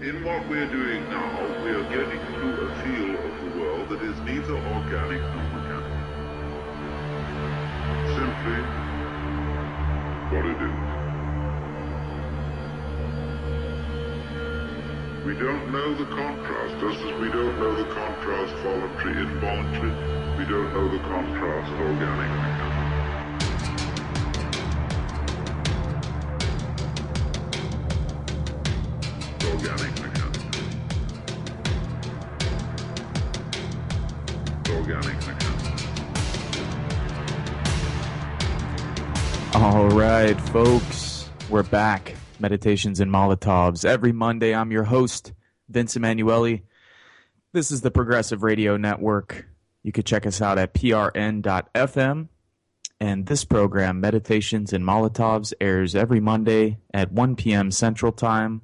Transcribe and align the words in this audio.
In 0.00 0.24
what 0.24 0.48
we're 0.48 0.64
doing 0.72 1.04
now, 1.10 1.62
we 1.62 1.76
are 1.76 1.84
getting 1.92 2.16
to 2.16 2.46
a 2.56 2.68
feel 2.80 3.20
of 3.20 3.34
the 3.36 3.60
world 3.60 3.84
that 3.90 4.00
is 4.00 4.16
neither 4.24 4.56
organic 4.56 5.20
nor 5.20 5.44
mechanical. 5.52 6.00
Simply 8.16 8.60
what 10.32 10.44
it 10.48 10.56
is. 10.56 10.80
We 15.28 15.34
don't 15.36 15.68
know 15.68 15.92
the 15.92 16.08
contrast, 16.16 16.80
just 16.80 16.96
as 17.04 17.20
we 17.20 17.28
don't 17.28 17.60
know 17.60 17.76
the 17.76 17.92
contrast 17.92 18.54
voluntary, 18.64 19.20
involuntary. 19.20 19.92
We 20.40 20.48
don't 20.48 20.72
know 20.72 20.88
the 20.88 21.02
contrast 21.04 21.72
organic, 21.76 22.69
folks, 40.52 41.30
we're 41.48 41.62
back. 41.62 42.16
Meditations 42.40 42.98
and 42.98 43.08
Molotovs. 43.08 43.84
Every 43.84 44.10
Monday, 44.10 44.52
I'm 44.52 44.72
your 44.72 44.82
host, 44.82 45.32
Vince 45.68 45.94
Emanuele. 45.94 46.62
This 47.52 47.70
is 47.70 47.82
the 47.82 47.92
Progressive 47.92 48.42
Radio 48.42 48.76
Network. 48.76 49.46
You 49.84 49.92
could 49.92 50.06
check 50.06 50.26
us 50.26 50.42
out 50.42 50.58
at 50.58 50.74
prn.fm. 50.74 52.28
And 52.98 53.26
this 53.26 53.44
program, 53.44 54.00
Meditations 54.00 54.72
and 54.72 54.84
Molotovs, 54.84 55.52
airs 55.60 55.94
every 55.94 56.18
Monday 56.18 56.78
at 56.92 57.12
1 57.12 57.36
p.m. 57.36 57.70
Central 57.70 58.10
Time. 58.10 58.62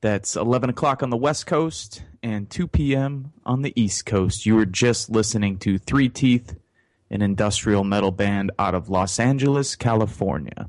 That's 0.00 0.34
11 0.34 0.70
o'clock 0.70 1.04
on 1.04 1.10
the 1.10 1.16
West 1.16 1.46
Coast 1.46 2.02
and 2.20 2.50
2 2.50 2.66
p.m. 2.66 3.32
on 3.46 3.62
the 3.62 3.72
East 3.80 4.06
Coast. 4.06 4.44
You 4.44 4.56
were 4.56 4.66
just 4.66 5.08
listening 5.08 5.56
to 5.58 5.78
Three 5.78 6.08
Teeth, 6.08 6.56
an 7.14 7.22
industrial 7.22 7.84
metal 7.84 8.10
band 8.10 8.50
out 8.58 8.74
of 8.74 8.90
Los 8.90 9.20
Angeles, 9.20 9.76
California. 9.76 10.68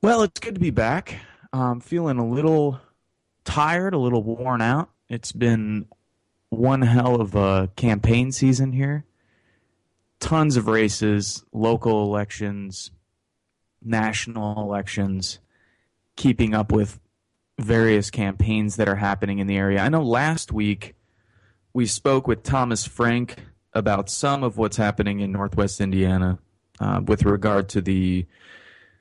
Well, 0.00 0.22
it's 0.22 0.40
good 0.40 0.54
to 0.54 0.60
be 0.60 0.70
back. 0.70 1.20
I'm 1.52 1.80
feeling 1.80 2.18
a 2.18 2.26
little 2.26 2.80
tired, 3.44 3.92
a 3.92 3.98
little 3.98 4.22
worn 4.22 4.62
out. 4.62 4.90
It's 5.10 5.32
been 5.32 5.86
one 6.48 6.80
hell 6.82 7.20
of 7.20 7.34
a 7.34 7.70
campaign 7.76 8.32
season 8.32 8.72
here. 8.72 9.04
Tons 10.18 10.56
of 10.56 10.66
races, 10.66 11.44
local 11.52 12.02
elections, 12.02 12.90
national 13.82 14.58
elections, 14.62 15.40
keeping 16.16 16.54
up 16.54 16.72
with 16.72 16.98
various 17.58 18.10
campaigns 18.10 18.76
that 18.76 18.88
are 18.88 18.96
happening 18.96 19.40
in 19.40 19.46
the 19.46 19.58
area. 19.58 19.80
I 19.80 19.90
know 19.90 20.02
last 20.02 20.52
week 20.52 20.94
we 21.74 21.84
spoke 21.84 22.26
with 22.26 22.42
Thomas 22.42 22.86
Frank 22.86 23.36
about 23.76 24.08
some 24.08 24.42
of 24.42 24.56
what's 24.56 24.78
happening 24.78 25.20
in 25.20 25.30
Northwest 25.32 25.80
Indiana 25.80 26.38
uh, 26.80 27.02
with 27.04 27.24
regard 27.24 27.68
to 27.70 27.82
the 27.82 28.26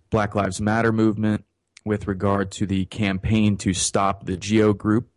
Black 0.10 0.36
Lives 0.36 0.60
Matter 0.60 0.92
movement, 0.92 1.46
with 1.86 2.08
regard 2.08 2.52
to 2.52 2.66
the 2.66 2.86
campaign 2.86 3.56
to 3.58 3.74
stop 3.74 4.26
the 4.26 4.36
Geo 4.36 4.74
Group. 4.74 5.08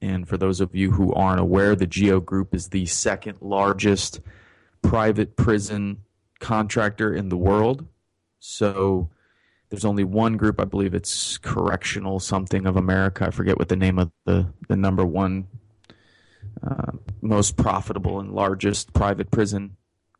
And 0.00 0.28
for 0.28 0.38
those 0.38 0.60
of 0.60 0.74
you 0.74 0.92
who 0.92 1.12
aren't 1.12 1.40
aware, 1.40 1.74
the 1.74 1.86
Geo 1.86 2.20
Group 2.20 2.54
is 2.54 2.68
the 2.68 2.86
second 2.86 3.38
largest 3.40 4.20
private 4.80 5.36
prison 5.36 5.98
contractor 6.38 7.12
in 7.12 7.28
the 7.28 7.36
world. 7.36 7.86
So 8.38 9.10
there's 9.68 9.84
only 9.84 10.04
one 10.04 10.36
group, 10.36 10.60
I 10.60 10.64
believe 10.64 10.94
it's 10.94 11.36
Correctional 11.36 12.20
Something 12.20 12.66
of 12.66 12.76
America. 12.76 13.26
I 13.26 13.30
forget 13.30 13.58
what 13.58 13.68
the 13.68 13.76
name 13.76 13.98
of 13.98 14.10
the, 14.24 14.46
the 14.68 14.76
number 14.76 15.04
one 15.04 15.48
uh, 16.66 16.92
most 17.20 17.56
profitable 17.56 18.20
and 18.20 18.32
largest 18.32 18.92
private 18.92 19.30
prison 19.30 19.76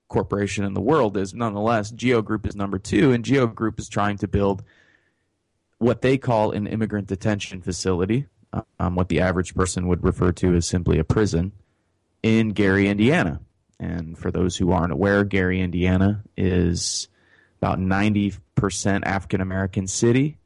corporation 0.09 0.65
in 0.65 0.75
the 0.75 0.81
world 0.81 1.17
is. 1.17 1.33
Nonetheless, 1.33 1.91
Geo 1.91 2.21
Group 2.21 2.47
is 2.47 2.55
number 2.55 2.79
two, 2.79 3.13
and 3.13 3.25
Geo 3.25 3.47
Group 3.47 3.79
is 3.79 3.89
trying 3.89 4.19
to 4.19 4.29
build 4.29 4.63
what 5.79 6.03
they 6.03 6.19
call 6.19 6.53
an 6.53 6.67
immigrant 6.67 7.07
detention 7.07 7.63
facility, 7.63 8.27
um, 8.79 8.97
what 8.97 9.09
the 9.09 9.21
average 9.21 9.55
person 9.55 9.89
would 9.89 10.05
refer 10.05 10.33
to 10.33 10.55
as 10.55 10.67
simply 10.67 10.99
a 10.99 11.05
prison, 11.05 11.53
in 12.23 12.51
Gary, 12.51 12.87
Indiana. 12.89 13.41
And 13.79 14.19
for 14.19 14.31
those 14.31 14.57
who 14.57 14.73
aren't 14.73 14.93
aware, 14.93 15.25
Gary, 15.25 15.63
Indiana 15.63 16.23
is 16.37 17.09
about 17.63 17.79
90% 17.79 18.39
African 19.05 19.41
American 19.41 19.87
city. 19.87 20.37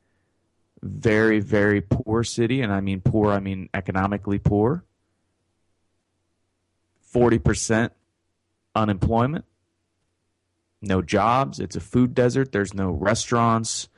Very, 0.82 1.40
very 1.40 1.80
poor 1.80 2.22
city. 2.22 2.60
And 2.60 2.72
I 2.72 2.80
mean 2.80 3.00
poor, 3.00 3.32
I 3.32 3.40
mean 3.40 3.68
economically 3.74 4.38
poor. 4.38 4.84
40% 7.14 7.90
unemployment. 8.74 9.44
No 10.82 11.00
jobs. 11.00 11.60
It's 11.60 11.76
a 11.76 11.80
food 11.80 12.14
desert. 12.14 12.52
There's 12.52 12.74
no 12.74 12.90
restaurants. 12.90 13.88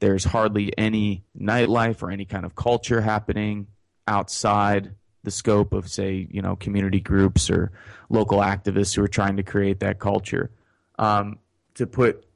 There's 0.00 0.24
hardly 0.24 0.76
any 0.76 1.24
nightlife 1.38 2.02
or 2.02 2.10
any 2.10 2.24
kind 2.24 2.44
of 2.44 2.54
culture 2.54 3.00
happening 3.00 3.68
outside 4.06 4.94
the 5.22 5.30
scope 5.30 5.72
of, 5.72 5.88
say, 5.88 6.26
you 6.30 6.42
know, 6.42 6.56
community 6.56 7.00
groups 7.00 7.48
or 7.48 7.72
local 8.10 8.38
activists 8.40 8.94
who 8.94 9.02
are 9.02 9.08
trying 9.08 9.38
to 9.38 9.42
create 9.42 9.80
that 9.80 9.98
culture. 9.98 10.50
Um, 10.98 11.38
to 11.74 11.86
put 11.86 12.26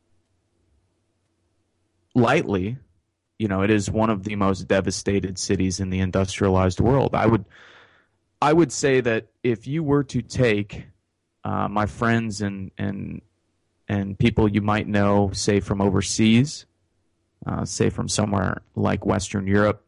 lightly, 2.14 2.78
you 3.38 3.48
know, 3.48 3.62
it 3.62 3.70
is 3.70 3.90
one 3.90 4.10
of 4.10 4.24
the 4.24 4.36
most 4.36 4.66
devastated 4.66 5.38
cities 5.38 5.80
in 5.80 5.90
the 5.90 6.00
industrialized 6.00 6.80
world. 6.80 7.14
I 7.14 7.26
would, 7.26 7.44
I 8.40 8.52
would 8.52 8.72
say 8.72 9.00
that 9.00 9.28
if 9.42 9.66
you 9.66 9.82
were 9.82 10.04
to 10.04 10.22
take 10.22 10.86
uh, 11.44 11.68
my 11.68 11.86
friends 11.86 12.40
and 12.40 12.70
and 12.78 13.22
and 13.88 14.18
people 14.18 14.48
you 14.48 14.60
might 14.60 14.86
know, 14.86 15.30
say 15.32 15.60
from 15.60 15.80
overseas, 15.80 16.66
uh, 17.46 17.64
say 17.64 17.90
from 17.90 18.08
somewhere 18.08 18.62
like 18.76 19.06
Western 19.06 19.46
Europe, 19.46 19.84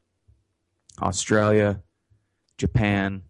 Australia, 1.00 1.83
Japan, 2.56 3.22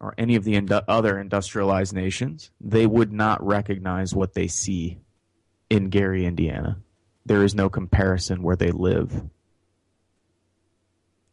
or 0.00 0.14
any 0.18 0.36
of 0.36 0.44
the 0.44 0.84
other 0.88 1.18
industrialized 1.18 1.94
nations, 1.94 2.50
they 2.60 2.86
would 2.86 3.12
not 3.12 3.44
recognize 3.44 4.14
what 4.14 4.34
they 4.34 4.46
see 4.46 4.98
in 5.68 5.88
Gary, 5.88 6.26
Indiana. 6.26 6.78
There 7.24 7.44
is 7.44 7.54
no 7.54 7.68
comparison 7.68 8.42
where 8.42 8.56
they 8.56 8.70
live. 8.70 9.22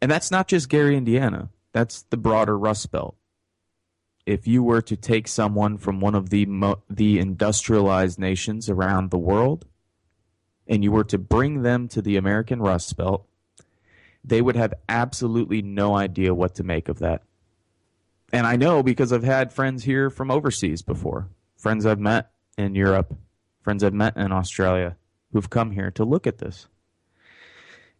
And 0.00 0.10
that's 0.10 0.30
not 0.30 0.48
just 0.48 0.68
Gary, 0.68 0.96
Indiana. 0.96 1.48
That's 1.72 2.02
the 2.02 2.16
broader 2.16 2.58
Rust 2.58 2.90
Belt. 2.90 3.16
If 4.26 4.46
you 4.46 4.62
were 4.62 4.82
to 4.82 4.96
take 4.96 5.28
someone 5.28 5.78
from 5.78 6.00
one 6.00 6.14
of 6.14 6.30
the 6.30 6.46
mo- 6.46 6.82
the 6.90 7.18
industrialized 7.18 8.18
nations 8.18 8.68
around 8.68 9.10
the 9.10 9.18
world 9.18 9.66
and 10.66 10.84
you 10.84 10.92
were 10.92 11.04
to 11.04 11.18
bring 11.18 11.62
them 11.62 11.88
to 11.88 12.02
the 12.02 12.16
American 12.16 12.60
Rust 12.60 12.96
Belt, 12.96 13.26
they 14.22 14.42
would 14.42 14.56
have 14.56 14.74
absolutely 14.88 15.62
no 15.62 15.96
idea 15.96 16.34
what 16.34 16.54
to 16.56 16.62
make 16.62 16.88
of 16.88 16.98
that. 16.98 17.22
And 18.32 18.46
I 18.46 18.56
know 18.56 18.82
because 18.82 19.12
I've 19.12 19.24
had 19.24 19.52
friends 19.52 19.84
here 19.84 20.10
from 20.10 20.30
overseas 20.30 20.82
before, 20.82 21.28
friends 21.56 21.86
I've 21.86 22.00
met 22.00 22.30
in 22.58 22.74
Europe, 22.74 23.16
friends 23.62 23.82
I've 23.82 23.94
met 23.94 24.16
in 24.16 24.32
Australia 24.32 24.96
who've 25.32 25.48
come 25.48 25.70
here 25.70 25.90
to 25.92 26.04
look 26.04 26.26
at 26.26 26.38
this. 26.38 26.68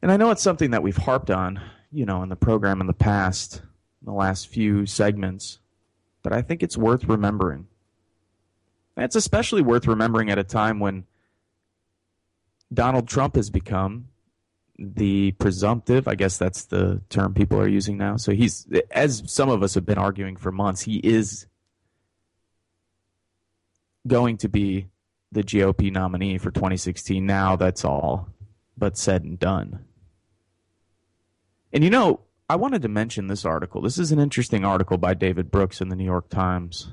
And 0.02 0.12
I 0.12 0.16
know 0.16 0.30
it's 0.30 0.42
something 0.42 0.70
that 0.70 0.82
we've 0.82 0.96
harped 0.96 1.30
on, 1.30 1.60
you 1.93 2.04
know, 2.04 2.22
in 2.22 2.28
the 2.28 2.37
program 2.37 2.81
in 2.81 2.87
the 2.87 2.93
past, 2.93 3.56
in 4.00 4.06
the 4.06 4.12
last 4.12 4.49
few 4.49 4.87
segments, 4.87 5.59
but 6.22 6.32
I 6.32 6.43
think 6.43 6.62
it's 6.62 6.76
worth 6.76 7.04
remembering. 7.04 7.66
It's 8.97 9.16
especially 9.16 9.62
worth 9.62 9.87
remembering 9.87 10.31
at 10.31 10.38
a 10.38 10.44
time 10.44 10.81
when 10.81 11.04
Donald 12.72 13.09
Trump 13.09 13.37
has 13.37 13.48
become 13.48 14.09
the 14.78 15.32
presumptive, 15.32 16.06
I 16.06 16.15
guess 16.15 16.38
that's 16.38 16.65
the 16.66 17.00
term 17.09 17.34
people 17.34 17.60
are 17.60 17.69
using 17.69 17.97
now. 17.97 18.16
So 18.16 18.33
he's, 18.33 18.66
as 18.91 19.22
some 19.27 19.48
of 19.48 19.62
us 19.62 19.74
have 19.74 19.86
been 19.86 19.98
arguing 19.98 20.36
for 20.36 20.53
months, 20.53 20.83
he 20.83 20.98
is 20.98 21.47
going 24.07 24.36
to 24.39 24.48
be 24.48 24.89
the 25.33 25.42
GOP 25.42 25.92
nominee 25.92 26.39
for 26.39 26.51
2016. 26.51 27.24
Now 27.24 27.57
that's 27.57 27.84
all 27.84 28.28
but 28.77 28.97
said 28.97 29.24
and 29.24 29.39
done. 29.39 29.84
And 31.72 31.84
you 31.84 31.91
know, 31.91 32.20
I 32.48 32.56
wanted 32.56 32.82
to 32.82 32.88
mention 32.88 33.26
this 33.26 33.44
article. 33.44 33.82
This 33.82 33.98
is 33.98 34.10
an 34.10 34.18
interesting 34.18 34.65
article 34.65 34.97
by 34.97 35.15
David 35.15 35.50
Brooks 35.50 35.80
in 35.80 35.88
the 35.88 35.97
New 35.97 36.04
York 36.04 36.30
Times. 36.30 36.92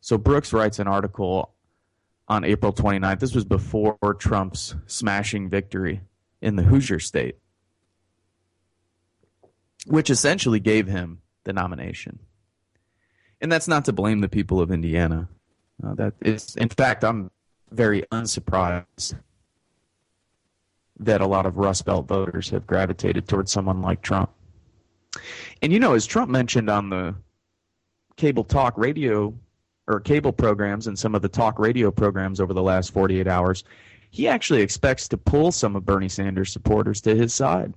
So 0.00 0.18
Brooks 0.18 0.52
writes 0.52 0.78
an 0.78 0.86
article 0.86 1.54
on 2.28 2.44
April 2.44 2.72
29th. 2.72 3.20
This 3.20 3.34
was 3.34 3.44
before 3.44 3.96
Trump's 4.18 4.74
smashing 4.86 5.48
victory 5.48 6.02
in 6.42 6.56
the 6.56 6.62
Hoosier 6.62 7.00
state, 7.00 7.36
which 9.86 10.10
essentially 10.10 10.60
gave 10.60 10.86
him 10.86 11.22
the 11.44 11.54
nomination. 11.54 12.18
And 13.40 13.50
that's 13.50 13.68
not 13.68 13.86
to 13.86 13.92
blame 13.92 14.20
the 14.20 14.28
people 14.28 14.60
of 14.60 14.70
Indiana. 14.70 15.28
Uh, 15.82 15.94
that 15.94 16.14
is, 16.20 16.54
in 16.56 16.68
fact, 16.68 17.02
I'm 17.02 17.30
very 17.70 18.04
unsurprised 18.12 19.16
that 20.98 21.20
a 21.20 21.26
lot 21.26 21.46
of 21.46 21.58
Rust 21.58 21.84
Belt 21.84 22.06
voters 22.06 22.50
have 22.50 22.66
gravitated 22.66 23.26
towards 23.26 23.50
someone 23.50 23.82
like 23.82 24.02
Trump. 24.02 24.30
And 25.62 25.72
you 25.72 25.80
know, 25.80 25.94
as 25.94 26.06
Trump 26.06 26.30
mentioned 26.30 26.70
on 26.70 26.90
the 26.90 27.14
cable 28.16 28.44
talk 28.44 28.76
radio 28.76 29.34
or 29.86 30.00
cable 30.00 30.32
programs 30.32 30.86
and 30.86 30.98
some 30.98 31.14
of 31.14 31.22
the 31.22 31.28
talk 31.28 31.58
radio 31.58 31.90
programs 31.90 32.40
over 32.40 32.54
the 32.54 32.62
last 32.62 32.92
48 32.92 33.26
hours, 33.26 33.64
he 34.10 34.28
actually 34.28 34.62
expects 34.62 35.08
to 35.08 35.18
pull 35.18 35.50
some 35.50 35.74
of 35.74 35.84
Bernie 35.84 36.08
Sanders 36.08 36.52
supporters 36.52 37.00
to 37.02 37.14
his 37.14 37.34
side 37.34 37.74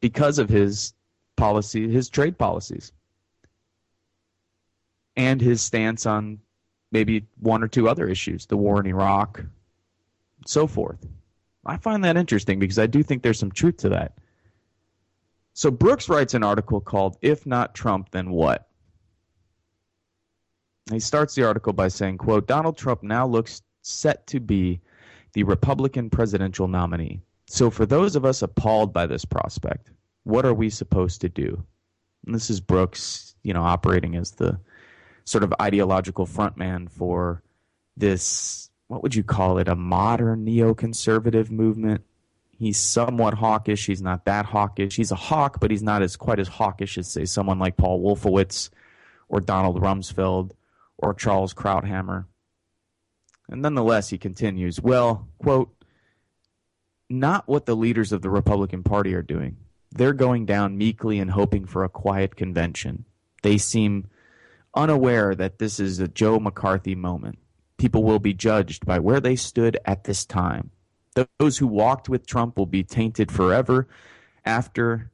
because 0.00 0.38
of 0.38 0.48
his 0.48 0.94
policy, 1.36 1.88
his 1.88 2.08
trade 2.08 2.36
policies, 2.36 2.92
and 5.16 5.40
his 5.40 5.60
stance 5.60 6.06
on 6.06 6.38
maybe 6.90 7.26
one 7.40 7.62
or 7.62 7.68
two 7.68 7.88
other 7.88 8.08
issues, 8.08 8.46
the 8.46 8.56
war 8.56 8.80
in 8.80 8.86
Iraq, 8.86 9.44
so 10.46 10.66
forth. 10.66 11.06
I 11.68 11.76
find 11.76 12.02
that 12.04 12.16
interesting 12.16 12.58
because 12.58 12.78
I 12.78 12.86
do 12.86 13.02
think 13.02 13.22
there's 13.22 13.38
some 13.38 13.52
truth 13.52 13.76
to 13.78 13.90
that. 13.90 14.14
So 15.52 15.70
Brooks 15.70 16.08
writes 16.08 16.34
an 16.34 16.42
article 16.42 16.80
called 16.80 17.18
If 17.20 17.44
Not 17.44 17.74
Trump, 17.74 18.10
Then 18.10 18.30
What? 18.30 18.68
He 20.90 20.98
starts 20.98 21.34
the 21.34 21.46
article 21.46 21.74
by 21.74 21.88
saying, 21.88 22.18
quote, 22.18 22.46
Donald 22.46 22.78
Trump 22.78 23.02
now 23.02 23.26
looks 23.26 23.60
set 23.82 24.26
to 24.28 24.40
be 24.40 24.80
the 25.34 25.42
Republican 25.42 26.08
presidential 26.08 26.68
nominee. 26.68 27.20
So 27.46 27.70
for 27.70 27.84
those 27.84 28.16
of 28.16 28.24
us 28.24 28.40
appalled 28.40 28.94
by 28.94 29.06
this 29.06 29.26
prospect, 29.26 29.90
what 30.24 30.46
are 30.46 30.54
we 30.54 30.70
supposed 30.70 31.20
to 31.20 31.28
do? 31.28 31.62
And 32.24 32.34
this 32.34 32.48
is 32.48 32.60
Brooks, 32.60 33.34
you 33.42 33.52
know, 33.52 33.62
operating 33.62 34.16
as 34.16 34.30
the 34.32 34.58
sort 35.24 35.44
of 35.44 35.52
ideological 35.60 36.26
frontman 36.26 36.90
for 36.90 37.42
this 37.96 38.70
what 38.88 39.02
would 39.02 39.14
you 39.14 39.22
call 39.22 39.58
it, 39.58 39.68
a 39.68 39.76
modern 39.76 40.44
neoconservative 40.44 41.50
movement. 41.50 42.04
He's 42.50 42.78
somewhat 42.78 43.34
hawkish. 43.34 43.86
He's 43.86 44.02
not 44.02 44.24
that 44.24 44.46
hawkish. 44.46 44.96
He's 44.96 45.12
a 45.12 45.16
hawk, 45.16 45.60
but 45.60 45.70
he's 45.70 45.82
not 45.82 46.02
as 46.02 46.16
quite 46.16 46.40
as 46.40 46.48
hawkish 46.48 46.98
as 46.98 47.08
say 47.08 47.24
someone 47.24 47.58
like 47.58 47.76
Paul 47.76 48.02
Wolfowitz 48.02 48.70
or 49.28 49.40
Donald 49.40 49.80
Rumsfeld 49.80 50.52
or 50.96 51.14
Charles 51.14 51.54
Krauthammer. 51.54 52.24
And 53.48 53.62
nonetheless, 53.62 54.08
he 54.08 54.18
continues, 54.18 54.80
well, 54.80 55.28
quote, 55.38 55.72
not 57.08 57.46
what 57.46 57.66
the 57.66 57.76
leaders 57.76 58.12
of 58.12 58.22
the 58.22 58.30
Republican 58.30 58.82
Party 58.82 59.14
are 59.14 59.22
doing. 59.22 59.58
They're 59.90 60.12
going 60.12 60.44
down 60.44 60.76
meekly 60.76 61.18
and 61.18 61.30
hoping 61.30 61.66
for 61.66 61.84
a 61.84 61.88
quiet 61.88 62.36
convention. 62.36 63.04
They 63.42 63.56
seem 63.56 64.08
unaware 64.74 65.34
that 65.34 65.58
this 65.58 65.80
is 65.80 65.98
a 65.98 66.08
Joe 66.08 66.38
McCarthy 66.38 66.94
moment. 66.94 67.38
People 67.78 68.04
will 68.04 68.18
be 68.18 68.34
judged 68.34 68.84
by 68.84 68.98
where 68.98 69.20
they 69.20 69.36
stood 69.36 69.78
at 69.84 70.04
this 70.04 70.24
time. 70.24 70.70
Those 71.38 71.58
who 71.58 71.66
walked 71.66 72.08
with 72.08 72.26
Trump 72.26 72.58
will 72.58 72.66
be 72.66 72.84
tainted 72.84 73.32
forever 73.32 73.88
after 74.44 75.10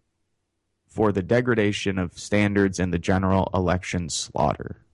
for 0.89 1.13
the 1.13 1.23
degradation 1.23 1.99
of 1.99 2.19
standards 2.19 2.79
and 2.79 2.93
the 2.93 2.99
general 2.99 3.51
election 3.53 4.09
slaughter. 4.09 4.85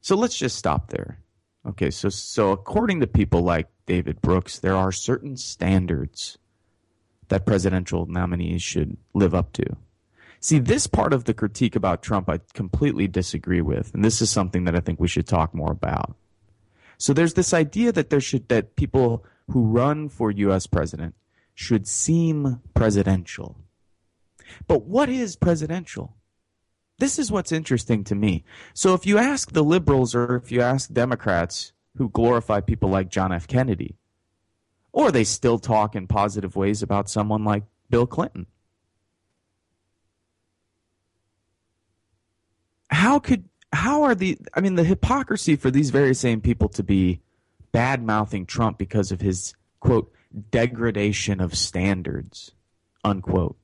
So 0.00 0.16
let's 0.16 0.36
just 0.36 0.56
stop 0.56 0.90
there. 0.90 1.20
Okay, 1.66 1.90
so 1.90 2.08
so 2.08 2.52
according 2.52 3.00
to 3.00 3.06
people 3.06 3.42
like 3.42 3.68
David 3.86 4.20
Brooks, 4.20 4.58
there 4.58 4.76
are 4.76 4.92
certain 4.92 5.36
standards 5.36 6.38
that 7.28 7.46
presidential 7.46 8.06
nominees 8.06 8.62
should 8.62 8.96
live 9.14 9.34
up 9.34 9.52
to. 9.54 9.64
See, 10.40 10.58
this 10.58 10.86
part 10.86 11.12
of 11.12 11.24
the 11.24 11.34
critique 11.34 11.74
about 11.74 12.02
Trump 12.02 12.28
I 12.28 12.40
completely 12.54 13.08
disagree 13.08 13.62
with, 13.62 13.94
and 13.94 14.04
this 14.04 14.22
is 14.22 14.30
something 14.30 14.64
that 14.64 14.76
I 14.76 14.80
think 14.80 15.00
we 15.00 15.08
should 15.08 15.26
talk 15.26 15.54
more 15.54 15.72
about. 15.72 16.14
So 16.98 17.12
there's 17.12 17.34
this 17.34 17.52
idea 17.52 17.92
that 17.92 18.10
there 18.10 18.20
should 18.20 18.48
that 18.48 18.76
people 18.76 19.24
who 19.50 19.66
run 19.66 20.08
for 20.08 20.30
US 20.30 20.66
president 20.66 21.14
should 21.54 21.86
seem 21.86 22.60
presidential. 22.74 23.56
But 24.66 24.84
what 24.84 25.08
is 25.08 25.36
presidential? 25.36 26.16
This 26.98 27.18
is 27.18 27.30
what's 27.30 27.52
interesting 27.52 28.04
to 28.04 28.14
me. 28.14 28.44
So 28.72 28.94
if 28.94 29.06
you 29.06 29.18
ask 29.18 29.52
the 29.52 29.64
liberals 29.64 30.14
or 30.14 30.36
if 30.36 30.50
you 30.50 30.62
ask 30.62 30.92
Democrats 30.92 31.72
who 31.96 32.08
glorify 32.08 32.60
people 32.60 32.88
like 32.88 33.08
John 33.08 33.32
F. 33.32 33.46
Kennedy, 33.46 33.96
or 34.92 35.10
they 35.10 35.24
still 35.24 35.58
talk 35.58 35.94
in 35.94 36.06
positive 36.06 36.56
ways 36.56 36.82
about 36.82 37.10
someone 37.10 37.44
like 37.44 37.64
Bill 37.90 38.06
Clinton. 38.06 38.46
How 42.88 43.18
could 43.18 43.48
how 43.72 44.02
are 44.04 44.14
the 44.14 44.38
I 44.54 44.60
mean 44.60 44.74
the 44.74 44.84
hypocrisy 44.84 45.56
for 45.56 45.70
these 45.70 45.90
very 45.90 46.14
same 46.14 46.40
people 46.40 46.68
to 46.70 46.82
be 46.82 47.20
bad 47.72 48.02
mouthing 48.02 48.46
Trump 48.46 48.78
because 48.78 49.12
of 49.12 49.20
his 49.20 49.54
quote 49.80 50.12
degradation 50.50 51.40
of 51.40 51.56
standards 51.56 52.52
unquote 53.04 53.56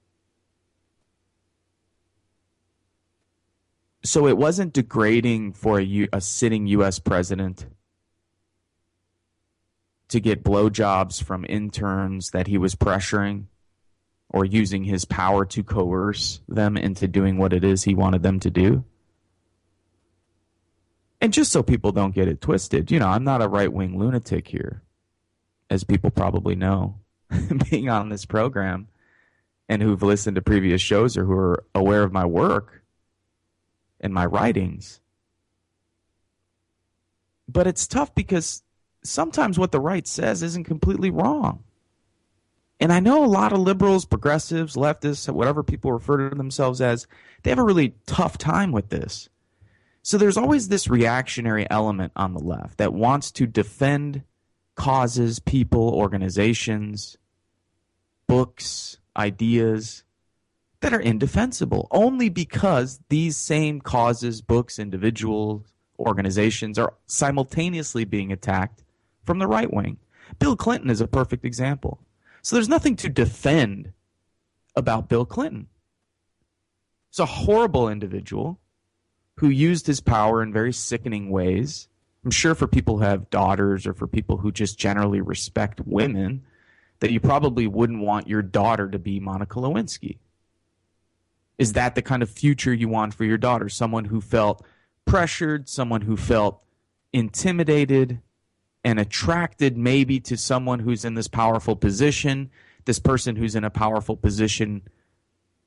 so 4.05 4.27
it 4.27 4.37
wasn't 4.37 4.73
degrading 4.73 5.53
for 5.53 5.81
a, 5.81 6.21
sitting 6.21 6.67
U.S. 6.69 6.99
president 6.99 7.67
to 10.09 10.21
get 10.21 10.45
blowjobs 10.45 11.23
from 11.23 11.47
interns 11.49 12.31
that 12.31 12.47
he 12.47 12.59
was 12.59 12.75
pressuring 12.75 13.45
or 14.29 14.45
using 14.45 14.85
his 14.85 15.05
power 15.05 15.45
to 15.47 15.63
coerce 15.63 16.41
them 16.49 16.77
into 16.77 17.07
doing 17.07 17.39
what 17.39 17.53
it 17.53 17.65
is 17.65 17.85
he 17.85 17.95
wanted 17.95 18.23
them 18.23 18.41
to 18.41 18.51
do. 18.51 18.85
And 21.23 21.33
just 21.33 21.53
so 21.53 21.63
people 21.63 21.93
don't 21.93 22.17
get 22.17 22.27
it 22.27 22.41
twisted, 22.41 22.91
you 22.91 22.99
know, 22.99 23.07
I'm 23.07 23.23
not 23.23 23.43
a 23.43 23.49
right 23.49 23.73
wing 23.73 23.97
lunatic 23.97 24.49
here, 24.49 24.83
as 25.71 25.85
people 25.85 26.11
probably 26.11 26.57
know, 26.57 26.97
being 27.71 27.89
on 27.89 28.09
this 28.09 28.25
program 28.25 28.89
and 29.69 29.81
who've 29.81 30.03
listened 30.03 30.35
to 30.35 30.43
previous 30.43 30.83
shows 30.83 31.17
or 31.17 31.25
who 31.25 31.35
are 31.35 31.65
aware 31.77 32.03
of 32.03 32.13
my 32.13 32.25
work 32.25 32.83
and 34.01 34.13
my 34.13 34.27
writings. 34.27 35.01
But 37.47 37.69
it's 37.69 37.87
tough 37.87 38.13
because 38.17 38.65
sometimes 39.05 39.61
what 39.61 39.71
the 39.71 39.79
right 39.79 40.09
says 40.09 40.43
isn't 40.43 40.65
completely 40.65 41.11
wrong. 41.11 41.63
And 42.81 42.93
I 42.93 42.99
know 42.99 43.25
a 43.25 43.27
lot 43.27 43.53
of 43.53 43.61
liberals, 43.61 44.07
progressives, 44.07 44.75
leftists, 44.75 45.33
whatever 45.33 45.63
people 45.63 45.93
refer 45.93 46.29
to 46.29 46.35
themselves 46.35 46.81
as, 46.81 47.07
they 47.45 47.51
have 47.51 47.61
a 47.61 47.65
really 47.65 47.95
tough 48.07 48.39
time 48.39 48.73
with 48.73 48.89
this. 48.89 49.29
So 50.03 50.19
there's 50.19 50.37
always 50.37 50.69
this 50.69 50.89
reactionary 50.89 51.69
element 51.71 52.13
on 52.17 52.35
the 52.35 52.41
left 52.43 52.79
that 52.79 52.93
wants 52.93 53.31
to 53.33 53.47
defend 53.47 54.23
causes, 54.75 55.39
people, 55.39 55.91
organizations, 55.91 57.17
books, 58.27 58.99
ideas 59.17 60.03
that 60.81 60.93
are 60.93 61.01
indefensible 61.01 61.87
only 61.93 62.29
because 62.29 63.01
these 63.09 63.37
same 63.37 63.81
causes, 63.81 64.43
books, 64.43 64.81
individuals, 64.81 65.73
organizations 66.01 66.79
are 66.79 66.95
simultaneously 67.07 68.05
being 68.05 68.33
attacked 68.33 68.83
from 69.25 69.39
the 69.39 69.47
right 69.47 69.73
wing. 69.73 69.99
Bill 70.41 70.57
Clinton 70.57 70.91
is 70.91 71.01
a 71.01 71.07
perfect 71.07 71.45
example. 71.45 72.01
So 72.43 72.57
there's 72.57 72.69
nothing 72.69 72.97
to 72.97 73.09
defend 73.09 73.93
about 74.75 75.09
Bill 75.09 75.25
Clinton. 75.25 75.69
He's 77.11 77.21
a 77.21 77.27
horrible 77.27 77.89
individual 77.89 78.59
who 79.37 79.49
used 79.49 79.87
his 79.87 80.01
power 80.01 80.43
in 80.43 80.53
very 80.53 80.73
sickening 80.73 81.31
ways. 81.31 81.89
I'm 82.25 82.31
sure 82.31 82.55
for 82.55 82.67
people 82.67 82.99
who 82.99 83.05
have 83.05 83.31
daughters 83.31 83.87
or 83.87 83.95
for 83.95 84.07
people 84.07 84.37
who 84.37 84.53
just 84.53 84.79
generally 84.79 85.21
respect 85.21 85.81
women, 85.81 86.43
that 87.01 87.11
you 87.11 87.19
probably 87.19 87.67
wouldn't 87.67 88.03
want 88.03 88.29
your 88.29 88.43
daughter 88.43 88.89
to 88.89 88.99
be 88.99 89.19
Monica 89.19 89.59
Lewinsky. 89.59 90.19
Is 91.59 91.73
that 91.73 91.95
the 91.95 92.03
kind 92.03 92.23
of 92.23 92.31
future 92.31 92.73
you 92.73 92.89
want 92.89 93.15
for 93.15 93.25
your 93.25 93.39
daughter? 93.39 93.69
Someone 93.69 94.05
who 94.05 94.21
felt 94.21 94.65
pressured, 95.05 95.69
someone 95.69 96.03
who 96.03 96.17
felt 96.17 96.63
intimidated 97.13 98.21
and 98.85 98.99
attracted 98.99 99.77
maybe 99.77 100.21
to 100.21 100.37
someone 100.37 100.81
who's 100.81 101.05
in 101.05 101.15
this 101.15 101.29
powerful 101.29 101.77
position. 101.77 102.51
This 102.85 102.99
person 102.99 103.37
who's 103.37 103.55
in 103.55 103.65
a 103.65 103.71
powerful 103.71 104.17
position 104.17 104.83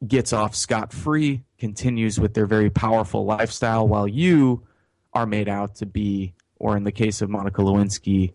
gets 0.07 0.33
off 0.33 0.55
scot 0.55 0.93
free, 0.93 1.43
continues 1.57 2.19
with 2.19 2.33
their 2.33 2.45
very 2.45 2.69
powerful 2.69 3.25
lifestyle, 3.25 3.87
while 3.87 4.07
you 4.07 4.65
are 5.13 5.25
made 5.25 5.47
out 5.47 5.75
to 5.75 5.85
be, 5.85 6.33
or 6.57 6.75
in 6.77 6.83
the 6.83 6.91
case 6.91 7.21
of 7.21 7.29
Monica 7.29 7.61
Lewinsky, 7.61 8.33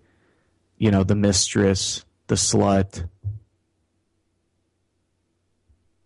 you 0.79 0.91
know, 0.91 1.05
the 1.05 1.15
mistress, 1.15 2.05
the 2.27 2.35
slut, 2.35 3.07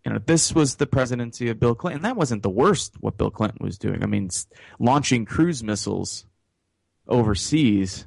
you 0.05 0.11
know, 0.11 0.19
this 0.23 0.53
was 0.53 0.75
the 0.75 0.85
presidency 0.85 1.49
of 1.49 1.59
Bill 1.59 1.73
Clinton. 1.73 2.03
That 2.03 2.15
wasn't 2.15 2.43
the 2.43 2.49
worst 2.49 2.93
what 2.99 3.17
Bill 3.17 3.31
Clinton 3.31 3.65
was 3.65 3.79
doing. 3.79 4.03
I 4.03 4.05
mean, 4.05 4.29
launching 4.77 5.25
cruise 5.25 5.63
missiles 5.63 6.25
overseas 7.07 8.05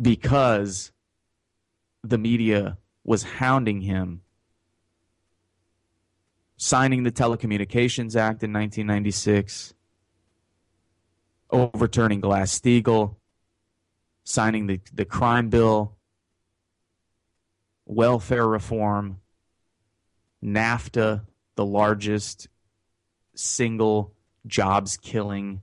because 0.00 0.92
the 2.02 2.16
media 2.16 2.78
was 3.04 3.22
hounding 3.22 3.82
him. 3.82 4.22
Signing 6.62 7.04
the 7.04 7.10
Telecommunications 7.10 8.16
Act 8.16 8.42
in 8.42 8.52
1996, 8.52 9.72
overturning 11.50 12.20
Glass 12.20 12.60
Steagall, 12.60 13.16
signing 14.24 14.66
the, 14.66 14.78
the 14.92 15.06
crime 15.06 15.48
bill, 15.48 15.96
welfare 17.86 18.46
reform, 18.46 19.22
NAFTA, 20.44 21.22
the 21.54 21.64
largest 21.64 22.48
single 23.34 24.12
jobs 24.46 24.98
killing 24.98 25.62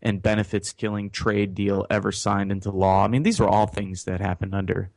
and 0.00 0.22
benefits 0.22 0.72
killing 0.72 1.10
trade 1.10 1.54
deal 1.54 1.86
ever 1.90 2.10
signed 2.10 2.50
into 2.50 2.70
law. 2.70 3.04
I 3.04 3.08
mean, 3.08 3.22
these 3.22 3.38
were 3.38 3.48
all 3.48 3.66
things 3.66 4.04
that 4.04 4.22
happened 4.22 4.54
under 4.54 4.90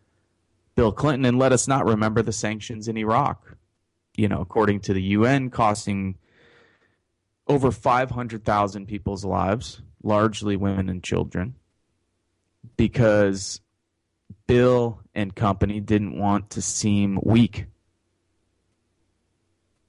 Bill 0.76 0.94
Clinton. 0.94 1.26
And 1.26 1.38
let 1.38 1.52
us 1.52 1.68
not 1.68 1.86
remember 1.86 2.22
the 2.22 2.32
sanctions 2.32 2.88
in 2.88 2.96
Iraq, 2.96 3.58
you 4.16 4.28
know, 4.28 4.42
according 4.42 4.82
to 4.82 4.94
the 4.94 5.02
UN, 5.02 5.50
costing 5.50 6.18
over 7.48 7.72
500,000 7.72 8.88
people's 8.88 9.26
lives, 9.26 9.82
largely 10.04 10.56
women 10.56 10.90
and 10.90 11.04
children, 11.04 11.56
because 12.78 13.62
Bill 14.48 15.02
and 15.14 15.36
company 15.36 15.80
didn't 15.80 16.18
want 16.18 16.52
to 16.52 16.62
seem 16.62 17.20
weak 17.24 17.66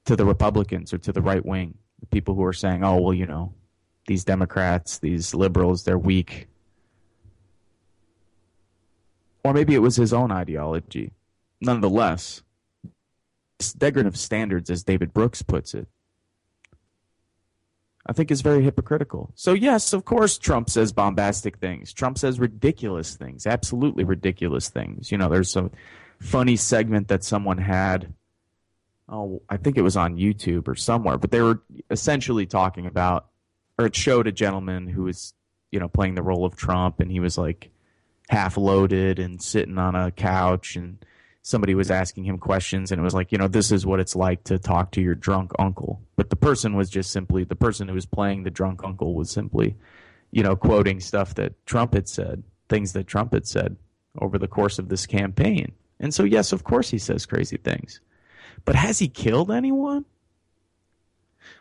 to 0.05 0.17
the 0.17 0.25
Republicans 0.25 0.93
or 0.93 0.99
to 0.99 1.13
the 1.13 1.23
right 1.23 1.45
wing, 1.45 1.79
the 2.01 2.07
people 2.07 2.35
who 2.35 2.45
are 2.45 2.53
saying, 2.53 2.85
oh, 2.85 3.01
well, 3.01 3.15
you 3.15 3.27
know, 3.27 3.55
these 4.07 4.25
Democrats, 4.25 4.99
these 4.99 5.35
liberals, 5.35 5.85
they're 5.85 5.99
weak. 5.99 6.49
Or 9.43 9.53
maybe 9.53 9.75
it 9.75 9.81
was 9.81 9.97
his 9.97 10.13
own 10.13 10.31
ideology. 10.31 11.13
Nonetheless, 11.61 12.43
degradative 13.59 14.17
standards, 14.17 14.71
as 14.71 14.83
David 14.83 15.13
Brooks 15.13 15.43
puts 15.43 15.75
it, 15.75 15.89
I 18.07 18.13
think 18.13 18.31
is 18.31 18.43
very 18.43 18.63
hypocritical. 18.63 19.33
So, 19.35 19.53
yes, 19.53 19.93
of 19.93 20.05
course, 20.05 20.37
Trump 20.39 20.69
says 20.69 20.93
bombastic 20.93 21.59
things. 21.59 21.93
Trump 21.93 22.19
says 22.19 22.39
ridiculous 22.39 23.17
things, 23.17 23.47
absolutely 23.47 24.05
ridiculous 24.05 24.69
things. 24.69 25.11
You 25.11 25.19
know, 25.19 25.29
there's 25.29 25.57
a 25.57 25.71
funny 26.21 26.57
segment 26.57 27.09
that 27.09 27.25
someone 27.25 27.59
had. 27.59 28.13
Oh, 29.07 29.43
I 29.51 29.59
think 29.59 29.77
it 29.77 29.83
was 29.83 29.99
on 29.99 30.17
YouTube 30.17 30.67
or 30.67 30.75
somewhere, 30.75 31.19
but 31.19 31.31
they 31.31 31.43
were 31.43 31.63
essentially 31.91 32.47
talking 32.47 32.87
about 32.87 33.27
or 33.79 33.87
it 33.87 33.97
showed 33.97 34.27
a 34.27 34.33
gentleman 34.33 34.87
who 34.87 35.05
was, 35.05 35.35
you 35.71 35.81
know, 35.81 35.89
playing 35.89 36.15
the 36.15 36.23
role 36.23 36.45
of 36.45 36.57
Trump, 36.57 37.01
and 37.01 37.11
he 37.11 37.21
was 37.21 37.37
like 37.37 37.71
half 38.29 38.57
loaded 38.57 39.19
and 39.19 39.43
sitting 39.43 39.79
on 39.79 39.95
a 39.95 40.11
couch, 40.11 40.77
and 40.77 41.05
somebody 41.45 41.75
was 41.75 41.91
asking 41.91 42.25
him 42.25 42.39
questions, 42.39 42.91
and 42.91 42.99
it 42.99 43.05
was 43.05 43.13
like, 43.13 43.31
you 43.31 43.37
know, 43.37 43.47
this 43.47 43.71
is 43.71 43.85
what 43.85 44.01
it's 44.01 44.17
like 44.17 44.43
to 44.45 44.59
talk 44.59 44.91
to 44.93 45.03
your 45.03 45.15
drunk 45.15 45.53
uncle. 45.59 46.01
But 46.17 46.31
the 46.31 46.37
person 46.37 46.75
was 46.75 46.89
just 46.89 47.13
simply 47.13 47.45
the 47.45 47.55
person 47.55 47.87
who 47.87 47.95
was 47.95 48.07
playing 48.07 48.43
the 48.43 48.51
drunk 48.51 48.83
uncle 48.83 49.15
was 49.15 49.31
simply, 49.31 49.77
you 50.31 50.43
know, 50.43 50.57
quoting 50.57 51.01
stuff 51.01 51.35
that 51.35 51.53
Trump 51.67 51.93
had 51.93 52.09
said, 52.09 52.43
things 52.71 52.95
that 52.95 53.07
Trump 53.07 53.35
had 53.35 53.47
said 53.47 53.77
over 54.21 54.39
the 54.39 54.49
course 54.49 54.79
of 54.79 54.89
this 54.89 55.05
campaign. 55.05 55.73
And 56.01 56.15
so, 56.15 56.25
yes, 56.25 56.53
of 56.53 56.65
course, 56.65 56.89
he 56.89 56.99
says 56.99 57.27
crazy 57.27 57.59
things. 57.59 58.01
But 58.65 58.75
has 58.75 58.99
he 58.99 59.09
killed 59.09 59.51
anyone? 59.51 60.07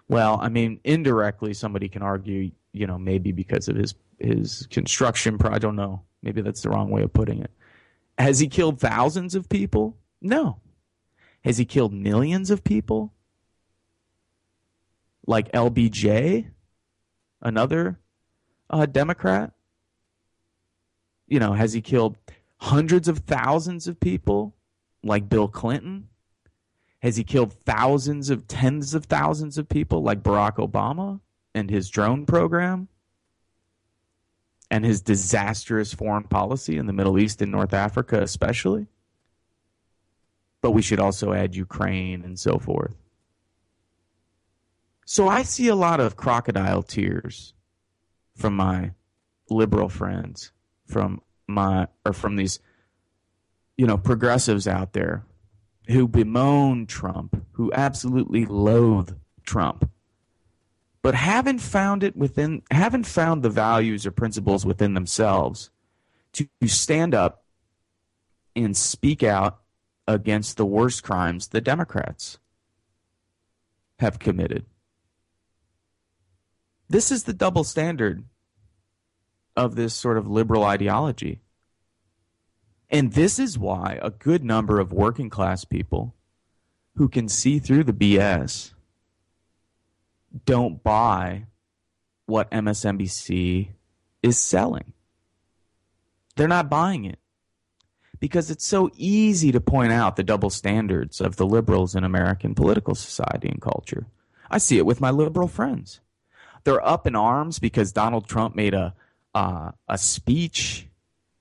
Well, 0.07 0.39
I 0.41 0.47
mean, 0.47 0.79
indirectly, 0.85 1.53
somebody 1.53 1.89
can 1.89 2.01
argue, 2.01 2.51
you 2.71 2.87
know, 2.87 2.97
maybe 2.97 3.33
because 3.33 3.67
of 3.67 3.75
his 3.75 3.95
his 4.17 4.65
construction. 4.71 5.37
Pro- 5.37 5.51
I 5.51 5.59
don't 5.59 5.75
know. 5.75 6.03
Maybe 6.21 6.41
that's 6.41 6.61
the 6.61 6.69
wrong 6.69 6.89
way 6.89 7.01
of 7.03 7.11
putting 7.11 7.41
it. 7.41 7.51
Has 8.17 8.39
he 8.39 8.47
killed 8.47 8.79
thousands 8.79 9.35
of 9.35 9.49
people? 9.49 9.97
No. 10.21 10.59
Has 11.43 11.57
he 11.57 11.65
killed 11.65 11.93
millions 11.93 12.51
of 12.51 12.63
people? 12.63 13.13
Like 15.25 15.51
LBJ, 15.51 16.47
another 17.41 17.99
uh, 18.69 18.85
Democrat? 18.85 19.51
You 21.27 21.39
know, 21.39 21.53
has 21.53 21.73
he 21.73 21.81
killed 21.81 22.17
hundreds 22.57 23.07
of 23.07 23.19
thousands 23.19 23.87
of 23.87 23.99
people 23.99 24.55
like 25.03 25.29
Bill 25.29 25.47
Clinton? 25.47 26.09
Has 26.99 27.17
he 27.17 27.23
killed 27.23 27.51
thousands 27.51 28.29
of 28.29 28.47
tens 28.47 28.93
of 28.93 29.05
thousands 29.05 29.57
of 29.57 29.67
people 29.67 30.03
like 30.03 30.23
Barack 30.23 30.55
Obama 30.55 31.19
and 31.53 31.69
his 31.69 31.89
drone 31.89 32.25
program? 32.25 32.87
And 34.73 34.83
his 34.83 35.01
disastrous 35.01 35.93
foreign 35.93 36.23
policy 36.23 36.79
in 36.79 36.87
the 36.87 36.93
Middle 36.93 37.19
East 37.19 37.43
and 37.43 37.51
North 37.51 37.75
Africa, 37.75 38.19
especially? 38.23 38.87
But 40.63 40.71
we 40.71 40.81
should 40.81 40.99
also 40.99 41.31
add 41.31 41.55
Ukraine 41.55 42.23
and 42.23 42.39
so 42.39 42.57
forth. 42.57 42.95
So 45.05 45.27
I 45.27 45.43
see 45.43 45.67
a 45.67 45.75
lot 45.75 45.99
of 45.99 46.15
crocodile 46.15 46.81
tears 46.81 47.53
from 48.35 48.55
my 48.55 48.93
liberal 49.47 49.89
friends, 49.89 50.51
from 50.87 51.21
my 51.45 51.87
or 52.03 52.11
from 52.11 52.35
these 52.35 52.59
you 53.77 53.85
know 53.85 53.97
progressives 53.97 54.67
out 54.67 54.93
there 54.93 55.23
who 55.87 56.07
bemoan 56.07 56.87
Trump, 56.87 57.45
who 57.51 57.71
absolutely 57.73 58.47
loathe 58.47 59.15
Trump, 59.45 59.87
but 61.03 61.13
haven't 61.13 61.59
found 61.59 62.01
it 62.01 62.15
within, 62.15 62.63
haven't 62.71 63.05
found 63.05 63.43
the 63.43 63.49
values 63.49 64.07
or 64.07 64.11
principles 64.11 64.65
within 64.65 64.95
themselves 64.95 65.69
to 66.31 66.47
stand 66.65 67.13
up 67.13 67.43
and 68.55 68.75
speak 68.75 69.21
out 69.21 69.59
against 70.07 70.57
the 70.57 70.65
worst 70.65 71.03
crimes 71.03 71.49
the 71.49 71.61
Democrats 71.61 72.39
have 73.99 74.17
committed. 74.17 74.65
This 76.89 77.11
is 77.11 77.23
the 77.23 77.33
double 77.33 77.63
standard 77.63 78.23
of 79.55 79.75
this 79.75 79.93
sort 79.93 80.17
of 80.17 80.27
liberal 80.27 80.63
ideology. 80.63 81.41
And 82.89 83.13
this 83.13 83.39
is 83.39 83.59
why 83.59 83.99
a 84.01 84.09
good 84.09 84.43
number 84.43 84.79
of 84.79 84.93
working 84.93 85.29
class 85.29 85.65
people 85.65 86.15
who 86.95 87.09
can 87.09 87.27
see 87.27 87.59
through 87.59 87.83
the 87.83 87.93
BS 87.93 88.73
don't 90.45 90.83
buy 90.83 91.45
what 92.25 92.51
MSNBC 92.51 93.69
is 94.21 94.37
selling. 94.37 94.93
They're 96.35 96.47
not 96.47 96.69
buying 96.69 97.05
it 97.05 97.19
because 98.19 98.49
it's 98.49 98.65
so 98.65 98.89
easy 98.95 99.51
to 99.51 99.59
point 99.59 99.91
out 99.91 100.15
the 100.15 100.23
double 100.23 100.49
standards 100.49 101.21
of 101.21 101.35
the 101.35 101.45
liberals 101.45 101.95
in 101.95 102.03
American 102.03 102.55
political 102.55 102.95
society 102.95 103.49
and 103.49 103.61
culture. 103.61 104.07
I 104.49 104.57
see 104.57 104.77
it 104.77 104.85
with 104.85 105.01
my 105.01 105.11
liberal 105.11 105.47
friends. 105.47 105.99
They're 106.63 106.85
up 106.85 107.05
in 107.05 107.15
arms 107.15 107.59
because 107.59 107.91
Donald 107.91 108.27
Trump 108.27 108.55
made 108.55 108.73
a 108.73 108.93
uh, 109.35 109.71
a 109.87 109.97
speech 109.97 110.87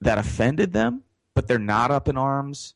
that 0.00 0.16
offended 0.16 0.72
them 0.72 1.04
but 1.34 1.48
they're 1.48 1.58
not 1.58 1.90
up 1.90 2.08
in 2.08 2.16
arms 2.16 2.74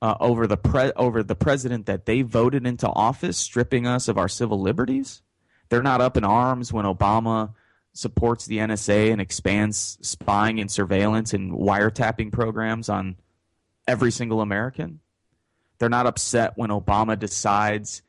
uh, 0.00 0.14
over 0.20 0.46
the 0.46 0.56
pre- 0.56 0.92
over 0.96 1.22
the 1.22 1.34
president 1.34 1.86
that 1.86 2.06
they 2.06 2.22
voted 2.22 2.66
into 2.66 2.88
office, 2.88 3.36
stripping 3.36 3.86
us 3.86 4.08
of 4.08 4.18
our 4.18 4.28
civil 4.28 4.60
liberties. 4.60 5.22
They're 5.68 5.82
not 5.82 6.00
up 6.00 6.16
in 6.16 6.24
arms 6.24 6.72
when 6.72 6.84
Obama 6.84 7.54
supports 7.92 8.46
the 8.46 8.58
NSA 8.58 9.12
and 9.12 9.20
expands 9.20 9.98
spying 10.02 10.60
and 10.60 10.70
surveillance 10.70 11.34
and 11.34 11.52
wiretapping 11.52 12.32
programs 12.32 12.88
on 12.88 13.16
every 13.86 14.12
single 14.12 14.40
American. 14.40 15.00
They're 15.78 15.88
not 15.88 16.06
upset 16.06 16.52
when 16.56 16.70
Obama 16.70 17.18
decides 17.18 18.02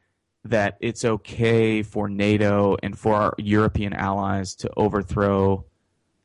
that 0.46 0.78
it's 0.80 1.04
okay 1.04 1.84
for 1.84 2.08
NATO 2.08 2.78
and 2.82 2.98
for 2.98 3.16
our 3.16 3.34
European 3.38 3.94
allies 3.94 4.56
to 4.56 4.70
overthrow 4.78 5.66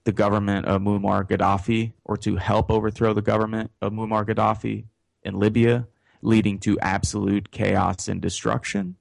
the 0.05 0.13
government 0.13 0.67
of 0.67 0.83
Muammar 0.83 1.27
Gaddafi 1.27 1.93
or 2.05 2.17
to 2.19 2.37
help 2.37 2.71
overthrow 2.71 3.13
the 3.13 3.23
government 3.23 3.71
of 3.81 3.93
Muammar 3.93 4.25
Gaddafi 4.27 4.85
in 5.23 5.39
Libya, 5.39 5.87
leading 6.23 6.59
to 6.61 6.79
absolute 6.81 7.51
chaos 7.51 8.09
and 8.09 8.21
destruction. 8.21 8.97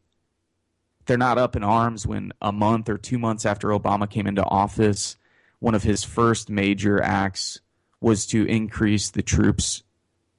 They're 1.05 1.17
not 1.17 1.37
up 1.37 1.55
in 1.55 1.63
arms 1.63 2.07
when 2.07 2.31
a 2.41 2.51
month 2.51 2.89
or 2.89 2.97
two 2.97 3.19
months 3.19 3.45
after 3.45 3.69
Obama 3.69 4.09
came 4.09 4.27
into 4.27 4.43
office, 4.43 5.17
one 5.59 5.75
of 5.75 5.83
his 5.83 6.03
first 6.03 6.49
major 6.49 7.01
acts 7.01 7.59
was 7.99 8.25
to 8.27 8.45
increase 8.45 9.09
the 9.09 9.21
troops 9.21 9.83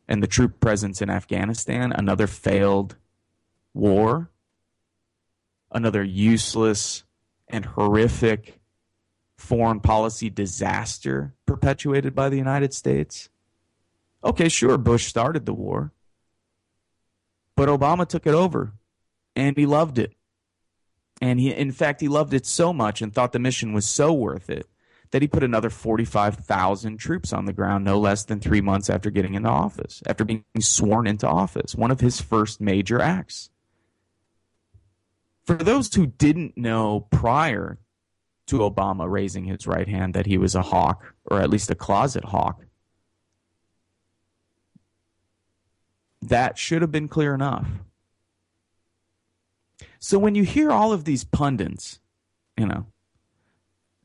and 0.07 0.23
the 0.23 0.27
troop 0.27 0.61
presence 0.61 1.01
in 1.01 1.09
Afghanistan, 1.11 1.93
another 1.93 2.27
failed 2.27 2.97
war, 3.73 4.31
another 5.73 6.03
useless 6.03 7.05
and 7.49 7.65
horrific 7.65 8.61
foreign 9.37 9.81
policy 9.81 10.31
disaster 10.31 11.35
perpetuated 11.47 12.15
by 12.15 12.29
the 12.29 12.37
United 12.37 12.73
States? 12.75 13.29
Okay, 14.23 14.49
sure, 14.49 14.79
Bush 14.79 15.07
started 15.07 15.45
the 15.45 15.55
war, 15.55 15.93
but 17.57 17.69
Obama 17.69 18.07
took 18.07 18.27
it 18.27 18.35
over 18.35 18.73
and 19.37 19.57
he 19.57 19.67
loved 19.67 19.99
it. 19.99 20.15
And 21.21 21.39
he, 21.41 21.53
in 21.53 21.73
fact, 21.73 22.01
he 22.01 22.09
loved 22.09 22.35
it 22.35 22.47
so 22.47 22.73
much 22.73 23.01
and 23.01 23.13
thought 23.13 23.33
the 23.33 23.39
mission 23.39 23.73
was 23.73 23.87
so 23.87 24.13
worth 24.13 24.51
it 24.51 24.67
that 25.11 25.23
he 25.23 25.29
put 25.29 25.45
another 25.45 25.71
45,000 25.71 26.97
troops 26.97 27.33
on 27.33 27.45
the 27.45 27.53
ground 27.53 27.85
no 27.85 28.01
less 28.01 28.25
than 28.25 28.41
three 28.41 28.61
months 28.61 28.91
after 28.91 29.11
getting 29.11 29.35
into 29.35 29.49
office, 29.49 30.03
after 30.07 30.25
being 30.25 30.45
sworn 30.59 31.07
into 31.07 31.29
office, 31.29 31.75
one 31.75 31.93
of 31.93 32.01
his 32.01 32.21
first 32.21 32.61
major 32.61 33.01
acts. 33.01 33.51
For 35.45 35.55
those 35.55 35.95
who 35.95 36.07
didn't 36.07 36.57
know 36.57 37.07
prior 37.11 37.79
to 38.47 38.59
Obama 38.59 39.11
raising 39.11 39.45
his 39.45 39.67
right 39.67 39.89
hand 39.89 40.15
that 40.15 40.27
he 40.27 40.39
was 40.39 40.55
a 40.55 40.63
hawk, 40.63 41.15
or 41.25 41.41
at 41.41 41.51
least 41.51 41.71
a 41.71 41.75
closet 41.75 42.25
hawk. 42.25 42.65
That 46.21 46.59
should 46.59 46.83
have 46.83 46.93
been 46.93 47.09
clear 47.09 47.35
enough. 47.35 47.69
So 50.05 50.19
when 50.19 50.35
you 50.35 50.43
hear 50.43 50.71
all 50.71 50.93
of 50.93 51.05
these 51.05 51.25
pundits, 51.25 51.99
you 52.59 52.67
know, 52.67 52.85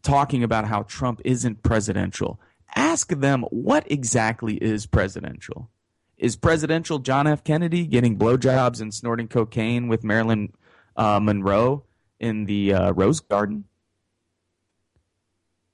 talking 0.02 0.46
about 0.46 0.64
how 0.64 0.84
Trump 0.84 1.20
isn't 1.26 1.62
presidential, 1.62 2.40
ask 2.74 3.10
them 3.10 3.42
what 3.50 3.84
exactly 3.92 4.56
is 4.56 4.86
presidential. 4.86 5.70
Is 6.18 6.38
presidential 6.38 7.00
John 7.00 7.28
F. 7.28 7.44
Kennedy 7.44 7.86
getting 7.86 8.18
blowjobs 8.18 8.80
and 8.80 8.94
snorting 8.94 9.28
cocaine 9.28 9.90
with 9.90 10.06
Marilyn 10.06 10.54
uh, 10.96 11.20
Monroe 11.20 11.84
in 12.18 12.46
the 12.46 12.74
uh, 12.74 12.92
Rose 12.92 13.20
Garden? 13.20 13.66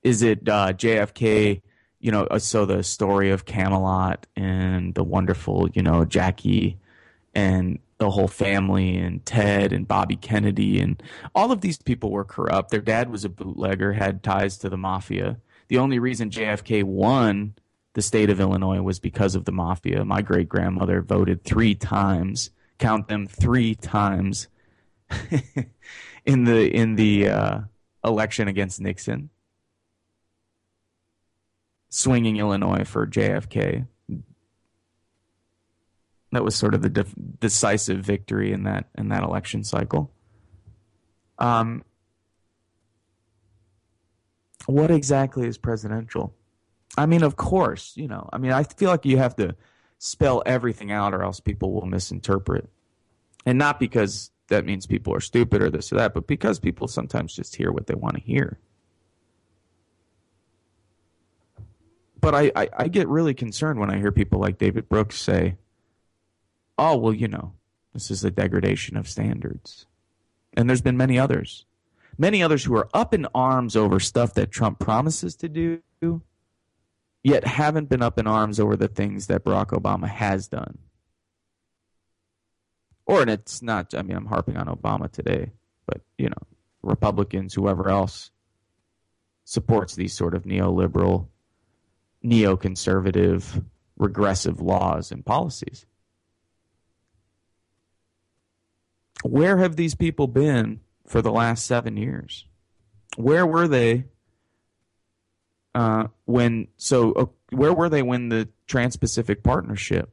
Is 0.02 0.22
it 0.22 0.48
uh, 0.48 0.72
JFK? 0.72 1.62
You 2.00 2.10
know, 2.10 2.24
uh, 2.24 2.40
so 2.40 2.66
the 2.66 2.82
story 2.82 3.30
of 3.30 3.44
Camelot 3.44 4.26
and 4.34 4.92
the 4.92 5.04
wonderful, 5.04 5.68
you 5.72 5.82
know, 5.82 6.04
Jackie 6.04 6.80
and 7.32 7.78
the 7.98 8.10
whole 8.10 8.28
family 8.28 8.96
and 8.96 9.24
Ted 9.24 9.72
and 9.72 9.88
Bobby 9.88 10.16
Kennedy 10.16 10.80
and 10.80 11.02
all 11.34 11.50
of 11.50 11.62
these 11.62 11.78
people 11.78 12.10
were 12.10 12.24
corrupt. 12.24 12.70
Their 12.70 12.80
dad 12.80 13.10
was 13.10 13.24
a 13.24 13.28
bootlegger, 13.28 13.94
had 13.94 14.22
ties 14.22 14.58
to 14.58 14.68
the 14.68 14.76
mafia. 14.76 15.38
The 15.68 15.78
only 15.78 15.98
reason 15.98 16.30
JFK 16.30 16.84
won 16.84 17.54
the 17.94 18.02
state 18.02 18.28
of 18.28 18.40
Illinois 18.40 18.82
was 18.82 18.98
because 18.98 19.34
of 19.34 19.46
the 19.46 19.52
mafia. 19.52 20.04
My 20.04 20.20
great 20.20 20.48
grandmother 20.48 21.00
voted 21.00 21.42
three 21.42 21.74
times, 21.74 22.50
count 22.78 23.08
them 23.08 23.26
three 23.26 23.74
times, 23.74 24.48
in 26.26 26.44
the 26.44 26.70
in 26.70 26.96
the 26.96 27.28
uh, 27.28 27.60
election 28.04 28.48
against 28.48 28.80
Nixon, 28.80 29.30
swinging 31.88 32.36
Illinois 32.36 32.84
for 32.84 33.06
JFK 33.06 33.86
that 36.36 36.44
was 36.44 36.54
sort 36.54 36.74
of 36.74 36.82
the 36.82 36.90
def- 36.90 37.14
decisive 37.40 38.00
victory 38.00 38.52
in 38.52 38.64
that 38.64 38.90
in 38.98 39.08
that 39.08 39.22
election 39.22 39.64
cycle. 39.64 40.12
Um, 41.38 41.82
what 44.66 44.90
exactly 44.90 45.48
is 45.48 45.56
presidential? 45.56 46.34
I 46.98 47.06
mean, 47.06 47.22
of 47.22 47.36
course, 47.36 47.94
you 47.96 48.06
know. 48.06 48.28
I 48.30 48.36
mean, 48.36 48.52
I 48.52 48.64
feel 48.64 48.90
like 48.90 49.06
you 49.06 49.16
have 49.16 49.34
to 49.36 49.56
spell 49.98 50.42
everything 50.44 50.92
out, 50.92 51.14
or 51.14 51.22
else 51.22 51.40
people 51.40 51.72
will 51.72 51.86
misinterpret, 51.86 52.68
and 53.46 53.56
not 53.56 53.80
because 53.80 54.30
that 54.48 54.66
means 54.66 54.86
people 54.86 55.14
are 55.14 55.20
stupid 55.20 55.62
or 55.62 55.70
this 55.70 55.90
or 55.90 55.96
that, 55.96 56.12
but 56.12 56.26
because 56.26 56.58
people 56.58 56.86
sometimes 56.86 57.34
just 57.34 57.56
hear 57.56 57.72
what 57.72 57.86
they 57.86 57.94
want 57.94 58.16
to 58.16 58.20
hear. 58.20 58.58
But 62.20 62.34
I, 62.34 62.52
I, 62.54 62.68
I 62.76 62.88
get 62.88 63.08
really 63.08 63.32
concerned 63.32 63.80
when 63.80 63.88
I 63.88 63.96
hear 63.96 64.12
people 64.12 64.38
like 64.38 64.58
David 64.58 64.86
Brooks 64.90 65.18
say, 65.18 65.56
oh, 66.78 66.96
well, 66.96 67.12
you 67.12 67.28
know, 67.28 67.52
this 67.92 68.10
is 68.10 68.24
a 68.24 68.30
degradation 68.30 68.96
of 68.96 69.08
standards. 69.08 69.86
And 70.54 70.68
there's 70.68 70.82
been 70.82 70.96
many 70.96 71.18
others. 71.18 71.64
Many 72.18 72.42
others 72.42 72.64
who 72.64 72.74
are 72.76 72.88
up 72.94 73.12
in 73.12 73.26
arms 73.34 73.76
over 73.76 74.00
stuff 74.00 74.34
that 74.34 74.50
Trump 74.50 74.78
promises 74.78 75.36
to 75.36 75.48
do, 75.48 75.82
yet 77.22 77.46
haven't 77.46 77.88
been 77.88 78.02
up 78.02 78.18
in 78.18 78.26
arms 78.26 78.58
over 78.58 78.76
the 78.76 78.88
things 78.88 79.26
that 79.26 79.44
Barack 79.44 79.68
Obama 79.68 80.08
has 80.08 80.48
done. 80.48 80.78
Or, 83.04 83.20
and 83.20 83.30
it's 83.30 83.62
not, 83.62 83.94
I 83.94 84.02
mean, 84.02 84.16
I'm 84.16 84.26
harping 84.26 84.56
on 84.56 84.66
Obama 84.66 85.10
today, 85.10 85.52
but, 85.86 86.00
you 86.18 86.28
know, 86.28 86.42
Republicans, 86.82 87.54
whoever 87.54 87.88
else 87.88 88.30
supports 89.44 89.94
these 89.94 90.12
sort 90.12 90.34
of 90.34 90.44
neoliberal, 90.44 91.28
neoconservative, 92.24 93.64
regressive 93.96 94.60
laws 94.60 95.12
and 95.12 95.24
policies. 95.24 95.86
Where 99.26 99.58
have 99.58 99.76
these 99.76 99.94
people 99.94 100.26
been 100.26 100.80
for 101.06 101.22
the 101.22 101.32
last 101.32 101.66
seven 101.66 101.96
years? 101.96 102.46
Where 103.16 103.46
were 103.46 103.68
they 103.68 104.04
uh, 105.74 106.08
when? 106.24 106.68
So, 106.76 107.12
uh, 107.12 107.26
where 107.50 107.72
were 107.72 107.88
they 107.88 108.02
when 108.02 108.28
the 108.28 108.48
Trans-Pacific 108.66 109.42
Partnership 109.42 110.10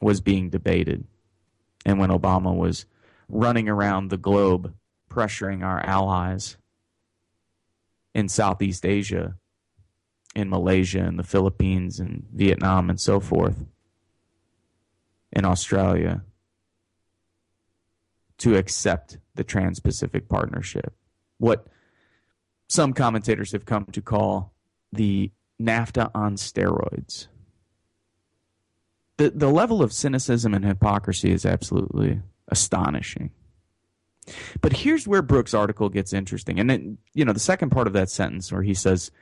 was 0.00 0.20
being 0.20 0.50
debated, 0.50 1.04
and 1.84 1.98
when 1.98 2.10
Obama 2.10 2.54
was 2.54 2.86
running 3.28 3.68
around 3.68 4.10
the 4.10 4.18
globe 4.18 4.74
pressuring 5.10 5.64
our 5.64 5.84
allies 5.84 6.56
in 8.14 8.28
Southeast 8.28 8.84
Asia, 8.84 9.36
in 10.34 10.48
Malaysia, 10.48 11.00
and 11.00 11.18
the 11.18 11.24
Philippines, 11.24 12.00
and 12.00 12.26
Vietnam, 12.32 12.90
and 12.90 13.00
so 13.00 13.20
forth, 13.20 13.64
in 15.32 15.44
Australia? 15.44 16.22
To 18.42 18.56
accept 18.56 19.18
the 19.36 19.44
Trans 19.44 19.78
Pacific 19.78 20.28
Partnership. 20.28 20.94
What 21.38 21.68
some 22.68 22.92
commentators 22.92 23.52
have 23.52 23.66
come 23.66 23.84
to 23.92 24.02
call 24.02 24.52
the 24.92 25.30
NAFTA 25.60 26.10
on 26.12 26.34
steroids. 26.34 27.28
The, 29.18 29.30
the 29.30 29.48
level 29.48 29.80
of 29.80 29.92
cynicism 29.92 30.54
and 30.54 30.64
hypocrisy 30.64 31.30
is 31.30 31.46
absolutely 31.46 32.20
astonishing. 32.48 33.30
But 34.60 34.72
here's 34.72 35.06
where 35.06 35.22
Brooks' 35.22 35.54
article 35.54 35.88
gets 35.88 36.12
interesting. 36.12 36.58
And, 36.58 36.68
then, 36.68 36.98
you 37.14 37.24
know, 37.24 37.32
the 37.32 37.38
second 37.38 37.70
part 37.70 37.86
of 37.86 37.92
that 37.92 38.10
sentence 38.10 38.50
where 38.50 38.62
he 38.62 38.74
says 38.74 39.12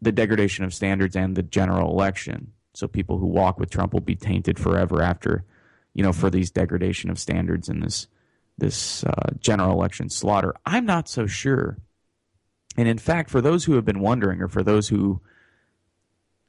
the 0.00 0.12
degradation 0.12 0.64
of 0.64 0.72
standards 0.72 1.16
and 1.16 1.36
the 1.36 1.42
general 1.42 1.90
election. 1.90 2.52
So 2.72 2.88
people 2.88 3.18
who 3.18 3.26
walk 3.26 3.60
with 3.60 3.68
Trump 3.68 3.92
will 3.92 4.00
be 4.00 4.16
tainted 4.16 4.58
forever 4.58 5.02
after, 5.02 5.44
you 5.92 6.02
know, 6.02 6.14
for 6.14 6.30
these 6.30 6.50
degradation 6.50 7.10
of 7.10 7.18
standards 7.18 7.68
and 7.68 7.82
this 7.82 8.08
this 8.58 9.04
uh, 9.04 9.30
general 9.38 9.72
election 9.72 10.08
slaughter? 10.08 10.54
I'm 10.64 10.86
not 10.86 11.08
so 11.08 11.26
sure. 11.26 11.78
And 12.76 12.88
in 12.88 12.98
fact, 12.98 13.30
for 13.30 13.40
those 13.40 13.64
who 13.64 13.74
have 13.74 13.84
been 13.84 14.00
wondering, 14.00 14.40
or 14.40 14.48
for 14.48 14.62
those 14.62 14.88
who 14.88 15.20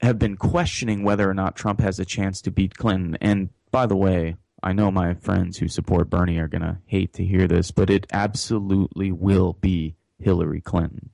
have 0.01 0.19
been 0.19 0.37
questioning 0.37 1.03
whether 1.03 1.29
or 1.29 1.33
not 1.33 1.55
Trump 1.55 1.79
has 1.79 1.99
a 1.99 2.05
chance 2.05 2.41
to 2.41 2.51
beat 2.51 2.75
Clinton, 2.75 3.17
and 3.21 3.49
by 3.71 3.85
the 3.85 3.95
way, 3.95 4.35
I 4.63 4.73
know 4.73 4.89
my 4.89 5.13
friends 5.13 5.57
who 5.57 5.67
support 5.67 6.09
Bernie 6.09 6.39
are 6.39 6.47
going 6.47 6.61
to 6.63 6.79
hate 6.85 7.13
to 7.13 7.25
hear 7.25 7.47
this, 7.47 7.71
but 7.71 7.89
it 7.89 8.07
absolutely 8.11 9.11
will 9.11 9.53
be 9.53 9.95
Hillary 10.19 10.61
Clinton. 10.61 11.11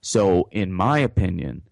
So, 0.00 0.48
in 0.50 0.72
my 0.72 0.98
opinion, 1.00 1.62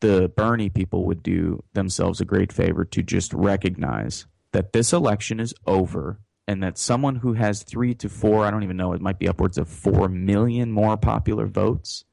the 0.00 0.32
Bernie 0.34 0.70
people 0.70 1.04
would 1.04 1.22
do 1.22 1.62
themselves 1.74 2.20
a 2.20 2.24
great 2.24 2.52
favor 2.52 2.84
to 2.86 3.02
just 3.02 3.34
recognize 3.34 4.26
that 4.52 4.72
this 4.72 4.92
election 4.92 5.40
is 5.40 5.52
over 5.66 6.20
and 6.48 6.62
that 6.62 6.78
someone 6.78 7.16
who 7.16 7.32
has 7.34 7.62
three 7.62 7.94
to 7.94 8.08
four, 8.08 8.44
I 8.44 8.50
don't 8.50 8.62
even 8.62 8.76
know, 8.76 8.92
it 8.92 9.00
might 9.00 9.18
be 9.18 9.28
upwards 9.28 9.58
of 9.58 9.68
four 9.68 10.08
million 10.08 10.70
more 10.70 10.96
popular 10.96 11.46
votes, 11.46 12.04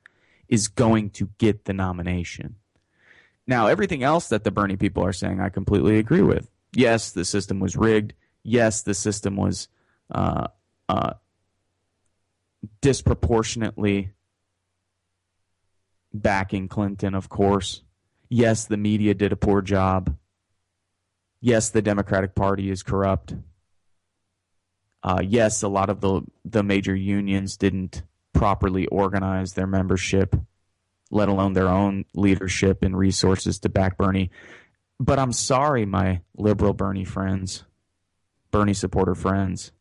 is 0.47 0.67
going 0.67 1.11
to 1.11 1.29
get 1.37 1.65
the 1.65 1.73
nomination. 1.73 2.55
Now, 3.45 3.67
everything 3.67 4.03
else 4.03 4.29
that 4.29 4.43
the 4.43 4.51
Bernie 4.51 4.77
people 4.77 5.03
are 5.03 5.13
saying, 5.13 5.39
I 5.39 5.49
completely 5.49 5.99
agree 5.99 6.21
with. 6.21 6.49
Yes, 6.73 7.11
the 7.11 7.25
system 7.25 7.59
was 7.59 7.75
rigged. 7.75 8.13
Yes, 8.43 8.81
the 8.81 8.93
system 8.93 9.35
was 9.35 9.67
uh, 10.11 10.47
uh, 10.89 11.13
disproportionately 12.81 14.11
backing 16.13 16.67
Clinton, 16.67 17.13
of 17.15 17.29
course. 17.29 17.83
Yes, 18.29 18.65
the 18.65 18.77
media 18.77 19.13
did 19.13 19.31
a 19.31 19.35
poor 19.35 19.61
job. 19.61 20.15
Yes, 21.39 21.69
the 21.69 21.81
Democratic 21.81 22.35
Party 22.35 22.69
is 22.69 22.81
corrupt. 22.83 23.35
Uh, 25.03 25.21
yes, 25.21 25.61
a 25.61 25.67
lot 25.67 25.89
of 25.89 25.99
the 25.99 26.21
the 26.45 26.63
major 26.63 26.95
unions 26.95 27.57
didn't 27.57 28.03
properly 28.31 28.87
organize 28.87 29.53
their 29.53 29.67
membership, 29.67 30.35
let 31.11 31.29
alone 31.29 31.53
their 31.53 31.67
own 31.67 32.05
leadership 32.15 32.83
and 32.83 32.97
resources 32.97 33.59
to 33.59 33.69
back 33.69 33.97
Bernie. 33.97 34.31
But 34.99 35.19
I'm 35.19 35.33
sorry, 35.33 35.85
my 35.85 36.21
liberal 36.37 36.73
Bernie 36.73 37.05
friends, 37.05 37.65
Bernie 38.51 38.73
supporter 38.73 39.15
friends. 39.15 39.71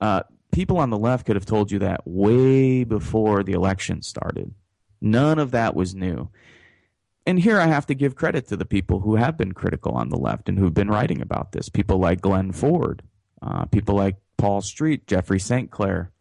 Uh, 0.00 0.22
people 0.52 0.78
on 0.78 0.90
the 0.90 0.98
left 0.98 1.26
could 1.26 1.36
have 1.36 1.46
told 1.46 1.72
you 1.72 1.80
that 1.80 2.06
way 2.06 2.84
before 2.84 3.42
the 3.42 3.52
election 3.52 4.02
started. 4.02 4.54
None 5.00 5.38
of 5.38 5.50
that 5.50 5.74
was 5.74 5.94
new. 5.94 6.30
And 7.26 7.38
here 7.38 7.60
I 7.60 7.66
have 7.66 7.86
to 7.86 7.94
give 7.94 8.16
credit 8.16 8.48
to 8.48 8.56
the 8.56 8.64
people 8.64 9.00
who 9.00 9.16
have 9.16 9.36
been 9.36 9.52
critical 9.52 9.92
on 9.92 10.08
the 10.08 10.18
left 10.18 10.48
and 10.48 10.58
who've 10.58 10.74
been 10.74 10.90
writing 10.90 11.20
about 11.20 11.52
this. 11.52 11.68
People 11.68 11.98
like 11.98 12.20
Glen 12.20 12.52
Ford, 12.52 13.02
uh, 13.42 13.64
people 13.66 13.94
like 13.94 14.16
Paul 14.36 14.60
Street, 14.60 15.06
Jeffrey 15.06 15.40
St. 15.40 15.70
Clair. 15.70 16.12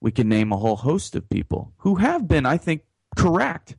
We 0.00 0.10
can 0.10 0.28
name 0.28 0.52
a 0.52 0.56
whole 0.56 0.76
host 0.76 1.14
of 1.14 1.28
people 1.28 1.72
who 1.78 1.96
have 1.96 2.26
been, 2.26 2.44
I 2.44 2.56
think, 2.56 2.82
correct 3.16 3.76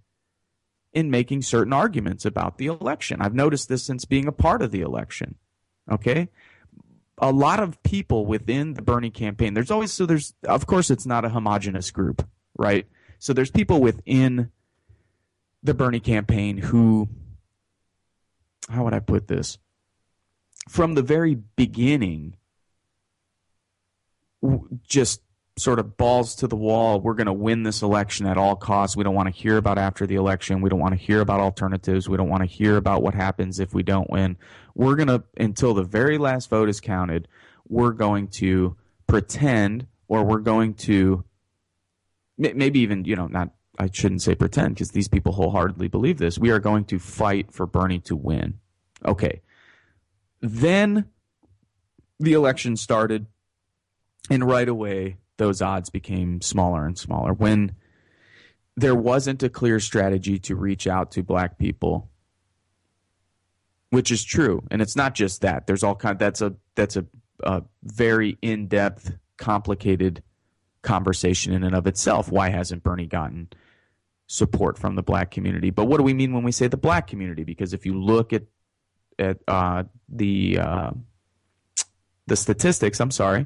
in 0.93 1.09
making 1.09 1.41
certain 1.41 1.73
arguments 1.73 2.23
about 2.23 2.57
the 2.57 2.67
election. 2.67 3.21
I've 3.21 3.33
noticed 3.33 3.67
this 3.67 3.83
since 3.83 4.05
being 4.05 4.27
a 4.27 4.31
part 4.31 4.61
of 4.61 4.71
the 4.71 4.81
election. 4.81 5.35
Okay? 5.91 6.29
A 7.17 7.31
lot 7.31 7.59
of 7.59 7.81
people 7.83 8.25
within 8.25 8.75
the 8.75 8.81
Bernie 8.81 9.09
campaign, 9.09 9.53
there's 9.53 9.71
always, 9.71 9.91
so 9.91 10.05
there's, 10.05 10.33
of 10.43 10.65
course, 10.65 10.89
it's 10.89 11.05
not 11.05 11.25
a 11.25 11.29
homogenous 11.29 11.91
group, 11.91 12.27
right? 12.57 12.87
So 13.19 13.33
there's 13.33 13.51
people 13.51 13.81
within 13.81 14.51
the 15.63 15.73
Bernie 15.73 15.99
campaign 15.99 16.57
who, 16.57 17.09
how 18.69 18.83
would 18.83 18.93
I 18.93 18.99
put 18.99 19.27
this? 19.27 19.57
From 20.69 20.93
the 20.93 21.01
very 21.01 21.35
beginning, 21.35 22.35
just 24.87 25.21
sort 25.57 25.77
of 25.77 25.97
balls 25.97 26.35
to 26.35 26.47
the 26.47 26.55
wall. 26.55 26.99
We're 26.99 27.13
going 27.13 27.27
to 27.27 27.33
win 27.33 27.63
this 27.63 27.83
election 27.83 28.25
at 28.25 28.37
all 28.37 28.55
costs. 28.55 28.97
We 28.97 29.03
don't 29.03 29.13
want 29.13 29.33
to 29.33 29.39
hear 29.39 29.57
about 29.57 29.77
after 29.77 30.07
the 30.07 30.15
election. 30.15 30.61
We 30.61 30.69
don't 30.69 30.79
want 30.79 30.97
to 30.97 30.99
hear 30.99 31.21
about 31.21 31.39
alternatives. 31.39 32.09
We 32.09 32.17
don't 32.17 32.29
want 32.29 32.41
to 32.41 32.49
hear 32.49 32.75
about 32.75 33.03
what 33.03 33.13
happens 33.13 33.59
if 33.59 33.73
we 33.73 33.83
don't 33.83 34.09
win. 34.09 34.37
We're 34.73 34.95
going 34.95 35.09
to, 35.09 35.23
until 35.37 35.75
the 35.75 35.83
very 35.83 36.17
last 36.17 36.49
vote 36.49 36.69
is 36.69 36.81
counted, 36.81 37.27
we're 37.67 37.91
going 37.91 38.29
to 38.29 38.75
pretend 39.05 39.85
or 40.07 40.23
we're 40.23 40.39
going 40.39 40.73
to 40.73 41.23
maybe 42.37 42.79
even, 42.79 43.05
you 43.05 43.15
know, 43.15 43.27
not, 43.27 43.51
I 43.77 43.89
shouldn't 43.91 44.23
say 44.23 44.33
pretend 44.33 44.75
because 44.75 44.89
these 44.89 45.07
people 45.07 45.33
wholeheartedly 45.33 45.87
believe 45.87 46.17
this. 46.17 46.39
We 46.39 46.49
are 46.49 46.59
going 46.59 46.85
to 46.85 46.97
fight 46.97 47.51
for 47.51 47.67
Bernie 47.67 47.99
to 48.01 48.15
win. 48.15 48.59
Okay. 49.05 49.41
Then 50.41 51.05
the 52.19 52.33
election 52.33 52.75
started, 52.75 53.27
and 54.29 54.43
right 54.47 54.67
away, 54.67 55.17
those 55.37 55.61
odds 55.61 55.89
became 55.89 56.41
smaller 56.41 56.85
and 56.85 56.97
smaller. 56.97 57.33
When 57.33 57.75
there 58.75 58.95
wasn't 58.95 59.43
a 59.43 59.49
clear 59.49 59.79
strategy 59.79 60.39
to 60.39 60.55
reach 60.55 60.87
out 60.87 61.11
to 61.11 61.23
black 61.23 61.57
people, 61.57 62.09
which 63.89 64.11
is 64.11 64.23
true, 64.23 64.63
and 64.71 64.81
it's 64.81 64.95
not 64.95 65.13
just 65.13 65.41
that. 65.41 65.67
There's 65.67 65.83
all 65.83 65.95
kind. 65.95 66.17
That's 66.17 66.41
a 66.41 66.55
that's 66.75 66.95
a, 66.95 67.05
a 67.43 67.63
very 67.83 68.37
in 68.41 68.67
depth, 68.67 69.13
complicated 69.37 70.23
conversation 70.81 71.53
in 71.53 71.63
and 71.63 71.75
of 71.75 71.85
itself. 71.85 72.31
Why 72.31 72.49
hasn't 72.49 72.83
Bernie 72.83 73.05
gotten 73.05 73.49
support 74.27 74.79
from 74.79 74.95
the 74.95 75.03
black 75.03 75.29
community? 75.29 75.69
But 75.69 75.85
what 75.85 75.97
do 75.97 76.03
we 76.03 76.13
mean 76.13 76.33
when 76.33 76.43
we 76.43 76.51
say 76.51 76.67
the 76.67 76.77
black 76.77 77.05
community? 77.07 77.43
Because 77.43 77.73
if 77.73 77.85
you 77.85 77.99
look 78.01 78.33
at 78.33 78.43
at 79.19 79.37
uh, 79.47 79.83
the 80.09 80.57
uh, 80.59 80.91
the 82.25 82.35
statistics, 82.35 82.99
I'm 82.99 83.11
sorry, 83.11 83.45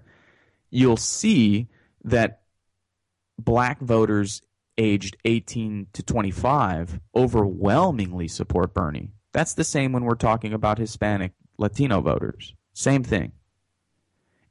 you'll 0.69 0.97
see 0.97 1.67
that 2.03 2.41
black 3.39 3.79
voters 3.81 4.41
aged 4.77 5.17
18 5.25 5.87
to 5.93 6.03
25 6.03 6.99
overwhelmingly 7.15 8.27
support 8.27 8.73
Bernie. 8.73 9.11
That's 9.33 9.53
the 9.53 9.63
same 9.63 9.91
when 9.91 10.03
we're 10.03 10.15
talking 10.15 10.53
about 10.53 10.77
Hispanic, 10.77 11.33
Latino 11.57 12.01
voters. 12.01 12.53
Same 12.73 13.03
thing. 13.03 13.31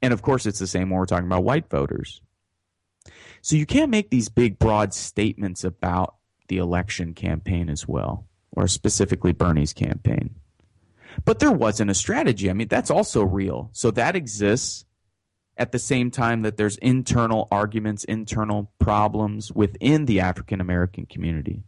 And 0.01 0.13
of 0.13 0.21
course, 0.21 0.45
it's 0.45 0.59
the 0.59 0.67
same 0.67 0.89
when 0.89 0.99
we're 0.99 1.05
talking 1.05 1.25
about 1.25 1.43
white 1.43 1.69
voters. 1.69 2.21
So 3.41 3.55
you 3.55 3.65
can't 3.65 3.91
make 3.91 4.09
these 4.09 4.29
big, 4.29 4.59
broad 4.59 4.93
statements 4.93 5.63
about 5.63 6.15
the 6.49 6.57
election 6.57 7.13
campaign 7.13 7.69
as 7.69 7.87
well, 7.87 8.27
or 8.51 8.67
specifically 8.67 9.31
Bernie's 9.31 9.73
campaign. 9.73 10.35
But 11.25 11.39
there 11.39 11.51
wasn't 11.51 11.91
a 11.91 11.95
strategy. 11.95 12.49
I 12.49 12.53
mean, 12.53 12.67
that's 12.67 12.91
also 12.91 13.23
real. 13.23 13.69
So 13.73 13.91
that 13.91 14.15
exists 14.15 14.85
at 15.57 15.71
the 15.71 15.79
same 15.79 16.11
time 16.11 16.43
that 16.43 16.57
there's 16.57 16.77
internal 16.77 17.47
arguments, 17.51 18.03
internal 18.03 18.71
problems 18.79 19.51
within 19.51 20.05
the 20.05 20.19
African 20.19 20.61
American 20.61 21.05
community 21.05 21.63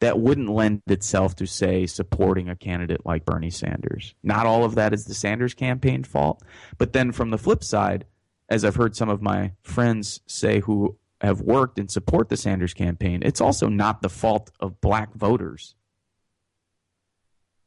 that 0.00 0.18
wouldn't 0.18 0.50
lend 0.50 0.82
itself 0.86 1.36
to, 1.36 1.46
say, 1.46 1.86
supporting 1.86 2.48
a 2.48 2.56
candidate 2.56 3.06
like 3.06 3.24
Bernie 3.24 3.48
Sanders. 3.48 4.14
Not 4.22 4.44
all 4.44 4.64
of 4.64 4.74
that 4.74 4.92
is 4.92 5.04
the 5.04 5.14
Sanders 5.14 5.54
campaign 5.54 6.04
fault. 6.04 6.42
But 6.76 6.92
then 6.92 7.12
from 7.12 7.30
the 7.30 7.38
flip 7.38 7.64
side, 7.64 8.04
as 8.48 8.64
I've 8.64 8.76
heard 8.76 8.96
some 8.96 9.08
of 9.08 9.22
my 9.22 9.52
friends 9.62 10.20
say 10.26 10.60
who 10.60 10.98
have 11.20 11.40
worked 11.40 11.78
and 11.78 11.90
support 11.90 12.28
the 12.28 12.36
Sanders 12.36 12.74
campaign, 12.74 13.22
it's 13.24 13.40
also 13.40 13.68
not 13.68 14.02
the 14.02 14.10
fault 14.10 14.50
of 14.60 14.80
black 14.80 15.14
voters. 15.14 15.74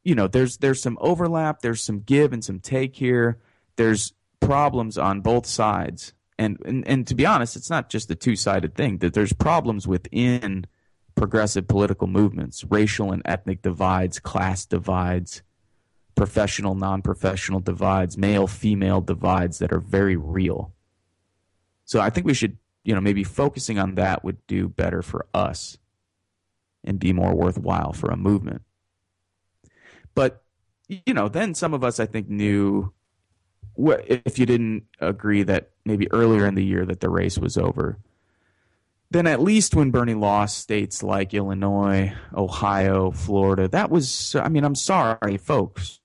You 0.04 0.14
know, 0.14 0.28
there's 0.28 0.58
there's 0.58 0.80
some 0.80 0.96
overlap, 1.00 1.60
there's 1.60 1.82
some 1.82 2.00
give 2.00 2.32
and 2.32 2.44
some 2.44 2.60
take 2.60 2.94
here. 2.94 3.40
There's 3.76 4.12
problems 4.40 4.98
on 4.98 5.20
both 5.20 5.46
sides. 5.46 6.12
And, 6.38 6.58
and 6.64 6.86
and 6.86 7.06
to 7.08 7.14
be 7.14 7.26
honest, 7.26 7.56
it's 7.56 7.70
not 7.70 7.90
just 7.90 8.10
a 8.10 8.14
two-sided 8.14 8.74
thing. 8.74 8.98
That 8.98 9.12
there's 9.14 9.32
problems 9.32 9.88
within 9.88 10.66
progressive 11.16 11.66
political 11.66 12.06
movements, 12.06 12.64
racial 12.64 13.10
and 13.10 13.22
ethnic 13.24 13.60
divides, 13.62 14.20
class 14.20 14.64
divides, 14.64 15.42
professional 16.14 16.76
non-professional 16.76 17.60
divides, 17.60 18.16
male-female 18.16 19.00
divides 19.00 19.58
that 19.58 19.72
are 19.72 19.80
very 19.80 20.16
real. 20.16 20.72
So 21.84 22.00
I 22.00 22.10
think 22.10 22.26
we 22.26 22.34
should, 22.34 22.56
you 22.84 22.94
know, 22.94 23.00
maybe 23.00 23.24
focusing 23.24 23.78
on 23.78 23.96
that 23.96 24.22
would 24.22 24.46
do 24.46 24.68
better 24.68 25.02
for 25.02 25.26
us 25.34 25.78
and 26.84 27.00
be 27.00 27.12
more 27.12 27.34
worthwhile 27.34 27.92
for 27.92 28.10
a 28.10 28.16
movement. 28.16 28.62
But 30.14 30.44
you 30.88 31.14
know, 31.14 31.28
then 31.28 31.54
some 31.54 31.74
of 31.74 31.84
us 31.84 32.00
I 32.00 32.06
think 32.06 32.28
knew 32.28 32.92
if 33.78 34.38
you 34.38 34.46
didn't 34.46 34.84
agree 35.00 35.42
that 35.44 35.70
maybe 35.84 36.10
earlier 36.12 36.46
in 36.46 36.54
the 36.54 36.64
year 36.64 36.84
that 36.84 37.00
the 37.00 37.08
race 37.08 37.38
was 37.38 37.56
over, 37.56 37.98
then 39.10 39.26
at 39.26 39.40
least 39.40 39.74
when 39.74 39.90
Bernie 39.90 40.14
lost 40.14 40.58
states 40.58 41.02
like 41.02 41.32
Illinois, 41.32 42.12
Ohio, 42.34 43.10
Florida, 43.10 43.68
that 43.68 43.90
was, 43.90 44.34
I 44.34 44.48
mean, 44.48 44.64
I'm 44.64 44.74
sorry, 44.74 45.38
folks. 45.38 46.00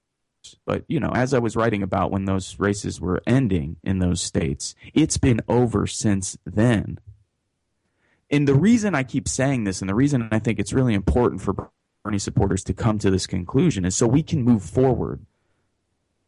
But, 0.66 0.86
you 0.88 1.00
know, 1.00 1.12
as 1.14 1.34
I 1.34 1.40
was 1.40 1.56
writing 1.56 1.84
about 1.84 2.12
when 2.12 2.26
those 2.26 2.60
races 2.60 3.02
were 3.02 3.22
ending 3.28 3.78
in 3.84 4.00
those 4.00 4.22
states, 4.22 4.76
it's 4.94 5.18
been 5.18 5.42
over 5.50 5.88
since 5.88 6.38
then. 6.46 7.00
And 8.30 8.48
the 8.48 8.56
reason 8.56 8.96
I 8.96 9.04
keep 9.04 9.28
saying 9.28 9.64
this 9.64 9.82
and 9.82 9.90
the 9.90 9.96
reason 9.96 10.30
I 10.32 10.40
think 10.40 10.60
it's 10.60 10.74
really 10.74 10.94
important 10.94 11.42
for 11.42 11.70
Bernie 12.04 12.20
supporters 12.20 12.64
to 12.66 12.74
come 12.74 12.98
to 13.00 13.12
this 13.12 13.28
conclusion 13.28 13.84
is 13.84 13.96
so 13.96 14.08
we 14.08 14.24
can 14.24 14.44
move 14.44 14.64
forward 14.64 15.26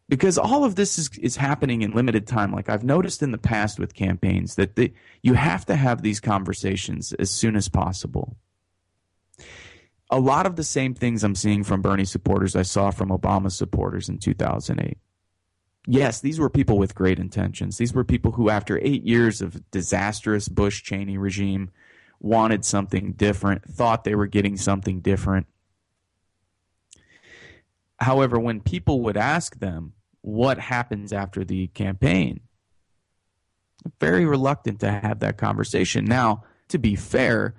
because 0.08 0.38
all 0.38 0.63
of 0.63 0.76
this 0.76 1.00
is, 1.00 1.10
is 1.18 1.36
happening 1.36 1.82
in 1.82 1.91
limited 1.91 2.28
time. 2.28 2.52
Like 2.52 2.70
I've 2.70 2.84
noticed 2.84 3.24
in 3.24 3.32
the 3.32 3.38
past 3.38 3.80
with 3.80 3.96
campaigns 3.96 4.56
that 4.56 4.94
you 5.22 5.34
have 5.34 5.65
to 5.65 5.76
have 5.76 6.02
these 6.02 6.20
conversations 6.20 7.13
as 7.13 7.32
soon 7.32 7.56
as 7.56 7.70
possible. 7.70 8.38
A 10.12 10.20
lot 10.20 10.46
of 10.46 10.56
the 10.56 10.63
same 10.63 10.94
things 10.94 11.24
I'm 11.24 11.36
seeing 11.36 11.63
from 11.63 11.82
Bernie 11.82 12.06
supporters 12.06 12.56
I 12.56 12.62
saw 12.62 12.91
from 12.91 13.10
Obama 13.10 13.52
supporters 13.52 14.08
in 14.08 14.20
2008. 14.20 14.98
Yes, 15.88 16.20
these 16.22 16.39
were 16.39 16.50
people 16.50 16.78
with 16.78 16.96
great 16.96 17.20
intentions. 17.20 17.78
These 17.78 17.94
were 17.94 18.04
people 18.04 18.32
who, 18.32 18.50
after 18.50 18.80
eight 18.82 19.04
years 19.04 19.41
of 19.41 19.70
disastrous 19.72 20.48
Bush 20.48 20.84
Cheney 20.84 21.18
regime, 21.18 21.70
wanted 22.20 22.65
something 22.65 23.13
different, 23.13 23.63
thought 23.65 24.04
they 24.04 24.15
were 24.15 24.28
getting 24.28 24.58
something 24.58 25.02
different. 25.02 25.48
However, 28.00 28.40
when 28.40 28.62
people 28.62 29.02
would 29.02 29.18
ask 29.18 29.60
them 29.60 29.94
what 30.22 30.58
happens 30.58 31.14
after 31.14 31.46
the 31.46 31.68
campaign, 31.68 32.42
very 34.00 34.26
reluctant 34.26 34.80
to 34.82 34.92
have 34.92 35.20
that 35.20 35.38
conversation. 35.38 36.06
Now, 36.06 36.44
to 36.70 36.78
be 36.78 36.96
fair, 36.96 37.56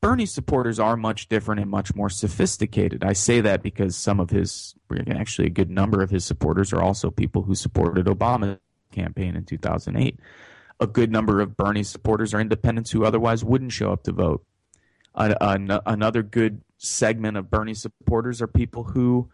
Bernie 0.00 0.26
supporters 0.26 0.78
are 0.78 0.96
much 0.96 1.28
different 1.28 1.60
and 1.60 1.70
much 1.70 1.94
more 1.94 2.10
sophisticated. 2.10 3.04
I 3.04 3.12
say 3.12 3.40
that 3.40 3.62
because 3.62 3.96
some 3.96 4.20
of 4.20 4.30
his, 4.30 4.74
actually, 5.08 5.46
a 5.46 5.50
good 5.50 5.70
number 5.70 6.02
of 6.02 6.10
his 6.10 6.24
supporters 6.24 6.72
are 6.72 6.82
also 6.82 7.10
people 7.10 7.42
who 7.42 7.54
supported 7.54 8.06
Obama's 8.06 8.58
campaign 8.90 9.36
in 9.36 9.44
2008. 9.44 10.18
A 10.80 10.86
good 10.86 11.12
number 11.12 11.40
of 11.40 11.56
Bernie 11.56 11.84
supporters 11.84 12.34
are 12.34 12.40
independents 12.40 12.90
who 12.90 13.04
otherwise 13.04 13.44
wouldn't 13.44 13.72
show 13.72 13.92
up 13.92 14.02
to 14.04 14.12
vote. 14.12 14.44
another 15.14 16.22
good 16.22 16.62
segment 16.78 17.36
of 17.36 17.50
Bernie 17.50 17.74
supporters 17.74 18.42
are 18.42 18.48
people 18.48 18.84
who 18.84 19.30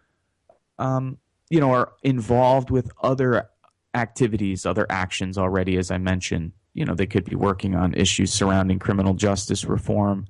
um, 0.79 1.17
you 1.49 1.59
know, 1.59 1.71
are 1.71 1.91
involved 2.01 2.71
with 2.71 2.91
other 3.03 3.49
activities, 3.93 4.65
other 4.65 4.87
actions 4.89 5.37
already, 5.37 5.77
as 5.77 5.91
I 5.91 5.97
mentioned. 5.97 6.53
You 6.73 6.85
know, 6.85 6.95
they 6.95 7.05
could 7.05 7.25
be 7.25 7.35
working 7.35 7.75
on 7.75 7.93
issues 7.93 8.31
surrounding 8.31 8.79
criminal 8.79 9.13
justice 9.13 9.65
reform, 9.65 10.25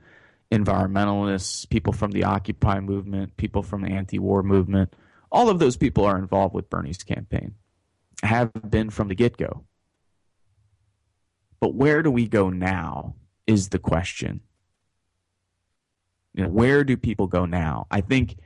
environmentalists, 0.51 1.69
people 1.69 1.93
from 1.93 2.11
the 2.11 2.23
Occupy 2.23 2.79
movement, 2.79 3.37
people 3.37 3.61
from 3.61 3.81
the 3.81 3.89
anti 3.89 4.19
war 4.19 4.41
movement. 4.41 4.93
All 5.31 5.49
of 5.49 5.59
those 5.59 5.77
people 5.77 6.05
are 6.05 6.17
involved 6.17 6.55
with 6.55 6.69
Bernie's 6.69 7.03
campaign, 7.03 7.55
have 8.23 8.51
been 8.67 8.89
from 8.89 9.09
the 9.09 9.15
get 9.15 9.37
go. 9.37 9.65
But 11.59 11.75
where 11.75 12.01
do 12.01 12.09
we 12.09 12.27
go 12.27 12.49
now 12.49 13.15
is 13.45 13.69
the 13.69 13.79
question. 13.79 14.41
You 16.33 16.43
know, 16.43 16.49
where 16.49 16.83
do 16.83 16.95
people 16.95 17.27
go 17.27 17.45
now? 17.45 17.85
I 17.91 18.01
think 18.01 18.37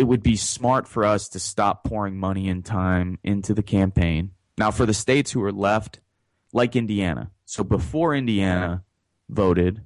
it 0.00 0.04
would 0.04 0.22
be 0.22 0.34
smart 0.34 0.88
for 0.88 1.04
us 1.04 1.28
to 1.28 1.38
stop 1.38 1.84
pouring 1.84 2.16
money 2.16 2.48
and 2.48 2.64
time 2.64 3.18
into 3.22 3.52
the 3.52 3.62
campaign. 3.62 4.30
Now, 4.56 4.70
for 4.70 4.86
the 4.86 4.94
states 4.94 5.30
who 5.30 5.42
are 5.42 5.52
left, 5.52 6.00
like 6.54 6.74
Indiana. 6.74 7.30
So 7.44 7.62
before 7.62 8.14
Indiana 8.14 8.82
voted, 9.28 9.82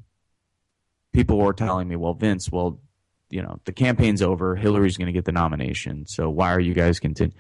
people 1.13 1.39
were 1.39 1.53
telling 1.53 1.89
me, 1.89 1.97
well, 1.97 2.15
Vince, 2.15 2.49
well, 2.49 2.79
you 3.29 3.43
know, 3.43 3.59
the 3.65 3.73
campaign's 3.73 4.23
over. 4.23 4.55
Hillary's 4.55 4.97
going 4.97 5.09
to 5.09 5.13
get 5.13 5.25
the 5.25 5.33
nomination. 5.33 6.07
So 6.07 6.31
why 6.31 6.53
are 6.53 6.61
you 6.61 6.75
guys 6.75 7.01
continuing? 7.01 7.37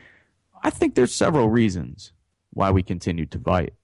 I 0.60 0.70
think 0.70 0.96
there's 0.96 1.14
several 1.14 1.48
reasons 1.48 2.12
why 2.50 2.72
we 2.72 2.82
continue 2.82 3.26
to 3.26 3.38
fight 3.38 3.74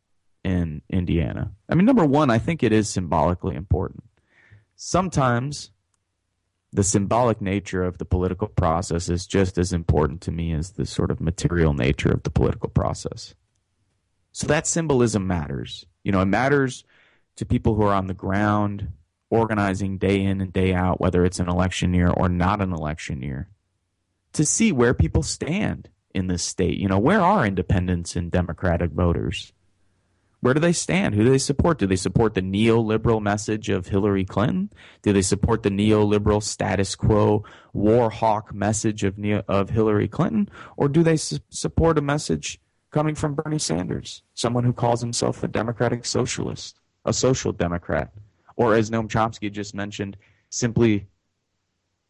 in 0.42 0.82
Indiana. 0.90 1.52
I 1.68 1.76
mean, 1.76 1.86
number 1.86 2.04
one, 2.04 2.28
I 2.28 2.38
think 2.38 2.64
it 2.64 2.72
is 2.72 2.88
symbolically 2.88 3.54
important. 3.54 4.02
Sometimes 4.74 5.70
the 6.72 6.84
symbolic 6.84 7.40
nature 7.40 7.82
of 7.82 7.98
the 7.98 8.04
political 8.04 8.48
process 8.48 9.08
is 9.08 9.26
just 9.26 9.58
as 9.58 9.72
important 9.72 10.20
to 10.22 10.30
me 10.30 10.52
as 10.52 10.72
the 10.72 10.86
sort 10.86 11.10
of 11.10 11.20
material 11.20 11.74
nature 11.74 12.12
of 12.12 12.22
the 12.22 12.30
political 12.30 12.68
process. 12.68 13.34
So 14.32 14.46
that 14.46 14.66
symbolism 14.66 15.26
matters. 15.26 15.86
You 16.04 16.12
know, 16.12 16.20
it 16.20 16.26
matters 16.26 16.84
to 17.36 17.44
people 17.44 17.74
who 17.74 17.82
are 17.82 17.94
on 17.94 18.06
the 18.06 18.14
ground 18.14 18.92
organizing 19.30 19.98
day 19.98 20.22
in 20.22 20.40
and 20.40 20.52
day 20.52 20.72
out, 20.72 21.00
whether 21.00 21.24
it's 21.24 21.40
an 21.40 21.48
election 21.48 21.94
year 21.94 22.08
or 22.08 22.28
not 22.28 22.60
an 22.60 22.72
election 22.72 23.22
year, 23.22 23.48
to 24.32 24.44
see 24.44 24.70
where 24.70 24.94
people 24.94 25.22
stand 25.22 25.88
in 26.14 26.26
this 26.28 26.42
state. 26.42 26.78
You 26.78 26.88
know, 26.88 26.98
where 26.98 27.20
are 27.20 27.46
independents 27.46 28.14
and 28.14 28.30
Democratic 28.30 28.90
voters? 28.90 29.52
Where 30.40 30.54
do 30.54 30.60
they 30.60 30.72
stand? 30.72 31.14
Who 31.14 31.24
do 31.24 31.30
they 31.30 31.38
support? 31.38 31.78
Do 31.78 31.86
they 31.86 31.96
support 31.96 32.34
the 32.34 32.40
neoliberal 32.40 33.20
message 33.20 33.68
of 33.68 33.88
Hillary 33.88 34.24
Clinton? 34.24 34.70
Do 35.02 35.12
they 35.12 35.22
support 35.22 35.62
the 35.62 35.70
neoliberal 35.70 36.42
status 36.42 36.94
quo 36.94 37.44
war 37.72 38.10
hawk 38.10 38.54
message 38.54 39.04
of 39.04 39.18
of 39.48 39.70
Hillary 39.70 40.08
Clinton, 40.08 40.48
or 40.76 40.88
do 40.88 41.02
they 41.02 41.16
su- 41.16 41.38
support 41.50 41.98
a 41.98 42.02
message 42.02 42.58
coming 42.90 43.14
from 43.14 43.34
Bernie 43.34 43.58
Sanders, 43.58 44.22
someone 44.34 44.64
who 44.64 44.72
calls 44.72 45.00
himself 45.00 45.42
a 45.42 45.48
democratic 45.48 46.04
socialist, 46.04 46.80
a 47.04 47.12
social 47.12 47.52
democrat, 47.52 48.12
or 48.56 48.74
as 48.74 48.90
Noam 48.90 49.08
Chomsky 49.08 49.52
just 49.52 49.74
mentioned, 49.74 50.16
simply 50.48 51.06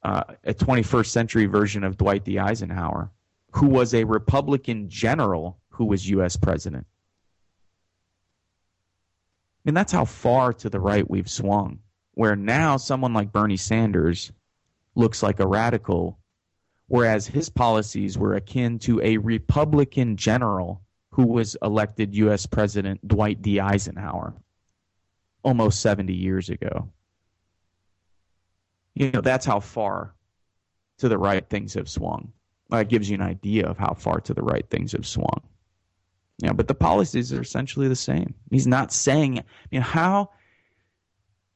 uh, 0.02 0.24
a 0.44 0.54
21st 0.54 1.06
century 1.06 1.46
version 1.46 1.84
of 1.84 1.98
Dwight 1.98 2.24
D. 2.24 2.38
Eisenhower, 2.38 3.10
who 3.52 3.66
was 3.66 3.92
a 3.92 4.04
Republican 4.04 4.88
general 4.88 5.58
who 5.68 5.84
was 5.84 6.08
U.S. 6.10 6.36
president. 6.36 6.86
I 9.60 9.68
mean, 9.68 9.74
that's 9.74 9.92
how 9.92 10.06
far 10.06 10.52
to 10.54 10.70
the 10.70 10.80
right 10.80 11.08
we've 11.08 11.28
swung. 11.28 11.80
Where 12.14 12.34
now 12.36 12.76
someone 12.76 13.12
like 13.12 13.32
Bernie 13.32 13.56
Sanders 13.56 14.32
looks 14.94 15.22
like 15.22 15.40
a 15.40 15.46
radical, 15.46 16.18
whereas 16.88 17.26
his 17.26 17.50
policies 17.50 18.16
were 18.16 18.34
akin 18.34 18.78
to 18.80 19.00
a 19.02 19.18
Republican 19.18 20.16
general 20.16 20.80
who 21.10 21.26
was 21.26 21.56
elected 21.62 22.14
U.S. 22.14 22.46
President 22.46 23.06
Dwight 23.06 23.42
D. 23.42 23.60
Eisenhower 23.60 24.34
almost 25.42 25.80
70 25.80 26.12
years 26.12 26.48
ago. 26.48 26.90
You 28.94 29.10
know, 29.10 29.20
that's 29.20 29.46
how 29.46 29.60
far 29.60 30.14
to 30.98 31.08
the 31.08 31.18
right 31.18 31.48
things 31.48 31.74
have 31.74 31.88
swung. 31.88 32.32
That 32.70 32.88
gives 32.88 33.08
you 33.10 33.14
an 33.16 33.22
idea 33.22 33.66
of 33.66 33.78
how 33.78 33.94
far 33.94 34.20
to 34.20 34.34
the 34.34 34.42
right 34.42 34.68
things 34.68 34.92
have 34.92 35.06
swung. 35.06 35.42
Yeah, 36.40 36.52
but 36.52 36.68
the 36.68 36.74
policies 36.74 37.32
are 37.32 37.42
essentially 37.42 37.88
the 37.88 37.96
same. 37.96 38.34
He's 38.50 38.66
not 38.66 38.92
saying, 38.92 39.44
you 39.70 39.80
know, 39.80 39.86
how 39.86 40.30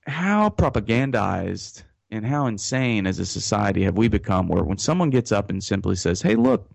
how 0.06 0.50
propagandized 0.50 1.82
and 2.10 2.26
how 2.26 2.46
insane 2.46 3.06
as 3.06 3.18
a 3.18 3.24
society 3.24 3.82
have 3.84 3.96
we 3.96 4.08
become 4.08 4.46
where 4.46 4.62
when 4.62 4.76
someone 4.76 5.08
gets 5.08 5.32
up 5.32 5.48
and 5.48 5.64
simply 5.64 5.96
says, 5.96 6.20
"Hey, 6.20 6.36
look, 6.36 6.68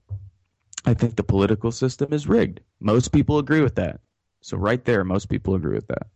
I 0.85 0.95
think 0.95 1.15
the 1.15 1.23
political 1.23 1.71
system 1.71 2.11
is 2.11 2.27
rigged." 2.27 2.61
Most 2.79 3.11
people 3.11 3.37
agree 3.37 3.61
with 3.61 3.75
that. 3.75 4.01
So 4.41 4.57
right 4.57 4.83
there, 4.83 5.03
most 5.03 5.29
people 5.29 5.53
agree 5.53 5.75
with 5.75 5.87
that. 5.87 6.07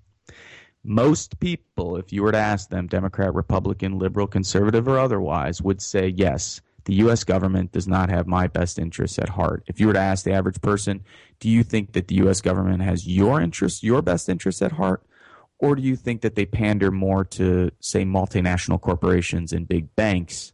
Most 0.83 1.39
people, 1.39 1.97
if 1.97 2.11
you 2.11 2.23
were 2.23 2.31
to 2.31 2.37
ask 2.37 2.69
them, 2.69 2.87
Democrat, 2.87 3.33
Republican, 3.33 3.99
liberal, 3.99 4.27
conservative, 4.27 4.87
or 4.87 4.97
otherwise, 4.97 5.61
would 5.61 5.81
say 5.81 6.07
yes 6.07 6.59
the 6.85 6.95
U.S. 6.95 7.23
government 7.23 7.71
does 7.71 7.87
not 7.87 8.09
have 8.09 8.27
my 8.27 8.47
best 8.47 8.77
interests 8.77 9.17
at 9.17 9.29
heart. 9.29 9.63
If 9.67 9.79
you 9.79 9.87
were 9.87 9.93
to 9.93 9.99
ask 9.99 10.25
the 10.25 10.33
average 10.33 10.61
person, 10.61 11.03
do 11.39 11.49
you 11.49 11.63
think 11.63 11.93
that 11.93 12.07
the 12.07 12.15
U.S. 12.15 12.41
government 12.41 12.81
has 12.83 13.07
your 13.07 13.39
interests, 13.41 13.83
your 13.83 14.01
best 14.01 14.27
interests 14.29 14.61
at 14.61 14.73
heart? 14.73 15.03
Or 15.59 15.75
do 15.75 15.81
you 15.81 15.95
think 15.95 16.21
that 16.21 16.35
they 16.35 16.45
pander 16.45 16.91
more 16.91 17.23
to, 17.25 17.71
say, 17.79 18.03
multinational 18.03 18.81
corporations 18.81 19.53
and 19.53 19.67
big 19.67 19.95
banks? 19.95 20.51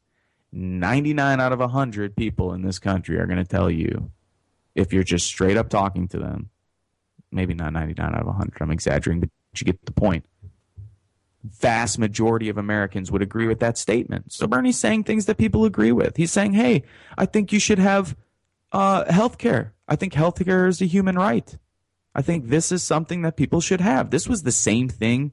99 0.51 1.39
out 1.39 1.51
of 1.51 1.59
100 1.59 2.15
people 2.15 2.53
in 2.53 2.61
this 2.61 2.79
country 2.79 3.17
are 3.17 3.25
going 3.25 3.37
to 3.37 3.45
tell 3.45 3.69
you, 3.69 4.11
if 4.75 4.93
you're 4.93 5.03
just 5.03 5.25
straight 5.25 5.57
up 5.57 5.69
talking 5.69 6.07
to 6.09 6.19
them, 6.19 6.49
maybe 7.31 7.53
not 7.53 7.73
99 7.73 8.13
out 8.13 8.21
of 8.21 8.27
100, 8.27 8.61
I'm 8.61 8.71
exaggerating, 8.71 9.21
but 9.21 9.29
you 9.55 9.65
get 9.65 9.83
the 9.85 9.91
point 9.91 10.25
vast 11.43 11.97
majority 11.97 12.49
of 12.49 12.57
Americans 12.57 13.11
would 13.11 13.21
agree 13.21 13.47
with 13.47 13.59
that 13.59 13.77
statement. 13.77 14.31
So 14.33 14.47
Bernie's 14.47 14.77
saying 14.77 15.03
things 15.03 15.25
that 15.25 15.37
people 15.37 15.65
agree 15.65 15.91
with. 15.91 16.17
He's 16.17 16.31
saying, 16.31 16.53
hey, 16.53 16.83
I 17.17 17.25
think 17.25 17.53
you 17.53 17.59
should 17.59 17.79
have 17.79 18.15
uh, 18.71 19.11
health 19.11 19.37
care. 19.37 19.73
I 19.87 19.95
think 19.95 20.13
health 20.13 20.43
care 20.43 20.67
is 20.67 20.81
a 20.81 20.85
human 20.85 21.15
right. 21.15 21.57
I 22.13 22.21
think 22.21 22.47
this 22.47 22.71
is 22.71 22.83
something 22.83 23.21
that 23.21 23.37
people 23.37 23.61
should 23.61 23.81
have. 23.81 24.09
This 24.09 24.27
was 24.27 24.43
the 24.43 24.51
same 24.51 24.89
thing 24.89 25.31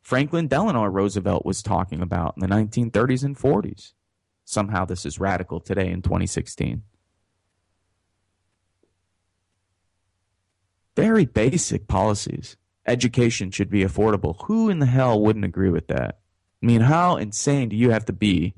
Franklin 0.00 0.48
Delano 0.48 0.84
Roosevelt 0.84 1.46
was 1.46 1.62
talking 1.62 2.02
about 2.02 2.34
in 2.36 2.40
the 2.40 2.54
1930s 2.54 3.24
and 3.24 3.38
40s. 3.38 3.92
Somehow 4.44 4.84
this 4.84 5.06
is 5.06 5.18
radical 5.18 5.60
today 5.60 5.90
in 5.90 6.02
2016. 6.02 6.82
Very 10.94 11.24
basic 11.24 11.88
policies 11.88 12.56
education 12.86 13.50
should 13.50 13.70
be 13.70 13.84
affordable. 13.84 14.36
Who 14.44 14.68
in 14.68 14.78
the 14.78 14.86
hell 14.86 15.20
wouldn't 15.20 15.44
agree 15.44 15.70
with 15.70 15.88
that? 15.88 16.18
I 16.62 16.66
mean, 16.66 16.82
how 16.82 17.16
insane 17.16 17.68
do 17.68 17.76
you 17.76 17.90
have 17.90 18.06
to 18.06 18.12
be 18.12 18.54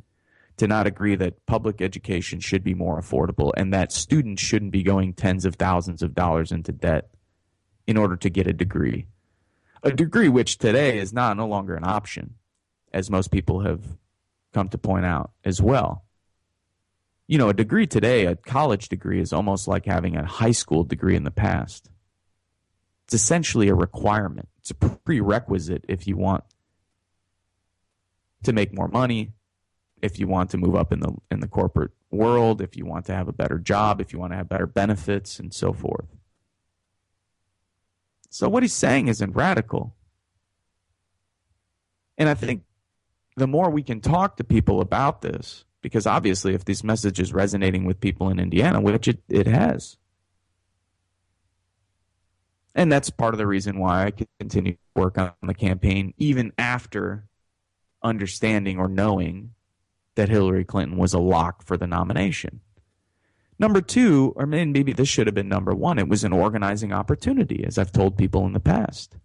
to 0.56 0.66
not 0.66 0.86
agree 0.86 1.16
that 1.16 1.44
public 1.46 1.80
education 1.80 2.40
should 2.40 2.64
be 2.64 2.74
more 2.74 3.00
affordable 3.00 3.52
and 3.56 3.72
that 3.74 3.92
students 3.92 4.42
shouldn't 4.42 4.72
be 4.72 4.82
going 4.82 5.12
tens 5.12 5.44
of 5.44 5.56
thousands 5.56 6.02
of 6.02 6.14
dollars 6.14 6.52
into 6.52 6.72
debt 6.72 7.10
in 7.86 7.96
order 7.96 8.16
to 8.16 8.30
get 8.30 8.46
a 8.46 8.52
degree? 8.52 9.06
A 9.82 9.90
degree 9.90 10.28
which 10.28 10.58
today 10.58 10.98
is 10.98 11.12
not 11.12 11.36
no 11.36 11.46
longer 11.46 11.74
an 11.74 11.84
option, 11.84 12.34
as 12.92 13.10
most 13.10 13.30
people 13.30 13.60
have 13.60 13.82
come 14.52 14.68
to 14.70 14.78
point 14.78 15.04
out 15.04 15.30
as 15.44 15.60
well. 15.60 16.04
You 17.28 17.38
know, 17.38 17.48
a 17.48 17.54
degree 17.54 17.86
today, 17.86 18.26
a 18.26 18.36
college 18.36 18.88
degree, 18.88 19.20
is 19.20 19.32
almost 19.32 19.68
like 19.68 19.84
having 19.84 20.16
a 20.16 20.24
high 20.24 20.52
school 20.52 20.84
degree 20.84 21.16
in 21.16 21.24
the 21.24 21.30
past. 21.30 21.90
It's 23.06 23.14
essentially 23.14 23.68
a 23.68 23.74
requirement. 23.74 24.48
It's 24.58 24.72
a 24.72 24.74
prerequisite 24.74 25.84
if 25.88 26.08
you 26.08 26.16
want 26.16 26.44
to 28.42 28.52
make 28.52 28.74
more 28.74 28.88
money, 28.88 29.32
if 30.02 30.18
you 30.18 30.26
want 30.26 30.50
to 30.50 30.58
move 30.58 30.74
up 30.74 30.92
in 30.92 31.00
the 31.00 31.14
in 31.30 31.40
the 31.40 31.46
corporate 31.46 31.92
world, 32.10 32.60
if 32.60 32.76
you 32.76 32.84
want 32.84 33.06
to 33.06 33.14
have 33.14 33.28
a 33.28 33.32
better 33.32 33.58
job, 33.58 34.00
if 34.00 34.12
you 34.12 34.18
want 34.18 34.32
to 34.32 34.36
have 34.36 34.48
better 34.48 34.66
benefits 34.66 35.38
and 35.38 35.54
so 35.54 35.72
forth. 35.72 36.06
So 38.28 38.48
what 38.48 38.64
he's 38.64 38.72
saying 38.72 39.08
isn't 39.08 39.36
radical. 39.36 39.94
And 42.18 42.28
I 42.28 42.34
think 42.34 42.64
the 43.36 43.46
more 43.46 43.70
we 43.70 43.82
can 43.82 44.00
talk 44.00 44.36
to 44.38 44.44
people 44.44 44.80
about 44.80 45.22
this, 45.22 45.64
because 45.80 46.06
obviously 46.06 46.54
if 46.54 46.64
this 46.64 46.82
message 46.82 47.20
is 47.20 47.32
resonating 47.32 47.84
with 47.84 48.00
people 48.00 48.30
in 48.30 48.40
Indiana, 48.40 48.80
which 48.80 49.06
it, 49.06 49.22
it 49.28 49.46
has, 49.46 49.96
and 52.76 52.92
that's 52.92 53.08
part 53.08 53.34
of 53.34 53.38
the 53.38 53.46
reason 53.46 53.78
why 53.78 54.04
I 54.04 54.12
continue 54.38 54.74
to 54.74 54.78
work 54.94 55.16
on 55.16 55.32
the 55.42 55.54
campaign, 55.54 56.12
even 56.18 56.52
after 56.58 57.24
understanding 58.02 58.78
or 58.78 58.86
knowing 58.86 59.54
that 60.14 60.28
Hillary 60.28 60.64
Clinton 60.64 60.98
was 60.98 61.14
a 61.14 61.18
lock 61.18 61.64
for 61.64 61.78
the 61.78 61.86
nomination. 61.86 62.60
Number 63.58 63.80
two, 63.80 64.34
or 64.36 64.44
maybe 64.44 64.92
this 64.92 65.08
should 65.08 65.26
have 65.26 65.34
been 65.34 65.48
number 65.48 65.74
one, 65.74 65.98
it 65.98 66.08
was 66.08 66.22
an 66.22 66.34
organizing 66.34 66.92
opportunity, 66.92 67.64
as 67.64 67.78
I've 67.78 67.92
told 67.92 68.18
people 68.18 68.44
in 68.44 68.52
the 68.52 68.60
past. 68.60 69.16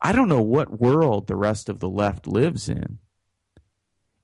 I 0.00 0.12
don't 0.12 0.30
know 0.30 0.40
what 0.40 0.80
world 0.80 1.26
the 1.26 1.36
rest 1.36 1.68
of 1.68 1.80
the 1.80 1.90
left 1.90 2.26
lives 2.26 2.70
in. 2.70 2.98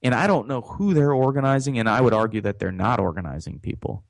And 0.02 0.14
I 0.14 0.26
don't 0.26 0.48
know 0.48 0.62
who 0.62 0.94
they're 0.94 1.12
organizing, 1.12 1.78
and 1.78 1.86
I 1.86 2.00
would 2.00 2.14
argue 2.14 2.40
that 2.40 2.58
they're 2.58 2.72
not 2.72 2.98
organizing 2.98 3.58
people. 3.58 4.04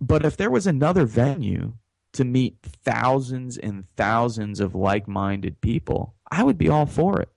But 0.00 0.24
if 0.24 0.36
there 0.36 0.50
was 0.50 0.66
another 0.66 1.06
venue 1.06 1.74
to 2.12 2.24
meet 2.24 2.58
thousands 2.62 3.58
and 3.58 3.84
thousands 3.96 4.60
of 4.60 4.74
like 4.74 5.08
minded 5.08 5.60
people, 5.60 6.14
I 6.30 6.42
would 6.42 6.58
be 6.58 6.68
all 6.68 6.86
for 6.86 7.20
it. 7.20 7.28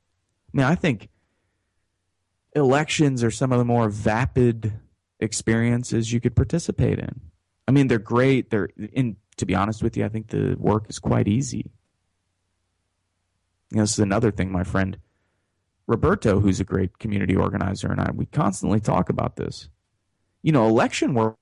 I 0.54 0.58
mean, 0.58 0.66
I 0.66 0.76
think 0.76 1.10
elections 2.56 3.24
are 3.24 3.32
some 3.32 3.52
of 3.52 3.58
the 3.58 3.66
more 3.66 3.90
vapid 3.90 4.74
experiences 5.20 6.12
you 6.12 6.20
could 6.20 6.36
participate 6.36 7.00
in. 7.00 7.22
I 7.68 7.72
mean, 7.72 7.88
they're 7.88 8.00
great. 8.00 8.50
They're 8.50 8.70
in 8.94 9.18
to 9.38 9.46
be 9.46 9.56
honest 9.56 9.82
with 9.82 9.98
you, 9.98 10.06
I 10.06 10.10
think 10.10 10.28
the 10.28 10.56
work 10.60 10.86
is 10.90 11.00
quite 11.00 11.28
easy. 11.28 11.72
You 13.72 13.78
know, 13.78 13.84
this 13.84 13.94
is 13.94 14.00
another 14.00 14.32
thing 14.32 14.52
my 14.52 14.64
friend 14.64 14.98
Roberto, 15.88 16.40
who's 16.40 16.60
a 16.60 16.66
great 16.66 17.00
community 17.00 17.36
organizer, 17.36 17.92
and 17.92 18.00
I 18.00 18.12
we 18.14 18.26
constantly 18.26 18.80
talk 18.80 19.10
about 19.10 19.36
this. 19.36 19.70
You 20.44 20.52
know, 20.52 20.68
election 20.68 21.14
work 21.14 21.38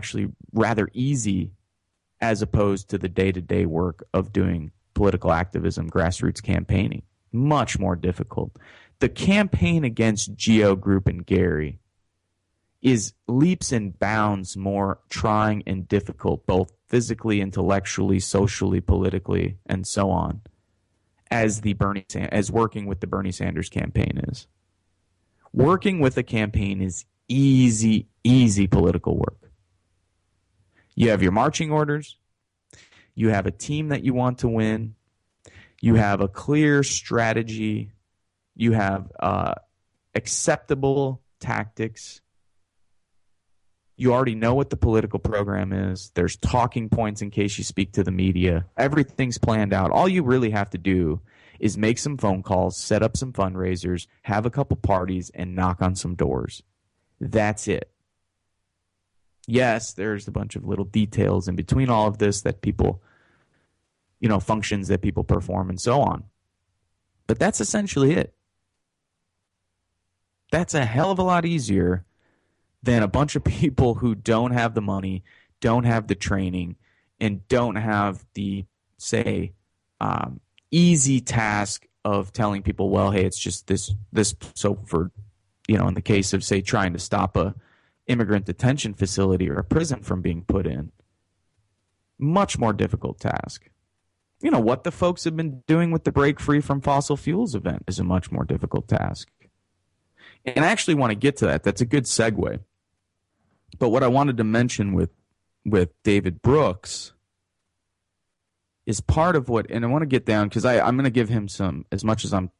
actually 0.00 0.28
rather 0.54 0.88
easy 0.94 1.50
as 2.22 2.40
opposed 2.40 2.88
to 2.88 2.96
the 2.96 3.08
day 3.08 3.30
to 3.30 3.42
day 3.42 3.66
work 3.66 4.02
of 4.14 4.32
doing 4.32 4.70
political 4.94 5.30
activism, 5.30 5.90
grassroots 5.90 6.42
campaigning. 6.42 7.02
Much 7.32 7.78
more 7.78 7.96
difficult. 7.96 8.56
The 9.00 9.10
campaign 9.10 9.84
against 9.84 10.34
Geo 10.34 10.74
Group 10.74 11.06
and 11.06 11.24
Gary 11.26 11.80
is 12.80 13.12
leaps 13.28 13.72
and 13.72 13.98
bounds 13.98 14.56
more 14.56 15.00
trying 15.10 15.62
and 15.66 15.86
difficult, 15.86 16.46
both 16.46 16.72
physically, 16.88 17.42
intellectually, 17.42 18.20
socially, 18.20 18.80
politically, 18.80 19.58
and 19.66 19.86
so 19.86 20.10
on, 20.10 20.40
as 21.30 21.60
the 21.60 21.74
Bernie 21.74 22.06
as 22.14 22.50
working 22.50 22.86
with 22.86 23.00
the 23.00 23.06
Bernie 23.06 23.32
Sanders 23.32 23.68
campaign 23.68 24.22
is. 24.28 24.46
Working 25.52 26.00
with 26.00 26.16
a 26.16 26.22
campaign 26.22 26.80
is 26.80 27.04
easy, 27.28 28.08
easy 28.24 28.66
political 28.66 29.18
work 29.18 29.39
You 30.94 31.10
have 31.10 31.22
your 31.22 31.32
marching 31.32 31.70
orders. 31.70 32.16
You 33.14 33.28
have 33.30 33.46
a 33.46 33.50
team 33.50 33.88
that 33.88 34.04
you 34.04 34.14
want 34.14 34.38
to 34.38 34.48
win. 34.48 34.94
You 35.80 35.94
have 35.94 36.20
a 36.20 36.28
clear 36.28 36.82
strategy. 36.82 37.92
You 38.54 38.72
have 38.72 39.10
uh, 39.18 39.54
acceptable 40.14 41.22
tactics. 41.40 42.20
You 43.96 44.14
already 44.14 44.34
know 44.34 44.54
what 44.54 44.70
the 44.70 44.76
political 44.76 45.18
program 45.18 45.72
is. 45.72 46.10
There's 46.14 46.36
talking 46.36 46.88
points 46.88 47.20
in 47.20 47.30
case 47.30 47.58
you 47.58 47.64
speak 47.64 47.92
to 47.92 48.02
the 48.02 48.10
media. 48.10 48.64
Everything's 48.76 49.38
planned 49.38 49.74
out. 49.74 49.90
All 49.90 50.08
you 50.08 50.22
really 50.22 50.50
have 50.50 50.70
to 50.70 50.78
do 50.78 51.20
is 51.58 51.76
make 51.76 51.98
some 51.98 52.16
phone 52.16 52.42
calls, 52.42 52.76
set 52.78 53.02
up 53.02 53.16
some 53.16 53.32
fundraisers, 53.32 54.06
have 54.22 54.46
a 54.46 54.50
couple 54.50 54.78
parties, 54.78 55.30
and 55.34 55.54
knock 55.54 55.82
on 55.82 55.94
some 55.94 56.14
doors. 56.14 56.62
That's 57.20 57.68
it. 57.68 57.90
Yes, 59.50 59.94
there's 59.94 60.28
a 60.28 60.30
bunch 60.30 60.54
of 60.54 60.64
little 60.64 60.84
details 60.84 61.48
in 61.48 61.56
between 61.56 61.90
all 61.90 62.06
of 62.06 62.18
this 62.18 62.42
that 62.42 62.62
people, 62.62 63.02
you 64.20 64.28
know, 64.28 64.38
functions 64.38 64.86
that 64.88 65.02
people 65.02 65.24
perform 65.24 65.70
and 65.70 65.80
so 65.80 66.00
on. 66.00 66.22
But 67.26 67.40
that's 67.40 67.60
essentially 67.60 68.12
it. 68.12 68.32
That's 70.52 70.74
a 70.74 70.84
hell 70.84 71.10
of 71.10 71.18
a 71.18 71.24
lot 71.24 71.44
easier 71.44 72.04
than 72.84 73.02
a 73.02 73.08
bunch 73.08 73.34
of 73.34 73.42
people 73.60 73.94
who 73.94 74.14
don't 74.14 74.52
have 74.52 74.74
the 74.74 74.80
money, 74.80 75.24
don't 75.60 75.84
have 75.84 76.06
the 76.06 76.14
training, 76.14 76.76
and 77.18 77.46
don't 77.48 77.74
have 77.76 78.24
the, 78.34 78.66
say, 78.98 79.54
um, 80.00 80.38
easy 80.70 81.20
task 81.20 81.88
of 82.04 82.32
telling 82.32 82.62
people, 82.62 82.88
well, 82.88 83.10
hey, 83.10 83.24
it's 83.24 83.38
just 83.38 83.66
this 83.66 83.92
this 84.12 84.32
so 84.54 84.78
for 84.86 85.10
you 85.66 85.76
know, 85.76 85.88
in 85.88 85.94
the 85.94 86.00
case 86.00 86.32
of 86.32 86.44
say 86.44 86.60
trying 86.60 86.92
to 86.92 87.00
stop 87.00 87.36
a 87.36 87.54
immigrant 88.10 88.44
detention 88.44 88.94
facility 88.94 89.48
or 89.48 89.58
a 89.58 89.64
prison 89.64 90.02
from 90.02 90.20
being 90.20 90.42
put 90.42 90.66
in, 90.66 90.92
much 92.18 92.58
more 92.58 92.72
difficult 92.72 93.20
task. 93.20 93.70
You 94.42 94.50
know, 94.50 94.60
what 94.60 94.84
the 94.84 94.90
folks 94.90 95.24
have 95.24 95.36
been 95.36 95.62
doing 95.66 95.90
with 95.90 96.04
the 96.04 96.12
break 96.12 96.40
free 96.40 96.60
from 96.60 96.80
fossil 96.80 97.16
fuels 97.16 97.54
event 97.54 97.84
is 97.86 97.98
a 97.98 98.04
much 98.04 98.32
more 98.32 98.44
difficult 98.44 98.88
task. 98.88 99.28
And 100.44 100.64
I 100.64 100.68
actually 100.68 100.94
want 100.94 101.10
to 101.10 101.16
get 101.16 101.36
to 101.38 101.46
that. 101.46 101.62
That's 101.62 101.82
a 101.82 101.86
good 101.86 102.04
segue. 102.04 102.60
But 103.78 103.90
what 103.90 104.02
I 104.02 104.08
wanted 104.08 104.38
to 104.38 104.44
mention 104.44 104.94
with 104.94 105.10
with 105.64 105.90
David 106.02 106.40
Brooks 106.42 107.12
is 108.86 109.00
part 109.00 109.36
of 109.36 109.48
what, 109.48 109.70
and 109.70 109.84
I 109.84 109.88
want 109.88 110.02
to 110.02 110.06
get 110.06 110.24
down 110.24 110.48
because 110.48 110.64
I'm 110.64 110.96
going 110.96 111.04
to 111.04 111.10
give 111.10 111.28
him 111.28 111.48
some, 111.48 111.84
as 111.92 112.02
much 112.02 112.24
as 112.24 112.32
I'm 112.32 112.50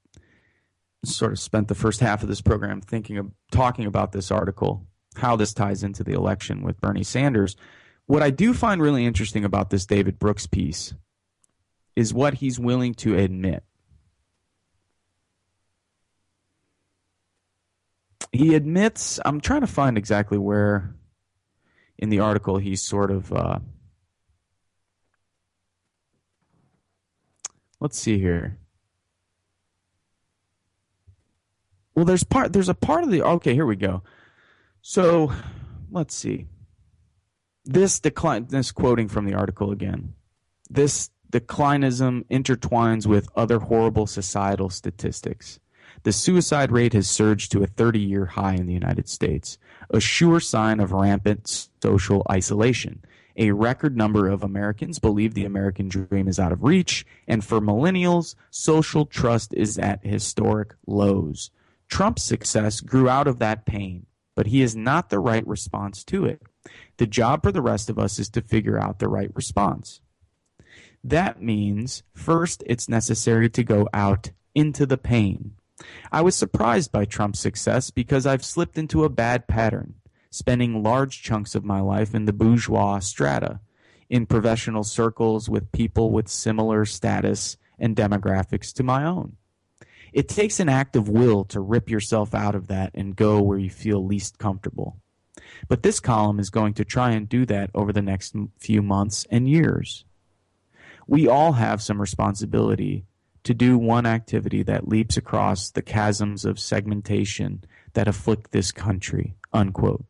sort 1.05 1.33
of 1.33 1.39
spent 1.39 1.69
the 1.69 1.75
first 1.75 2.01
half 2.01 2.23
of 2.23 2.29
this 2.29 2.43
program 2.43 2.81
thinking 2.81 3.17
of 3.17 3.31
talking 3.51 3.87
about 3.87 4.13
this 4.13 4.31
article, 4.31 4.87
how 5.17 5.37
this 5.37 5.53
ties 5.53 5.83
into 5.83 6.05
the 6.05 6.13
election 6.13 6.63
with 6.63 6.81
Bernie 6.81 7.05
Sanders. 7.05 7.57
What 8.07 8.23
I 8.23 8.31
do 8.31 8.55
find 8.55 8.81
really 8.81 9.07
interesting 9.07 9.45
about 9.45 9.71
this 9.71 9.87
David 9.87 10.19
Brooks 10.19 10.47
piece 10.47 10.95
is 11.97 12.15
what 12.15 12.35
he's 12.35 12.59
willing 12.59 12.95
to 12.95 13.17
admit. 13.17 13.63
He 18.33 18.55
admits, 18.55 19.19
I'm 19.25 19.41
trying 19.41 19.63
to 19.63 19.67
find 19.67 19.99
exactly 19.99 20.39
where 20.39 20.95
in 21.99 22.09
the 22.09 22.21
article 22.21 22.59
he's 22.59 22.83
sort 22.83 23.11
of. 23.11 23.33
Uh, 23.33 23.59
let's 27.81 27.99
see 27.99 28.19
here. 28.19 28.57
Well, 31.95 32.05
there's 32.05 32.25
part 32.25 32.53
there's 32.53 32.69
a 32.69 32.75
part 32.75 33.05
of 33.05 33.11
the 33.11 33.23
okay, 33.23 33.55
here 33.55 33.67
we 33.67 33.77
go. 33.77 34.03
So, 34.83 35.33
let's 35.91 36.15
see. 36.15 36.47
This 37.65 38.01
decline 38.01 38.47
this 38.47 38.73
quoting 38.73 39.09
from 39.09 39.27
the 39.27 39.35
article 39.35 39.71
again. 39.71 40.15
This 40.69 41.11
declinism 41.31 42.25
intertwines 42.29 43.07
with 43.07 43.29
other 43.37 43.59
horrible 43.59 44.07
societal 44.07 44.71
statistics. 44.71 45.61
The 46.03 46.13
suicide 46.13 46.73
rate 46.73 46.95
has 46.95 47.09
surged 47.09 47.53
to 47.53 47.63
a 47.63 47.67
30 47.67 48.01
year 48.01 48.27
high 48.27 48.55
in 48.55 48.67
the 48.67 48.73
United 48.73 49.09
States, 49.09 49.59
a 49.91 50.01
sure 50.01 50.41
sign 50.41 50.81
of 50.81 50.93
rampant 50.93 51.69
social 51.83 52.27
isolation. 52.31 53.05
A 53.37 53.53
record 53.53 53.97
number 53.97 54.29
of 54.29 54.43
Americans 54.43 54.99
believe 54.99 55.35
the 55.35 55.45
American 55.45 55.89
dream 55.89 56.27
is 56.27 56.39
out 56.39 56.53
of 56.53 56.65
reach, 56.65 57.07
and 57.29 57.45
for 57.45 57.61
millennials, 57.61 58.35
social 58.51 59.07
trust 59.07 59.55
is 59.55 59.79
at 59.79 60.05
historic 60.05 60.75
lows. 60.87 61.51
Trump's 61.89 62.23
success 62.23 62.81
grew 62.81 63.09
out 63.09 63.27
of 63.27 63.39
that 63.39 63.67
pain, 63.67 64.07
but 64.41 64.47
he 64.47 64.63
is 64.63 64.75
not 64.75 65.11
the 65.11 65.19
right 65.19 65.47
response 65.47 66.03
to 66.03 66.25
it. 66.25 66.41
The 66.97 67.07
job 67.07 67.43
for 67.43 67.53
the 67.53 67.61
rest 67.61 67.91
of 67.91 67.99
us 67.99 68.19
is 68.19 68.31
to 68.31 68.41
figure 68.41 68.81
out 68.81 68.99
the 68.99 69.07
right 69.07 69.31
response. 69.35 70.01
That 71.05 71.43
means, 71.43 72.05
first, 72.15 72.63
it's 72.65 72.89
necessary 72.89 73.51
to 73.51 73.63
go 73.63 73.87
out 73.93 74.31
into 74.55 74.87
the 74.87 74.97
pain. 74.97 75.57
I 76.11 76.23
was 76.23 76.37
surprised 76.37 76.91
by 76.91 77.05
Trump's 77.05 77.39
success 77.39 77.91
because 77.91 78.25
I've 78.25 78.43
slipped 78.43 78.79
into 78.79 79.05
a 79.05 79.11
bad 79.11 79.47
pattern 79.47 79.97
spending 80.31 80.83
large 80.83 81.23
chunks 81.23 81.55
of 81.55 81.63
my 81.63 81.81
life 81.81 82.15
in 82.15 82.25
the 82.25 82.33
bourgeois 82.33 83.01
strata, 83.01 83.61
in 84.09 84.25
professional 84.25 84.85
circles 84.85 85.51
with 85.51 85.71
people 85.71 86.13
with 86.13 86.29
similar 86.29 86.87
status 86.87 87.59
and 87.79 87.95
demographics 87.95 88.73
to 88.73 88.83
my 88.83 89.05
own. 89.05 89.37
It 90.13 90.29
takes 90.29 90.61
an 90.61 90.69
act 90.69 90.97
of 90.97 91.09
will 91.09 91.45
to 91.47 91.61
rip 91.61 91.91
yourself 91.91 92.35
out 92.35 92.55
of 92.55 92.69
that 92.69 92.91
and 92.95 93.17
go 93.17 93.41
where 93.41 93.59
you 93.59 93.71
feel 93.71 94.05
least 94.05 94.39
comfortable. 94.39 94.97
But 95.69 95.83
this 95.83 96.01
column 96.01 96.41
is 96.41 96.51
going 96.51 96.75
to 96.75 96.85
try 96.85 97.11
and 97.13 97.29
do 97.29 97.47
that 97.47 97.71
over 97.75 97.93
the 97.93 98.03
next 98.03 98.35
few 98.59 98.83
months 98.83 99.27
and 99.31 99.49
years. 99.49 100.05
We 101.07 101.29
all 101.29 101.53
have 101.53 101.83
some 101.83 102.01
responsibility 102.01 103.05
to 103.45 103.55
do 103.55 103.79
one 103.79 104.07
activity 104.07 104.63
that 104.65 104.89
leaps 104.89 105.17
across 105.17 105.71
the 105.71 105.83
chasms 105.83 106.45
of 106.45 106.61
segmentation 106.61 107.65
that 107.95 108.09
afflict 108.09 108.53
this 108.53 108.71
country. 108.71 109.35
Unquote 109.53 110.05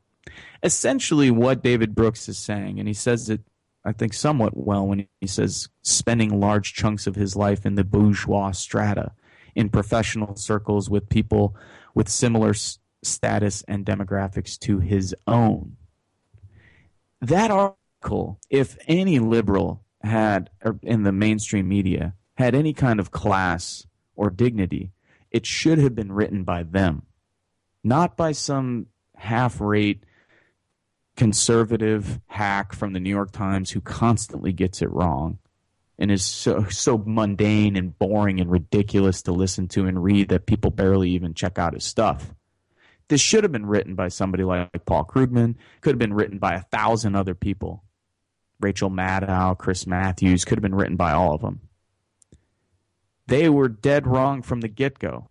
essentially 0.63 1.31
what 1.31 1.63
David 1.63 1.95
Brooks 1.95 2.29
is 2.29 2.39
saying, 2.39 2.79
and 2.79 2.89
he 2.89 2.95
says 2.95 3.31
it, 3.31 3.41
I 3.85 3.93
think, 3.93 4.13
somewhat 4.13 4.57
well 4.57 4.87
when 4.87 5.07
he 5.21 5.27
says 5.27 5.69
spending 5.83 6.39
large 6.39 6.75
chunks 6.75 7.07
of 7.07 7.15
his 7.15 7.37
life 7.37 7.65
in 7.65 7.75
the 7.75 7.85
bourgeois 7.85 8.51
strata, 8.53 9.13
in 9.55 9.69
professional 9.69 10.37
circles 10.37 10.89
with 10.89 11.09
people 11.09 11.55
with 11.95 12.09
similar 12.09 12.51
s- 12.51 12.79
status 13.03 13.63
and 13.67 13.85
demographics 13.85 14.59
to 14.59 14.79
his 14.79 15.15
own. 15.27 15.77
That 17.21 17.51
article, 17.51 18.41
if 18.49 18.79
any 18.87 19.19
liberal 19.19 19.85
had, 20.03 20.51
er, 20.65 20.79
in 20.83 21.03
the 21.03 21.13
mainstream 21.13 21.69
media, 21.69 22.15
had 22.37 22.55
any 22.55 22.73
kind 22.73 22.99
of 23.01 23.11
class 23.11 23.87
or 24.17 24.31
dignity, 24.31 24.93
it 25.31 25.47
should 25.47 25.79
have 25.79 25.95
been 25.95 26.13
written 26.13 26.45
by 26.45 26.63
them, 26.63 27.03
not 27.85 28.17
by 28.17 28.33
some 28.33 28.87
half 29.17 29.61
rate 29.61 30.05
conservative 31.17 32.19
hack 32.29 32.73
from 32.73 32.93
the 32.95 33.01
New 33.01 33.11
York 33.11 33.31
Times 33.31 33.73
who 33.73 33.81
constantly 33.81 34.53
gets 34.53 34.81
it 34.81 34.91
wrong 34.91 35.39
and 36.01 36.11
is 36.11 36.25
so 36.25 36.65
so 36.71 37.03
mundane 37.07 37.77
and 37.77 37.97
boring 37.99 38.41
and 38.41 38.51
ridiculous 38.51 39.23
to 39.23 39.33
listen 39.33 39.69
to 39.69 39.87
and 39.87 40.03
read 40.03 40.31
that 40.31 40.47
people 40.47 40.71
barely 40.71 41.11
even 41.11 41.35
check 41.35 41.59
out 41.59 41.75
his 41.75 41.85
stuff. 41.85 42.35
This 43.09 43.21
should 43.21 43.45
have 43.45 43.53
been 43.53 43.67
written 43.67 43.95
by 43.95 44.09
somebody 44.09 44.43
like 44.43 44.87
Paul 44.87 45.05
Krugman, 45.05 45.57
could 45.81 45.91
have 45.91 45.99
been 45.99 46.15
written 46.15 46.39
by 46.39 46.55
a 46.55 46.63
thousand 46.63 47.17
other 47.17 47.35
people. 47.35 47.85
Rachel 48.61 48.91
Maddow, 48.91 49.59
Chris 49.59 49.87
Matthews, 49.87 50.45
could 50.45 50.59
have 50.59 50.63
been 50.63 50.75
written 50.75 50.97
by 50.97 51.13
all 51.13 51.35
of 51.35 51.41
them. 51.41 51.61
They 53.27 53.49
were 53.49 53.69
dead 53.69 54.07
wrong 54.07 54.43
from 54.43 54.61
the 54.61 54.69
get 54.69 54.99
go 54.99 55.29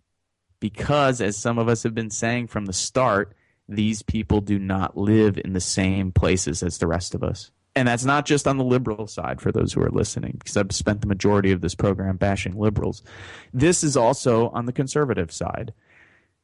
because, 0.59 1.21
as 1.21 1.37
some 1.37 1.57
of 1.57 1.67
us 1.67 1.83
have 1.83 1.95
been 1.95 2.09
saying 2.09 2.47
from 2.47 2.65
the 2.65 2.73
start, 2.73 3.33
these 3.67 4.01
people 4.01 4.41
do 4.41 4.59
not 4.59 4.97
live 4.97 5.37
in 5.37 5.53
the 5.53 5.59
same 5.61 6.11
places 6.11 6.63
as 6.63 6.77
the 6.77 6.87
rest 6.87 7.15
of 7.15 7.23
us. 7.23 7.51
And 7.79 7.87
that's 7.87 8.03
not 8.03 8.25
just 8.25 8.45
on 8.45 8.57
the 8.57 8.63
liberal 8.65 9.07
side 9.07 9.39
for 9.39 9.53
those 9.53 9.71
who 9.71 9.81
are 9.81 9.89
listening, 9.89 10.35
because 10.37 10.57
I've 10.57 10.73
spent 10.73 10.99
the 10.99 11.07
majority 11.07 11.53
of 11.53 11.61
this 11.61 11.75
program 11.75 12.17
bashing 12.17 12.59
liberals. 12.59 13.03
This 13.53 13.85
is 13.85 13.95
also 13.95 14.49
on 14.49 14.65
the 14.65 14.73
conservative 14.73 15.31
side. 15.31 15.73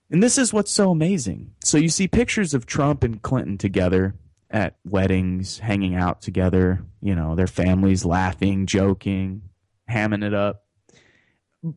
And 0.10 0.24
this 0.24 0.38
is 0.38 0.54
what's 0.54 0.72
so 0.72 0.92
amazing. 0.92 1.52
So 1.62 1.78
you 1.78 1.90
see 1.90 2.08
pictures 2.08 2.54
of 2.54 2.66
Trump 2.66 3.04
and 3.04 3.22
Clinton 3.22 3.58
together 3.58 4.16
at 4.50 4.78
weddings, 4.86 5.60
hanging 5.60 5.94
out 5.94 6.22
together, 6.22 6.86
you 7.02 7.16
know, 7.16 7.36
their 7.36 7.48
families 7.48 8.06
laughing, 8.06 8.66
joking, 8.66 9.42
hamming 9.90 10.24
it 10.24 10.34
up. 10.34 10.64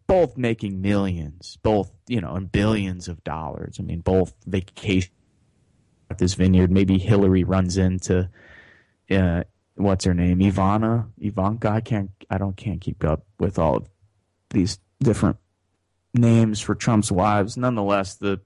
Both 0.07 0.37
making 0.37 0.81
millions, 0.81 1.59
both, 1.65 1.91
you 2.07 2.21
know, 2.21 2.35
and 2.35 2.53
billions 2.53 3.09
of 3.09 3.25
dollars. 3.25 3.79
I 3.81 3.83
mean, 3.83 4.03
both 4.03 4.37
vacation 4.47 5.11
at 6.09 6.19
this 6.19 6.35
vineyard. 6.35 6.71
Maybe 6.71 6.97
Hillary 6.97 7.43
runs 7.43 7.77
into 7.77 8.31
uh, 9.11 9.45
what's 9.75 10.05
her 10.05 10.15
name, 10.15 10.41
Ivana, 10.41 11.09
Ivanka. 11.19 11.69
I 11.69 11.81
can't, 11.81 12.11
I 12.31 12.39
don't, 12.39 12.57
can't 12.57 12.81
keep 12.81 13.05
up 13.05 13.25
with 13.39 13.59
all 13.59 13.77
of 13.77 13.89
these 14.51 14.79
different 15.01 15.37
names 16.15 16.61
for 16.61 16.75
Trump's 16.75 17.13
wives. 17.13 17.57
Nonetheless, 17.57 18.15
the 18.15 18.41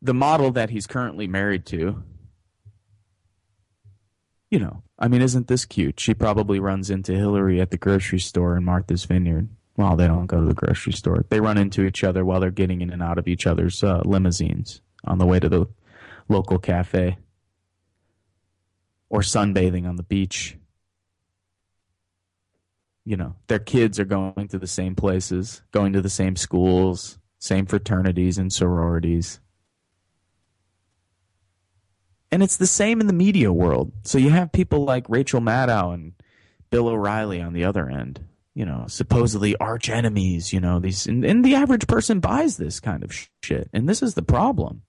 the 0.00 0.14
model 0.14 0.52
that 0.52 0.70
he's 0.70 0.86
currently 0.86 1.26
married 1.26 1.66
to 1.66 2.04
you 4.50 4.58
know, 4.58 4.82
I 4.98 5.08
mean, 5.08 5.22
isn't 5.22 5.48
this 5.48 5.64
cute? 5.64 6.00
She 6.00 6.14
probably 6.14 6.58
runs 6.58 6.90
into 6.90 7.12
Hillary 7.12 7.60
at 7.60 7.70
the 7.70 7.76
grocery 7.76 8.18
store 8.18 8.56
in 8.56 8.64
Martha's 8.64 9.04
Vineyard. 9.04 9.48
Well, 9.76 9.94
they 9.94 10.06
don't 10.06 10.26
go 10.26 10.40
to 10.40 10.46
the 10.46 10.54
grocery 10.54 10.92
store. 10.92 11.24
They 11.28 11.40
run 11.40 11.58
into 11.58 11.84
each 11.84 12.02
other 12.02 12.24
while 12.24 12.40
they're 12.40 12.50
getting 12.50 12.80
in 12.80 12.90
and 12.90 13.02
out 13.02 13.18
of 13.18 13.28
each 13.28 13.46
other's 13.46 13.84
uh, 13.84 14.02
limousines 14.04 14.80
on 15.04 15.18
the 15.18 15.26
way 15.26 15.38
to 15.38 15.48
the 15.48 15.66
local 16.28 16.58
cafe 16.58 17.18
or 19.10 19.20
sunbathing 19.20 19.88
on 19.88 19.96
the 19.96 20.02
beach. 20.02 20.56
You 23.04 23.16
know, 23.16 23.36
their 23.46 23.58
kids 23.58 23.98
are 23.98 24.04
going 24.04 24.48
to 24.48 24.58
the 24.58 24.66
same 24.66 24.94
places, 24.94 25.62
going 25.72 25.94
to 25.94 26.02
the 26.02 26.10
same 26.10 26.36
schools, 26.36 27.18
same 27.38 27.64
fraternities 27.64 28.36
and 28.36 28.52
sororities. 28.52 29.40
And 32.30 32.42
it's 32.42 32.58
the 32.58 32.66
same 32.66 33.00
in 33.00 33.06
the 33.06 33.14
media 33.14 33.50
world. 33.50 33.92
So 34.04 34.18
you 34.18 34.28
have 34.30 34.52
people 34.52 34.84
like 34.84 35.08
Rachel 35.08 35.40
Maddow 35.40 35.94
and 35.94 36.12
Bill 36.70 36.88
O'Reilly 36.88 37.40
on 37.40 37.54
the 37.54 37.64
other 37.64 37.88
end, 37.88 38.20
you 38.54 38.66
know, 38.66 38.84
supposedly 38.88 39.56
arch 39.56 39.88
enemies, 39.88 40.52
you 40.52 40.60
know, 40.60 40.78
these, 40.78 41.06
and, 41.06 41.24
and 41.24 41.42
the 41.42 41.54
average 41.54 41.86
person 41.86 42.20
buys 42.20 42.58
this 42.58 42.78
kind 42.78 43.02
of 43.02 43.28
shit. 43.42 43.70
And 43.72 43.88
this 43.88 44.02
is 44.02 44.12
the 44.12 44.22
problem. 44.22 44.82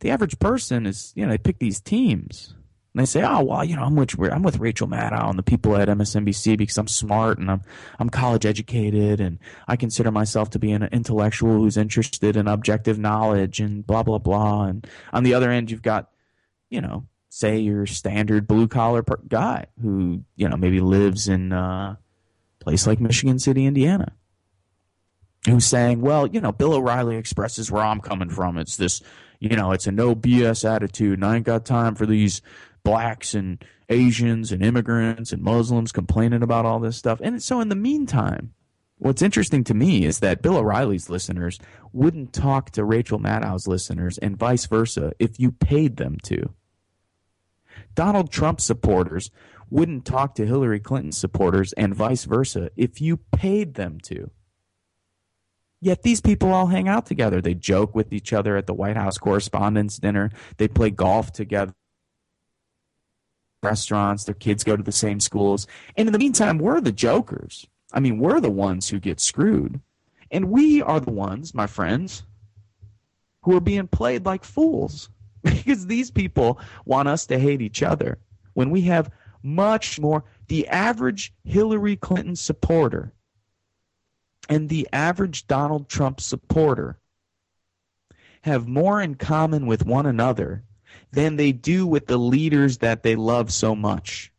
The 0.00 0.10
average 0.10 0.40
person 0.40 0.84
is, 0.84 1.12
you 1.14 1.24
know, 1.24 1.30
they 1.30 1.38
pick 1.38 1.60
these 1.60 1.80
teams 1.80 2.54
and 2.92 3.00
they 3.00 3.06
say, 3.06 3.22
"Oh, 3.22 3.42
well, 3.42 3.64
you 3.64 3.76
know, 3.76 3.82
I'm 3.82 3.96
with 3.96 4.18
I'm 4.18 4.42
with 4.42 4.58
Rachel 4.58 4.88
Maddow 4.88 5.30
and 5.30 5.38
the 5.38 5.42
people 5.42 5.76
at 5.76 5.88
MSNBC 5.88 6.58
because 6.58 6.78
I'm 6.78 6.88
smart 6.88 7.38
and 7.38 7.50
I'm 7.50 7.62
I'm 7.98 8.10
college 8.10 8.46
educated 8.46 9.20
and 9.20 9.38
I 9.68 9.76
consider 9.76 10.10
myself 10.10 10.50
to 10.50 10.58
be 10.58 10.72
an 10.72 10.82
intellectual 10.84 11.52
who's 11.52 11.76
interested 11.76 12.36
in 12.36 12.48
objective 12.48 12.98
knowledge 12.98 13.60
and 13.60 13.86
blah 13.86 14.02
blah 14.02 14.18
blah." 14.18 14.64
And 14.64 14.86
on 15.12 15.22
the 15.22 15.34
other 15.34 15.50
end, 15.50 15.70
you've 15.70 15.82
got 15.82 16.10
you 16.70 16.80
know, 16.80 17.06
say 17.28 17.58
your 17.58 17.84
standard 17.84 18.46
blue 18.46 18.68
collar 18.68 19.04
guy 19.28 19.66
who, 19.82 20.22
you 20.36 20.48
know, 20.48 20.56
maybe 20.56 20.80
lives 20.80 21.28
in 21.28 21.52
a 21.52 21.98
place 22.60 22.86
like 22.86 23.00
Michigan 23.00 23.38
City, 23.38 23.66
Indiana, 23.66 24.12
who's 25.46 25.66
saying, 25.66 26.00
well, 26.00 26.26
you 26.26 26.40
know, 26.40 26.52
Bill 26.52 26.74
O'Reilly 26.74 27.16
expresses 27.16 27.70
where 27.70 27.82
I'm 27.82 28.00
coming 28.00 28.30
from. 28.30 28.56
It's 28.56 28.76
this, 28.76 29.02
you 29.40 29.56
know, 29.56 29.72
it's 29.72 29.86
a 29.86 29.92
no 29.92 30.14
BS 30.14 30.68
attitude, 30.68 31.14
and 31.14 31.24
I 31.24 31.36
ain't 31.36 31.46
got 31.46 31.66
time 31.66 31.94
for 31.94 32.06
these 32.06 32.40
blacks 32.82 33.34
and 33.34 33.64
Asians 33.88 34.52
and 34.52 34.64
immigrants 34.64 35.32
and 35.32 35.42
Muslims 35.42 35.92
complaining 35.92 36.42
about 36.42 36.64
all 36.64 36.78
this 36.78 36.96
stuff. 36.96 37.20
And 37.22 37.42
so 37.42 37.60
in 37.60 37.68
the 37.68 37.74
meantime, 37.74 38.54
what's 38.98 39.22
interesting 39.22 39.64
to 39.64 39.74
me 39.74 40.04
is 40.04 40.20
that 40.20 40.42
Bill 40.42 40.56
O'Reilly's 40.56 41.10
listeners 41.10 41.58
wouldn't 41.92 42.32
talk 42.32 42.70
to 42.72 42.84
Rachel 42.84 43.18
Maddow's 43.18 43.66
listeners 43.66 44.18
and 44.18 44.36
vice 44.36 44.66
versa 44.66 45.12
if 45.18 45.40
you 45.40 45.50
paid 45.52 45.96
them 45.96 46.18
to. 46.24 46.54
Donald 47.94 48.30
Trump 48.30 48.60
supporters 48.60 49.30
wouldn't 49.70 50.04
talk 50.04 50.34
to 50.34 50.46
Hillary 50.46 50.80
Clinton 50.80 51.12
supporters 51.12 51.72
and 51.74 51.94
vice 51.94 52.24
versa 52.24 52.70
if 52.76 53.00
you 53.00 53.16
paid 53.16 53.74
them 53.74 53.98
to. 54.04 54.30
Yet 55.80 56.02
these 56.02 56.20
people 56.20 56.52
all 56.52 56.66
hang 56.66 56.88
out 56.88 57.06
together. 57.06 57.40
They 57.40 57.54
joke 57.54 57.94
with 57.94 58.12
each 58.12 58.32
other 58.32 58.56
at 58.56 58.66
the 58.66 58.74
White 58.74 58.96
House 58.96 59.16
Correspondents' 59.16 59.96
Dinner. 59.96 60.30
They 60.58 60.68
play 60.68 60.90
golf 60.90 61.32
together. 61.32 61.72
Restaurants, 63.62 64.24
their 64.24 64.34
kids 64.34 64.64
go 64.64 64.76
to 64.76 64.82
the 64.82 64.92
same 64.92 65.20
schools. 65.20 65.66
And 65.96 66.08
in 66.08 66.12
the 66.12 66.18
meantime, 66.18 66.58
we're 66.58 66.80
the 66.80 66.92
jokers. 66.92 67.66
I 67.92 68.00
mean, 68.00 68.18
we're 68.18 68.40
the 68.40 68.50
ones 68.50 68.88
who 68.88 69.00
get 69.00 69.20
screwed. 69.20 69.80
And 70.30 70.50
we 70.50 70.80
are 70.80 71.00
the 71.00 71.10
ones, 71.10 71.54
my 71.54 71.66
friends, 71.66 72.22
who 73.42 73.56
are 73.56 73.60
being 73.60 73.88
played 73.88 74.24
like 74.24 74.44
fools. 74.44 75.10
because 75.42 75.86
these 75.86 76.10
people 76.10 76.60
want 76.84 77.08
us 77.08 77.26
to 77.26 77.38
hate 77.38 77.62
each 77.62 77.82
other 77.82 78.18
when 78.54 78.70
we 78.70 78.82
have 78.82 79.10
much 79.42 79.98
more. 79.98 80.24
The 80.48 80.68
average 80.68 81.32
Hillary 81.44 81.96
Clinton 81.96 82.36
supporter 82.36 83.12
and 84.48 84.68
the 84.68 84.88
average 84.92 85.46
Donald 85.46 85.88
Trump 85.88 86.20
supporter 86.20 86.98
have 88.42 88.66
more 88.68 89.00
in 89.00 89.14
common 89.14 89.66
with 89.66 89.86
one 89.86 90.06
another 90.06 90.64
than 91.12 91.36
they 91.36 91.52
do 91.52 91.86
with 91.86 92.06
the 92.06 92.18
leaders 92.18 92.78
that 92.78 93.02
they 93.02 93.16
love 93.16 93.52
so 93.52 93.74
much. 93.74 94.32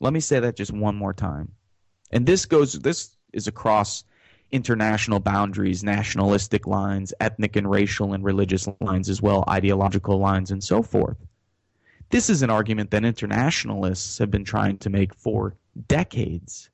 Let 0.00 0.12
me 0.12 0.20
say 0.20 0.40
that 0.40 0.56
just 0.56 0.72
one 0.72 0.96
more 0.96 1.14
time. 1.14 1.52
And 2.10 2.26
this 2.26 2.46
goes 2.46 2.72
this 2.72 3.10
is 3.32 3.46
across 3.46 4.04
international 4.50 5.20
boundaries, 5.20 5.84
nationalistic 5.84 6.66
lines, 6.66 7.14
ethnic 7.20 7.56
and 7.56 7.70
racial 7.70 8.12
and 8.12 8.24
religious 8.24 8.68
lines 8.80 9.08
as 9.08 9.22
well, 9.22 9.44
ideological 9.48 10.18
lines, 10.18 10.50
and 10.50 10.62
so 10.62 10.82
forth. 10.82 11.16
This 12.10 12.28
is 12.28 12.42
an 12.42 12.50
argument 12.50 12.90
that 12.90 13.04
internationalists 13.04 14.18
have 14.18 14.30
been 14.30 14.44
trying 14.44 14.78
to 14.78 14.90
make 14.90 15.14
for 15.14 15.54
decades. 15.86 16.68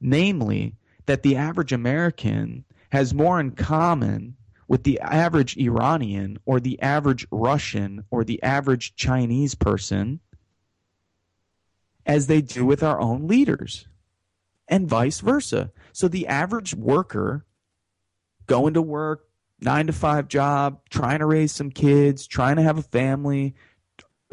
Namely, 0.00 0.74
that 1.06 1.22
the 1.22 1.36
average 1.36 1.72
American 1.72 2.64
has 2.90 3.14
more 3.14 3.40
in 3.40 3.52
common 3.52 4.36
with 4.68 4.84
the 4.84 5.00
average 5.00 5.56
Iranian 5.56 6.38
or 6.44 6.60
the 6.60 6.80
average 6.80 7.26
Russian 7.30 8.04
or 8.10 8.22
the 8.22 8.40
average 8.42 8.94
Chinese 8.94 9.54
person 9.54 10.20
as 12.06 12.26
they 12.26 12.40
do 12.40 12.64
with 12.64 12.82
our 12.82 13.00
own 13.00 13.26
leaders, 13.26 13.86
and 14.66 14.88
vice 14.88 15.20
versa. 15.20 15.70
So 15.92 16.08
the 16.08 16.26
average 16.26 16.74
worker 16.74 17.44
going 18.46 18.74
to 18.74 18.82
work, 18.82 19.26
nine 19.60 19.86
to 19.86 19.92
five 19.92 20.28
job, 20.28 20.80
trying 20.88 21.18
to 21.18 21.26
raise 21.26 21.52
some 21.52 21.70
kids, 21.70 22.26
trying 22.26 22.56
to 22.56 22.62
have 22.62 22.78
a 22.78 22.82
family, 22.82 23.54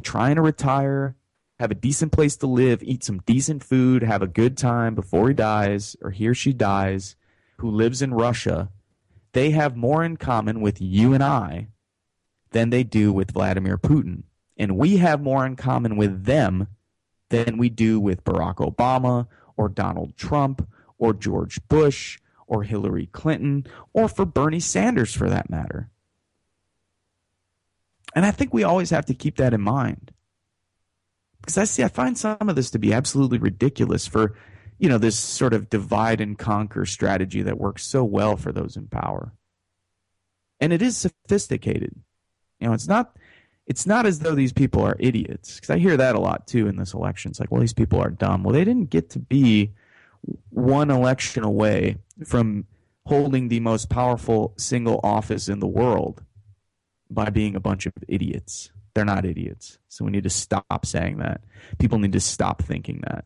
trying 0.03 0.35
to 0.35 0.41
retire, 0.41 1.15
have 1.59 1.71
a 1.71 1.75
decent 1.75 2.11
place 2.11 2.37
to 2.37 2.47
live, 2.47 2.83
eat 2.83 3.03
some 3.03 3.19
decent 3.25 3.63
food, 3.63 4.03
have 4.03 4.21
a 4.21 4.27
good 4.27 4.57
time 4.57 4.95
before 4.95 5.29
he 5.29 5.33
dies 5.33 5.95
or 6.01 6.11
he 6.11 6.27
or 6.27 6.33
she 6.33 6.53
dies, 6.53 7.15
who 7.57 7.69
lives 7.69 8.01
in 8.01 8.13
Russia, 8.13 8.69
they 9.35 9.51
have 9.51 9.75
more 9.75 10.01
in 10.01 10.15
common 10.15 10.61
with 10.61 10.81
you 10.81 11.13
and 11.13 11.21
I 11.21 11.67
than 12.51 12.69
they 12.69 12.85
do 12.85 13.11
with 13.11 13.31
Vladimir 13.31 13.77
Putin. 13.77 14.23
And 14.55 14.77
we 14.77 14.95
have 14.97 15.21
more 15.21 15.45
in 15.45 15.57
common 15.57 15.97
with 15.97 16.23
them 16.23 16.69
than 17.27 17.57
we 17.57 17.67
do 17.67 17.99
with 17.99 18.23
Barack 18.23 18.55
Obama 18.55 19.27
or 19.57 19.67
Donald 19.67 20.15
Trump 20.15 20.65
or 20.97 21.13
George 21.13 21.59
Bush 21.67 22.17
or 22.47 22.63
Hillary 22.63 23.07
Clinton 23.07 23.67
or 23.91 24.07
for 24.07 24.25
Bernie 24.25 24.61
Sanders 24.61 25.13
for 25.13 25.29
that 25.29 25.49
matter. 25.49 25.89
And 28.15 28.25
I 28.25 28.31
think 28.31 28.53
we 28.53 28.63
always 28.63 28.91
have 28.91 29.05
to 29.07 29.13
keep 29.13 29.35
that 29.35 29.53
in 29.53 29.59
mind. 29.59 30.13
Because 31.41 31.57
I 31.57 31.65
see 31.65 31.83
I 31.83 31.89
find 31.89 32.17
some 32.17 32.37
of 32.39 32.55
this 32.55 32.71
to 32.71 32.79
be 32.79 32.93
absolutely 32.93 33.39
ridiculous 33.39 34.07
for, 34.07 34.37
you 34.77 34.89
know, 34.89 34.97
this 34.97 35.17
sort 35.17 35.53
of 35.53 35.69
divide 35.69 36.21
and 36.21 36.37
conquer 36.37 36.85
strategy 36.85 37.41
that 37.41 37.59
works 37.59 37.85
so 37.85 38.03
well 38.03 38.35
for 38.35 38.51
those 38.51 38.75
in 38.75 38.87
power. 38.87 39.31
And 40.59 40.73
it 40.73 40.81
is 40.81 40.97
sophisticated. 40.97 41.95
You 42.59 42.67
know, 42.67 42.73
it's 42.73 42.87
not 42.87 43.15
it's 43.67 43.87
not 43.87 44.05
as 44.05 44.19
though 44.19 44.35
these 44.35 44.53
people 44.53 44.83
are 44.83 44.95
idiots. 44.99 45.55
Because 45.55 45.71
I 45.71 45.79
hear 45.79 45.97
that 45.97 46.15
a 46.15 46.19
lot 46.19 46.47
too 46.47 46.67
in 46.67 46.75
this 46.75 46.93
election. 46.93 47.31
It's 47.31 47.39
like, 47.39 47.51
well, 47.51 47.61
these 47.61 47.73
people 47.73 47.99
are 47.99 48.09
dumb. 48.11 48.43
Well, 48.43 48.53
they 48.53 48.63
didn't 48.63 48.89
get 48.89 49.09
to 49.11 49.19
be 49.19 49.71
one 50.49 50.91
election 50.91 51.43
away 51.43 51.97
from 52.25 52.65
holding 53.05 53.47
the 53.47 53.59
most 53.59 53.89
powerful 53.89 54.53
single 54.57 54.99
office 55.03 55.47
in 55.49 55.59
the 55.59 55.67
world 55.67 56.23
by 57.09 57.29
being 57.29 57.55
a 57.55 57.59
bunch 57.59 57.85
of 57.85 57.93
idiots. 58.07 58.71
They're 58.93 59.05
not 59.05 59.25
idiots. 59.25 59.77
So 59.87 60.05
we 60.05 60.11
need 60.11 60.23
to 60.23 60.29
stop 60.29 60.85
saying 60.85 61.17
that. 61.17 61.41
People 61.77 61.99
need 61.99 62.13
to 62.13 62.19
stop 62.19 62.61
thinking 62.61 63.01
that. 63.07 63.25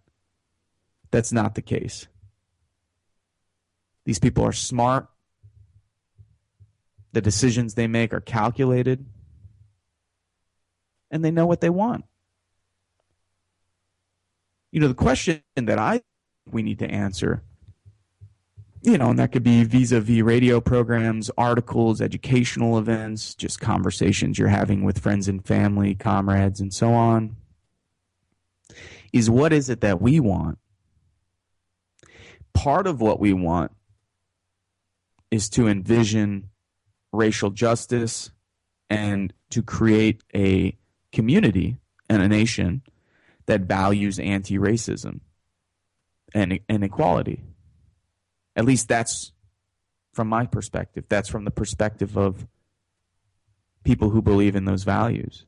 That's 1.12 1.32
not 1.32 1.55
the 1.55 1.62
case. 1.62 2.07
These 4.05 4.20
people 4.20 4.45
are 4.45 4.51
smart. 4.51 5.07
The 7.14 7.22
decisions 7.22 7.74
they 7.74 7.88
make 7.88 8.14
are 8.14 8.22
calculated. 8.22 9.05
And 11.12 11.26
they 11.26 11.32
know 11.32 11.45
what 11.45 11.62
they 11.62 11.70
want. 11.70 12.05
You 14.72 14.80
know, 14.80 14.88
the 14.88 14.93
question 14.93 15.41
that 15.55 15.80
I 15.80 16.01
we 16.51 16.62
need 16.64 16.80
to 16.80 16.89
answer. 16.89 17.43
You 18.82 18.97
know, 18.97 19.10
and 19.10 19.20
that 19.20 19.32
could 19.32 19.43
be 19.43 19.64
vis 19.64 19.91
a 19.91 19.99
vis 19.99 20.22
radio 20.22 20.62
programs, 20.62 21.30
articles, 21.38 21.99
educational 21.99 22.78
events, 22.78 23.36
just 23.36 23.60
conversations 23.60 24.39
you're 24.39 24.47
having 24.47 24.84
with 24.84 24.99
friends 24.99 25.28
and 25.28 25.45
family, 25.45 25.95
comrades, 25.95 26.62
and 26.62 26.74
so 26.74 26.93
on. 26.93 27.36
Is 29.12 29.30
what 29.30 29.51
is 29.51 29.70
it 29.70 29.82
that 29.82 30.01
we 30.01 30.20
want? 30.20 30.60
Part 32.54 32.88
of 32.88 33.02
what 33.02 33.20
we 33.20 33.34
want 33.34 33.72
is 35.32 35.50
to 35.50 35.68
envision 35.68 36.50
racial 37.12 37.52
justice 37.52 38.32
and 38.89 39.34
to 39.52 39.62
create 39.62 40.24
a 40.36 40.78
community 41.12 41.78
and 42.10 42.22
a 42.22 42.28
nation 42.28 42.82
that 43.45 43.62
values 43.62 44.20
anti 44.20 44.58
racism 44.58 45.22
and, 46.34 46.60
and 46.68 46.84
equality. 46.84 47.43
At 48.56 48.66
least 48.66 48.88
that's 48.88 49.32
from 50.14 50.28
my 50.28 50.45
perspective. 50.45 51.06
That's 51.08 51.30
from 51.30 51.45
the 51.45 51.52
perspective 51.52 52.18
of 52.18 52.47
people 53.84 54.10
who 54.10 54.22
believe 54.22 54.56
in 54.56 54.66
those 54.66 54.84
values. 54.84 55.45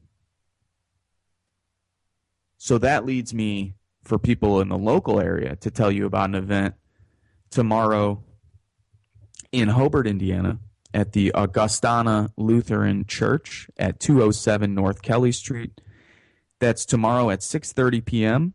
So 2.58 2.78
that 2.78 3.06
leads 3.06 3.34
me 3.34 3.74
for 4.04 4.18
people 4.18 4.62
in 4.62 4.70
the 4.70 4.78
local 4.78 5.20
area 5.20 5.56
to 5.58 5.72
tell 5.72 5.92
you 5.92 6.06
about 6.06 6.30
an 6.30 6.36
event 6.36 6.76
tomorrow 7.52 8.24
in 9.52 9.68
Hobart, 9.70 10.08
Indiana, 10.08 10.60
at 10.94 11.12
the 11.12 11.34
Augustana 11.34 12.32
Lutheran 12.38 13.06
Church 13.06 13.70
at 13.78 14.00
207 14.00 14.74
North 14.74 15.02
Kelly 15.02 15.32
Street. 15.32 15.80
That's 16.60 16.86
tomorrow 16.86 17.30
at 17.30 17.40
6:30 17.40 18.06
p.m. 18.06 18.54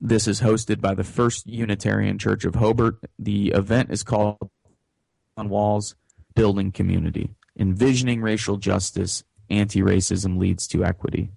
This 0.00 0.26
is 0.26 0.40
hosted 0.40 0.80
by 0.80 0.94
the 0.94 1.04
First 1.04 1.46
Unitarian 1.46 2.18
Church 2.18 2.44
of 2.44 2.56
Hobart. 2.56 2.98
The 3.18 3.48
event 3.48 3.90
is 3.90 4.02
called 4.02 4.50
On 5.36 5.48
Walls 5.48 5.94
Building 6.34 6.72
Community. 6.72 7.30
Envisioning 7.56 8.20
Racial 8.20 8.56
Justice, 8.56 9.22
Anti-Racism 9.48 10.36
Leads 10.38 10.66
to 10.68 10.84
Equity 10.84 11.30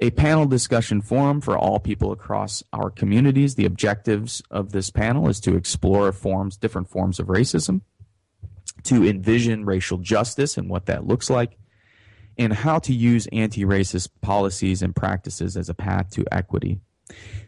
a 0.00 0.10
panel 0.10 0.46
discussion 0.46 1.00
forum 1.00 1.40
for 1.40 1.56
all 1.56 1.80
people 1.80 2.12
across 2.12 2.62
our 2.72 2.90
communities. 2.90 3.54
The 3.54 3.64
objectives 3.64 4.42
of 4.50 4.72
this 4.72 4.90
panel 4.90 5.28
is 5.28 5.40
to 5.40 5.56
explore 5.56 6.12
forms, 6.12 6.56
different 6.56 6.88
forms 6.90 7.18
of 7.18 7.28
racism, 7.28 7.80
to 8.84 9.06
envision 9.06 9.64
racial 9.64 9.98
justice 9.98 10.58
and 10.58 10.68
what 10.68 10.86
that 10.86 11.06
looks 11.06 11.30
like, 11.30 11.56
and 12.36 12.52
how 12.52 12.78
to 12.80 12.92
use 12.92 13.26
anti-racist 13.32 14.10
policies 14.20 14.82
and 14.82 14.94
practices 14.94 15.56
as 15.56 15.70
a 15.70 15.74
path 15.74 16.10
to 16.10 16.24
equity. 16.30 16.80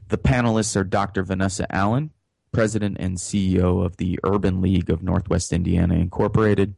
The 0.08 0.18
panelists 0.18 0.74
are 0.76 0.84
Dr. 0.84 1.22
Vanessa 1.22 1.66
Allen, 1.74 2.10
President 2.50 2.96
and 2.98 3.18
CEO 3.18 3.84
of 3.84 3.98
the 3.98 4.18
Urban 4.24 4.62
League 4.62 4.88
of 4.88 5.02
Northwest 5.02 5.52
Indiana 5.52 5.96
Incorporated, 5.96 6.74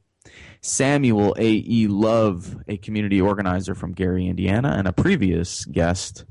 Samuel 0.60 1.34
A.E. 1.38 1.86
Love, 1.88 2.62
a 2.68 2.76
community 2.76 3.20
organizer 3.20 3.74
from 3.74 3.92
Gary, 3.92 4.26
Indiana, 4.26 4.74
and 4.76 4.86
a 4.86 4.92
previous 4.92 5.64
guest 5.64 6.24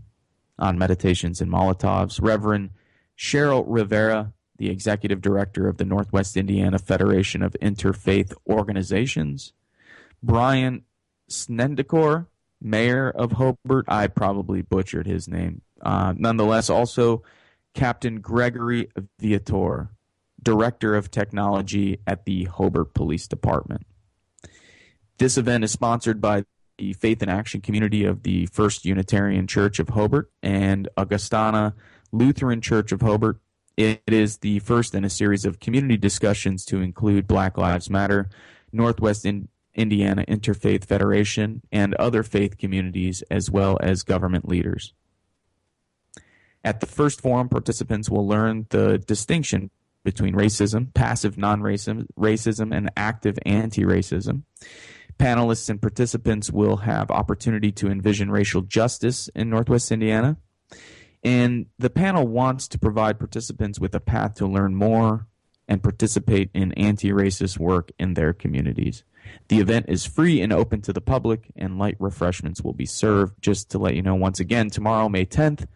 on 0.58 0.78
Meditations 0.78 1.42
and 1.42 1.52
Molotovs, 1.52 2.22
Reverend 2.22 2.72
Cheryl 3.18 3.64
Rivera, 3.68 4.34
the 4.58 4.70
executive 4.70 5.22
director 5.22 5.68
of 5.68 5.78
the 5.78 5.86
Northwest 5.86 6.38
Indiana 6.38 6.78
Federation 6.78 7.42
of 7.42 7.56
Interfaith 7.62 8.34
Organizations, 8.48 9.54
Brian 10.22 10.84
Snedecor, 11.30 12.28
mayor 12.62 13.10
of 13.10 13.34
Hobart. 13.34 13.86
I 13.88 14.08
probably 14.08 14.62
butchered 14.62 15.08
his 15.08 15.28
name. 15.28 15.62
Uh, 15.82 16.14
nonetheless, 16.16 16.70
also 16.70 17.24
Captain 17.74 18.20
Gregory 18.20 18.90
Viator, 19.20 19.90
director 20.42 20.96
of 20.96 21.10
technology 21.10 22.00
at 22.06 22.26
the 22.26 22.46
Hobart 22.46 22.94
Police 22.94 23.28
Department. 23.28 23.86
This 25.20 25.38
event 25.38 25.66
is 25.66 25.72
sponsored 25.74 26.22
by 26.22 26.46
the 26.78 26.94
Faith 26.94 27.22
and 27.22 27.30
Action 27.30 27.60
community 27.60 28.06
of 28.06 28.24
the 28.24 28.46
First 28.46 28.86
Unitarian 28.86 29.48
Church 29.48 29.78
of 29.78 29.90
Hobart 29.90 30.32
and 30.42 30.88
Augustana 30.96 31.76
Lutheran 32.14 32.62
Church 32.62 32.94
of 32.94 33.02
Hobart. 33.02 33.38
It 33.76 34.02
is 34.08 34.38
the 34.38 34.60
first 34.60 34.96
in 34.96 35.04
a 35.04 35.10
series 35.10 35.44
of 35.44 35.60
community 35.60 35.98
discussions 35.98 36.64
to 36.66 36.80
include 36.80 37.28
Black 37.28 37.58
Lives 37.58 37.90
Matter, 37.90 38.30
Northwest 38.72 39.26
in 39.26 39.50
Indiana 39.76 40.24
Interfaith 40.26 40.86
Federation, 40.86 41.64
and 41.70 41.96
other 41.96 42.24
faith 42.24 42.58
communities, 42.58 43.22
as 43.30 43.52
well 43.52 43.78
as 43.82 44.04
government 44.04 44.48
leaders. 44.48 44.94
At 46.64 46.80
the 46.80 46.86
first 46.86 47.20
forum, 47.20 47.50
participants 47.50 48.10
will 48.10 48.26
learn 48.26 48.68
the 48.70 48.98
distinction 48.98 49.70
between 50.06 50.34
racism, 50.34 50.94
passive 50.94 51.38
non 51.38 51.60
racism, 51.60 52.74
and 52.74 52.90
active 52.96 53.38
anti 53.46 53.84
racism. 53.84 54.44
Panelists 55.20 55.70
and 55.70 55.82
participants 55.82 56.50
will 56.50 56.78
have 56.78 57.12
opportunity 57.12 57.72
to 57.74 57.92
envision 57.92 58.32
racial 58.32 58.62
justice 58.62 59.28
in 59.36 59.50
Northwest 59.50 59.92
Indiana. 59.92 60.38
And 61.24 61.66
the 61.78 61.90
panel 61.90 62.26
wants 62.26 62.68
to 62.70 62.80
provide 62.80 63.20
participants 63.20 63.80
with 63.80 63.94
a 63.94 64.00
path 64.00 64.36
to 64.36 64.48
learn 64.48 64.76
more 64.76 65.28
and 65.68 65.84
participate 65.84 66.50
in 66.54 66.72
anti 66.74 67.12
racist 67.12 67.60
work 67.60 67.92
in 68.00 68.14
their 68.14 68.32
communities. 68.32 69.04
The 69.50 69.60
event 69.60 69.88
is 69.90 70.06
free 70.06 70.42
and 70.42 70.54
open 70.54 70.82
to 70.84 70.94
the 70.94 71.02
public, 71.02 71.52
and 71.56 71.78
light 71.78 71.98
refreshments 72.00 72.62
will 72.62 72.74
be 72.74 72.86
served. 72.86 73.42
Just 73.42 73.70
to 73.72 73.78
let 73.78 73.96
you 73.96 74.02
know, 74.02 74.16
once 74.16 74.40
again, 74.40 74.70
tomorrow, 74.70 75.10
May 75.10 75.26
10th, 75.26 75.68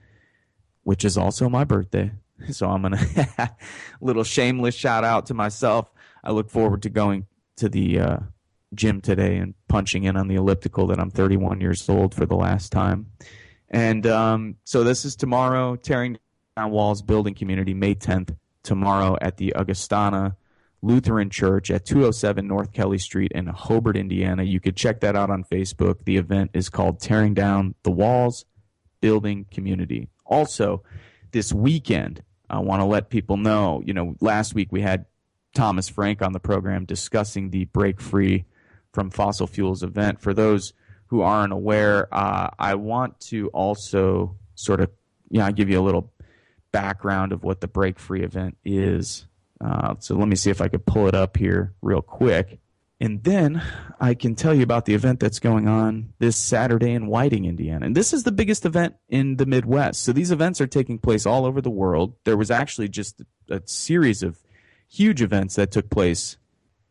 which 0.83 1.03
is 1.03 1.17
also 1.17 1.49
my 1.49 1.63
birthday. 1.63 2.11
So 2.51 2.67
I'm 2.67 2.81
going 2.81 2.97
to, 2.97 3.55
little 4.01 4.25
shameless 4.25 4.75
shout 4.75 5.05
out 5.05 5.27
to 5.27 5.33
myself. 5.33 5.89
I 6.23 6.31
look 6.31 6.49
forward 6.49 6.81
to 6.81 6.89
going 6.89 7.27
to 7.57 7.69
the 7.69 7.99
uh, 7.99 8.17
gym 8.75 9.01
today 9.01 9.37
and 9.37 9.53
punching 9.67 10.03
in 10.03 10.15
on 10.15 10.27
the 10.27 10.35
elliptical 10.35 10.87
that 10.87 10.99
I'm 10.99 11.09
31 11.09 11.61
years 11.61 11.87
old 11.89 12.13
for 12.13 12.25
the 12.25 12.35
last 12.35 12.71
time. 12.71 13.07
And 13.69 14.05
um, 14.05 14.55
so 14.63 14.83
this 14.83 15.05
is 15.05 15.15
tomorrow, 15.15 15.75
tearing 15.75 16.17
down 16.55 16.71
walls, 16.71 17.01
building 17.01 17.33
community, 17.33 17.73
May 17.73 17.95
10th, 17.95 18.35
tomorrow 18.61 19.17
at 19.21 19.37
the 19.37 19.55
Augustana 19.55 20.37
Lutheran 20.83 21.29
Church 21.29 21.71
at 21.71 21.85
207 21.85 22.45
North 22.45 22.73
Kelly 22.73 22.97
Street 22.97 23.31
in 23.31 23.47
Hobart, 23.47 23.95
Indiana. 23.95 24.43
You 24.43 24.59
could 24.59 24.75
check 24.75 24.99
that 24.99 25.15
out 25.15 25.29
on 25.29 25.45
Facebook. 25.45 26.03
The 26.03 26.17
event 26.17 26.51
is 26.53 26.69
called 26.69 26.99
Tearing 26.99 27.33
Down 27.33 27.73
the 27.83 27.91
Walls, 27.91 28.45
Building 28.99 29.45
Community. 29.49 30.09
Also, 30.25 30.83
this 31.31 31.53
weekend, 31.53 32.21
I 32.49 32.59
want 32.59 32.81
to 32.81 32.85
let 32.85 33.09
people 33.09 33.37
know, 33.37 33.81
you 33.85 33.93
know, 33.93 34.15
last 34.19 34.53
week 34.53 34.71
we 34.71 34.81
had 34.81 35.05
Thomas 35.55 35.87
Frank 35.87 36.21
on 36.21 36.33
the 36.33 36.39
program 36.39 36.85
discussing 36.85 37.49
the 37.49 37.65
Break 37.65 38.01
Free 38.01 38.45
from 38.93 39.09
fossil 39.09 39.47
fuels 39.47 39.83
event. 39.83 40.21
For 40.21 40.33
those 40.33 40.73
who 41.07 41.21
aren't 41.21 41.53
aware, 41.53 42.07
uh, 42.13 42.49
I 42.57 42.75
want 42.75 43.19
to 43.21 43.49
also 43.49 44.37
sort 44.55 44.79
of, 44.79 44.89
you 45.29 45.39
know, 45.39 45.51
give 45.51 45.69
you 45.69 45.79
a 45.79 45.83
little 45.83 46.11
background 46.71 47.31
of 47.31 47.43
what 47.43 47.61
the 47.61 47.67
Break 47.67 47.99
Free 47.99 48.23
event 48.23 48.57
is. 48.63 49.27
Uh, 49.63 49.95
so 49.99 50.15
let 50.15 50.27
me 50.27 50.35
see 50.35 50.49
if 50.49 50.61
I 50.61 50.67
could 50.67 50.85
pull 50.85 51.07
it 51.07 51.15
up 51.15 51.37
here 51.37 51.73
real 51.81 52.01
quick. 52.01 52.59
And 52.99 53.23
then 53.23 53.61
I 53.99 54.13
can 54.13 54.33
tell 54.33 54.53
you 54.53 54.63
about 54.63 54.85
the 54.85 54.93
event 54.93 55.19
that's 55.19 55.39
going 55.39 55.67
on 55.67 56.13
this 56.19 56.37
Saturday 56.37 56.91
in 56.91 57.07
Whiting, 57.07 57.43
Indiana. 57.45 57.85
And 57.85 57.95
this 57.95 58.13
is 58.13 58.23
the 58.23 58.31
biggest 58.31 58.65
event 58.65 58.95
in 59.09 59.35
the 59.37 59.45
Midwest. 59.45 60.03
So 60.03 60.13
these 60.13 60.31
events 60.31 60.61
are 60.61 60.67
taking 60.67 60.99
place 60.99 61.25
all 61.25 61.45
over 61.45 61.59
the 61.59 61.69
world. 61.69 62.15
There 62.23 62.37
was 62.37 62.49
actually 62.49 62.87
just 62.87 63.21
a 63.49 63.61
series 63.65 64.23
of 64.23 64.39
huge 64.89 65.21
events 65.21 65.55
that 65.55 65.71
took 65.71 65.89
place 65.89 66.37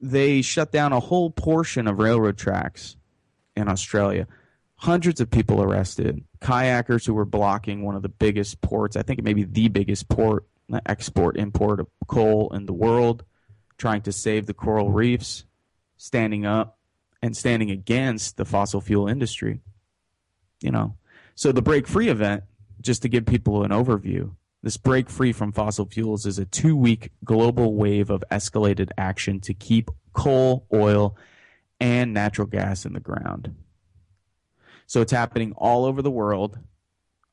they 0.02 0.42
shut 0.42 0.72
down 0.72 0.92
a 0.92 1.00
whole 1.00 1.30
portion 1.30 1.86
of 1.86 1.98
railroad 1.98 2.36
tracks 2.36 2.96
in 3.56 3.68
Australia. 3.68 4.26
Hundreds 4.76 5.20
of 5.20 5.30
people 5.30 5.62
arrested. 5.62 6.24
Kayakers 6.40 7.06
who 7.06 7.14
were 7.14 7.24
blocking 7.24 7.82
one 7.82 7.94
of 7.94 8.02
the 8.02 8.08
biggest 8.08 8.60
ports, 8.60 8.96
I 8.96 9.02
think 9.02 9.20
it 9.20 9.24
may 9.24 9.32
be 9.32 9.44
the 9.44 9.68
biggest 9.68 10.08
port, 10.08 10.44
export, 10.86 11.36
import 11.36 11.78
of 11.78 11.86
coal 12.08 12.52
in 12.52 12.66
the 12.66 12.72
world, 12.72 13.24
trying 13.78 14.02
to 14.02 14.12
save 14.12 14.46
the 14.46 14.54
coral 14.54 14.90
reefs, 14.90 15.44
standing 15.96 16.44
up 16.44 16.78
and 17.22 17.36
standing 17.36 17.70
against 17.70 18.36
the 18.36 18.44
fossil 18.44 18.80
fuel 18.80 19.06
industry. 19.06 19.60
You 20.60 20.72
know, 20.72 20.96
so 21.36 21.52
the 21.52 21.62
Break 21.62 21.86
Free 21.86 22.08
event, 22.08 22.42
just 22.80 23.02
to 23.02 23.08
give 23.08 23.24
people 23.24 23.62
an 23.62 23.70
overview, 23.70 24.34
this 24.62 24.76
break 24.76 25.10
free 25.10 25.32
from 25.32 25.52
fossil 25.52 25.86
fuels 25.86 26.24
is 26.24 26.38
a 26.38 26.44
two 26.44 26.76
week 26.76 27.10
global 27.24 27.74
wave 27.74 28.10
of 28.10 28.22
escalated 28.30 28.90
action 28.96 29.40
to 29.40 29.54
keep 29.54 29.90
coal, 30.12 30.66
oil, 30.72 31.16
and 31.80 32.14
natural 32.14 32.46
gas 32.46 32.86
in 32.86 32.92
the 32.92 33.00
ground. 33.00 33.54
So 34.86 35.00
it's 35.00 35.12
happening 35.12 35.52
all 35.56 35.84
over 35.84 36.00
the 36.00 36.10
world. 36.10 36.58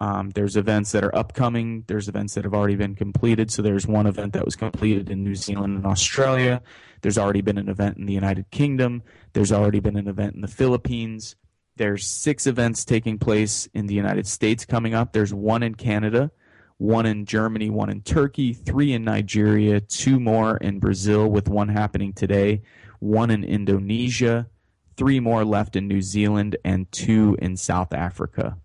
Um, 0.02 0.30
there's 0.30 0.56
events 0.56 0.94
that 0.94 1.04
are 1.04 1.14
upcoming. 1.14 1.84
There's 1.88 2.08
events 2.08 2.34
that 2.36 2.46
have 2.46 2.54
already 2.54 2.76
been 2.76 2.96
completed. 2.96 3.52
So 3.52 3.62
there's 3.62 3.86
one 3.86 4.08
event 4.08 4.34
that 4.34 4.46
was 4.46 4.56
completed 4.56 5.10
in 5.10 5.24
New 5.24 5.36
Zealand 5.36 5.76
and 5.76 5.86
Australia. 5.86 6.62
There's 7.02 7.18
already 7.18 7.42
been 7.42 7.58
an 7.58 7.70
event 7.70 7.98
in 7.98 8.06
the 8.06 8.14
United 8.14 8.50
Kingdom. 8.50 9.04
There's 9.34 9.52
already 9.52 9.82
been 9.82 9.98
an 9.98 10.08
event 10.08 10.36
in 10.36 10.42
the 10.42 10.48
Philippines. 10.48 11.36
There's 11.76 12.08
six 12.08 12.48
events 12.48 12.86
taking 12.86 13.20
place 13.20 13.68
in 13.74 13.88
the 13.88 13.94
United 13.94 14.26
States 14.26 14.66
coming 14.66 14.94
up. 14.94 15.12
There's 15.12 15.34
one 15.34 15.64
in 15.64 15.76
Canada 15.76 16.32
one 16.80 17.06
in 17.06 17.26
Germany, 17.26 17.70
one 17.70 17.90
in 17.90 18.02
Turkey, 18.02 18.54
three 18.54 18.94
in 18.94 19.04
Nigeria, 19.04 19.82
two 19.82 20.18
more 20.20 20.58
in 20.58 20.80
Brazil, 20.80 21.30
with 21.30 21.50
one 21.50 21.68
happening 21.68 22.14
today, 22.14 22.62
one 23.00 23.30
in 23.30 23.44
Indonesia, 23.44 24.48
three 24.96 25.20
more 25.20 25.44
left 25.44 25.76
in 25.76 25.90
New 25.90 26.02
Zealand, 26.02 26.56
and 26.64 26.90
two 26.92 27.38
in 27.42 27.58
South 27.58 27.94
Africa. 27.94 28.58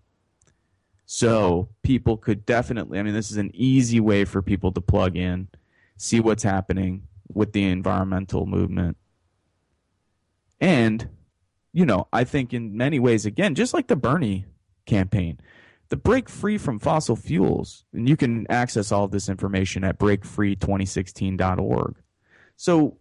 So 1.05 1.67
people 1.83 2.15
could 2.15 2.45
definitely, 2.45 2.99
I 2.99 3.03
mean, 3.03 3.13
this 3.13 3.31
is 3.31 3.37
an 3.37 3.51
easy 3.53 3.99
way 3.99 4.23
for 4.23 4.41
people 4.41 4.71
to 4.71 4.81
plug 4.81 5.17
in, 5.17 5.49
see 5.97 6.21
what's 6.21 6.43
happening 6.43 7.03
with 7.33 7.51
the 7.51 7.65
environmental 7.65 8.45
movement. 8.45 8.95
And, 10.61 11.09
you 11.73 11.85
know, 11.85 12.07
I 12.13 12.23
think 12.23 12.53
in 12.53 12.77
many 12.77 12.97
ways, 12.97 13.25
again, 13.25 13.55
just 13.55 13.73
like 13.73 13.87
the 13.87 13.97
Bernie 13.97 14.45
campaign, 14.85 15.37
the 15.89 15.97
break 15.97 16.29
free 16.29 16.57
from 16.57 16.79
fossil 16.79 17.15
fuels. 17.15 17.85
And 17.93 18.09
you 18.09 18.17
can 18.17 18.45
access 18.49 18.91
all 18.91 19.03
of 19.03 19.11
this 19.11 19.29
information 19.29 19.83
at 19.83 19.99
breakfree2016.org. 19.99 21.95
So 22.55 22.97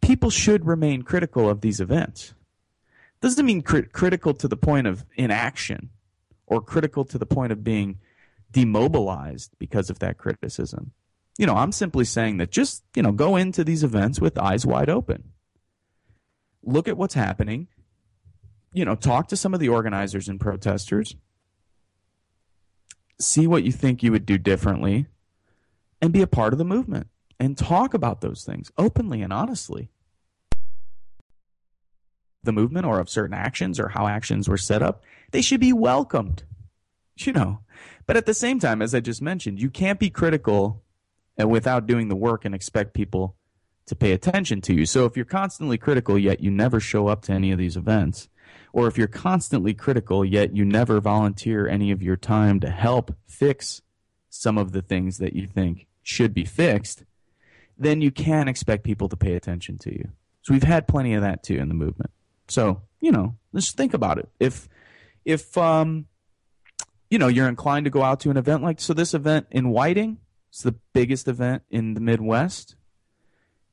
people 0.00 0.30
should 0.30 0.66
remain 0.66 1.02
critical 1.02 1.48
of 1.48 1.60
these 1.60 1.80
events. 1.80 2.34
Doesn't 3.20 3.44
mean 3.44 3.62
crit- 3.62 3.92
critical 3.92 4.34
to 4.34 4.48
the 4.48 4.56
point 4.56 4.86
of 4.86 5.04
inaction 5.16 5.90
or 6.46 6.60
critical 6.60 7.04
to 7.04 7.18
the 7.18 7.26
point 7.26 7.52
of 7.52 7.64
being 7.64 7.98
demobilized 8.50 9.52
because 9.58 9.90
of 9.90 9.98
that 10.00 10.18
criticism. 10.18 10.92
You 11.38 11.46
know, 11.46 11.56
I'm 11.56 11.72
simply 11.72 12.04
saying 12.04 12.38
that 12.38 12.50
just, 12.50 12.84
you 12.94 13.02
know, 13.02 13.12
go 13.12 13.36
into 13.36 13.64
these 13.64 13.84
events 13.84 14.20
with 14.20 14.38
eyes 14.38 14.66
wide 14.66 14.90
open. 14.90 15.30
Look 16.62 16.88
at 16.88 16.96
what's 16.96 17.14
happening. 17.14 17.68
You 18.72 18.84
know, 18.84 18.94
talk 18.94 19.28
to 19.28 19.36
some 19.36 19.54
of 19.54 19.60
the 19.60 19.68
organizers 19.68 20.28
and 20.28 20.40
protesters. 20.40 21.16
See 23.20 23.46
what 23.46 23.64
you 23.64 23.72
think 23.72 24.02
you 24.02 24.12
would 24.12 24.26
do 24.26 24.38
differently 24.38 25.06
and 26.00 26.12
be 26.12 26.22
a 26.22 26.26
part 26.26 26.52
of 26.52 26.58
the 26.58 26.64
movement 26.64 27.08
and 27.38 27.56
talk 27.56 27.94
about 27.94 28.20
those 28.20 28.44
things 28.44 28.72
openly 28.78 29.22
and 29.22 29.32
honestly. 29.32 29.90
The 32.42 32.52
movement 32.52 32.86
or 32.86 32.98
of 32.98 33.10
certain 33.10 33.34
actions 33.34 33.78
or 33.78 33.88
how 33.88 34.06
actions 34.06 34.48
were 34.48 34.56
set 34.56 34.82
up, 34.82 35.02
they 35.30 35.42
should 35.42 35.60
be 35.60 35.72
welcomed. 35.72 36.44
You 37.18 37.34
know, 37.34 37.60
but 38.06 38.16
at 38.16 38.24
the 38.24 38.32
same 38.32 38.58
time, 38.58 38.80
as 38.80 38.94
I 38.94 39.00
just 39.00 39.20
mentioned, 39.20 39.60
you 39.60 39.68
can't 39.68 40.00
be 40.00 40.08
critical 40.08 40.82
and 41.36 41.50
without 41.50 41.86
doing 41.86 42.08
the 42.08 42.16
work 42.16 42.46
and 42.46 42.54
expect 42.54 42.94
people 42.94 43.36
to 43.84 43.94
pay 43.94 44.12
attention 44.12 44.62
to 44.62 44.72
you. 44.72 44.86
So 44.86 45.04
if 45.04 45.16
you're 45.16 45.26
constantly 45.26 45.76
critical 45.76 46.18
yet 46.18 46.40
you 46.40 46.50
never 46.50 46.80
show 46.80 47.08
up 47.08 47.20
to 47.22 47.32
any 47.32 47.52
of 47.52 47.58
these 47.58 47.76
events, 47.76 48.29
or 48.72 48.86
if 48.86 48.96
you're 48.96 49.06
constantly 49.06 49.74
critical 49.74 50.24
yet 50.24 50.54
you 50.56 50.64
never 50.64 51.00
volunteer 51.00 51.68
any 51.68 51.90
of 51.90 52.02
your 52.02 52.16
time 52.16 52.60
to 52.60 52.70
help 52.70 53.14
fix 53.26 53.82
some 54.28 54.56
of 54.56 54.72
the 54.72 54.82
things 54.82 55.18
that 55.18 55.34
you 55.34 55.46
think 55.46 55.86
should 56.02 56.32
be 56.32 56.44
fixed, 56.44 57.04
then 57.76 58.00
you 58.00 58.10
can 58.10 58.48
expect 58.48 58.84
people 58.84 59.08
to 59.08 59.16
pay 59.16 59.34
attention 59.34 59.78
to 59.78 59.92
you. 59.92 60.08
So 60.42 60.54
we've 60.54 60.62
had 60.62 60.88
plenty 60.88 61.14
of 61.14 61.22
that 61.22 61.42
too 61.42 61.56
in 61.56 61.68
the 61.68 61.74
movement. 61.74 62.10
So, 62.48 62.82
you 63.00 63.10
know, 63.10 63.36
let's 63.52 63.72
think 63.72 63.94
about 63.94 64.18
it. 64.18 64.28
If 64.38 64.68
if 65.24 65.56
um 65.58 66.06
you 67.10 67.18
know, 67.18 67.26
you're 67.26 67.48
inclined 67.48 67.84
to 67.84 67.90
go 67.90 68.02
out 68.02 68.20
to 68.20 68.30
an 68.30 68.36
event 68.36 68.62
like 68.62 68.80
so 68.80 68.94
this 68.94 69.14
event 69.14 69.46
in 69.50 69.70
Whiting, 69.70 70.18
it's 70.48 70.62
the 70.62 70.76
biggest 70.92 71.26
event 71.28 71.64
in 71.70 71.94
the 71.94 72.00
Midwest, 72.00 72.76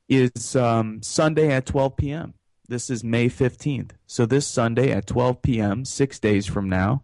is 0.08 0.56
um, 0.56 1.02
Sunday 1.02 1.52
at 1.52 1.66
12 1.66 1.96
p.m. 1.96 2.34
This 2.68 2.90
is 2.90 3.02
May 3.02 3.30
15th. 3.30 3.92
So 4.06 4.26
this 4.26 4.46
Sunday 4.46 4.92
at 4.92 5.06
12 5.06 5.40
p.m., 5.40 5.86
six 5.86 6.18
days 6.18 6.44
from 6.44 6.68
now, 6.68 7.02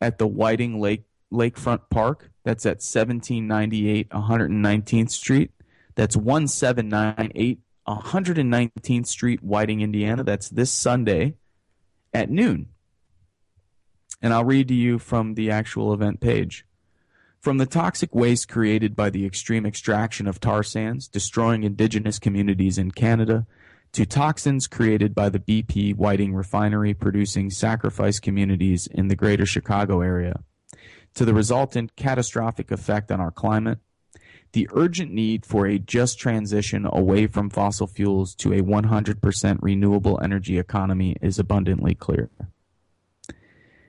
at 0.00 0.18
the 0.18 0.26
Whiting 0.26 0.80
Lake 0.80 1.04
Lakefront 1.32 1.82
Park. 1.90 2.30
That's 2.42 2.66
at 2.66 2.82
1798 2.82 4.08
119th 4.10 5.10
Street. 5.10 5.52
That's 5.94 6.16
1798 6.16 7.60
119th 7.86 9.06
Street, 9.06 9.42
Whiting, 9.44 9.80
Indiana. 9.80 10.24
That's 10.24 10.48
this 10.48 10.72
Sunday 10.72 11.34
at 12.12 12.28
noon. 12.28 12.66
And 14.20 14.34
I'll 14.34 14.44
read 14.44 14.66
to 14.68 14.74
you 14.74 14.98
from 14.98 15.34
the 15.34 15.52
actual 15.52 15.92
event 15.92 16.20
page. 16.20 16.66
From 17.38 17.58
the 17.58 17.66
toxic 17.66 18.12
waste 18.12 18.48
created 18.48 18.96
by 18.96 19.10
the 19.10 19.24
extreme 19.24 19.66
extraction 19.66 20.26
of 20.26 20.40
tar 20.40 20.64
sands, 20.64 21.06
destroying 21.06 21.62
indigenous 21.62 22.18
communities 22.18 22.76
in 22.76 22.90
Canada, 22.90 23.46
to 23.92 24.04
toxins 24.04 24.66
created 24.66 25.14
by 25.14 25.28
the 25.28 25.38
BP 25.38 25.94
Whiting 25.94 26.34
refinery 26.34 26.94
producing 26.94 27.50
sacrifice 27.50 28.18
communities 28.18 28.86
in 28.86 29.08
the 29.08 29.16
greater 29.16 29.46
Chicago 29.46 30.00
area, 30.00 30.40
to 31.14 31.24
the 31.24 31.34
resultant 31.34 31.96
catastrophic 31.96 32.70
effect 32.70 33.10
on 33.10 33.20
our 33.20 33.30
climate, 33.30 33.78
the 34.52 34.68
urgent 34.72 35.12
need 35.12 35.44
for 35.44 35.66
a 35.66 35.78
just 35.78 36.18
transition 36.18 36.86
away 36.90 37.26
from 37.26 37.50
fossil 37.50 37.86
fuels 37.86 38.34
to 38.36 38.52
a 38.52 38.62
100% 38.62 39.58
renewable 39.60 40.20
energy 40.22 40.58
economy 40.58 41.16
is 41.20 41.38
abundantly 41.38 41.94
clear. 41.94 42.30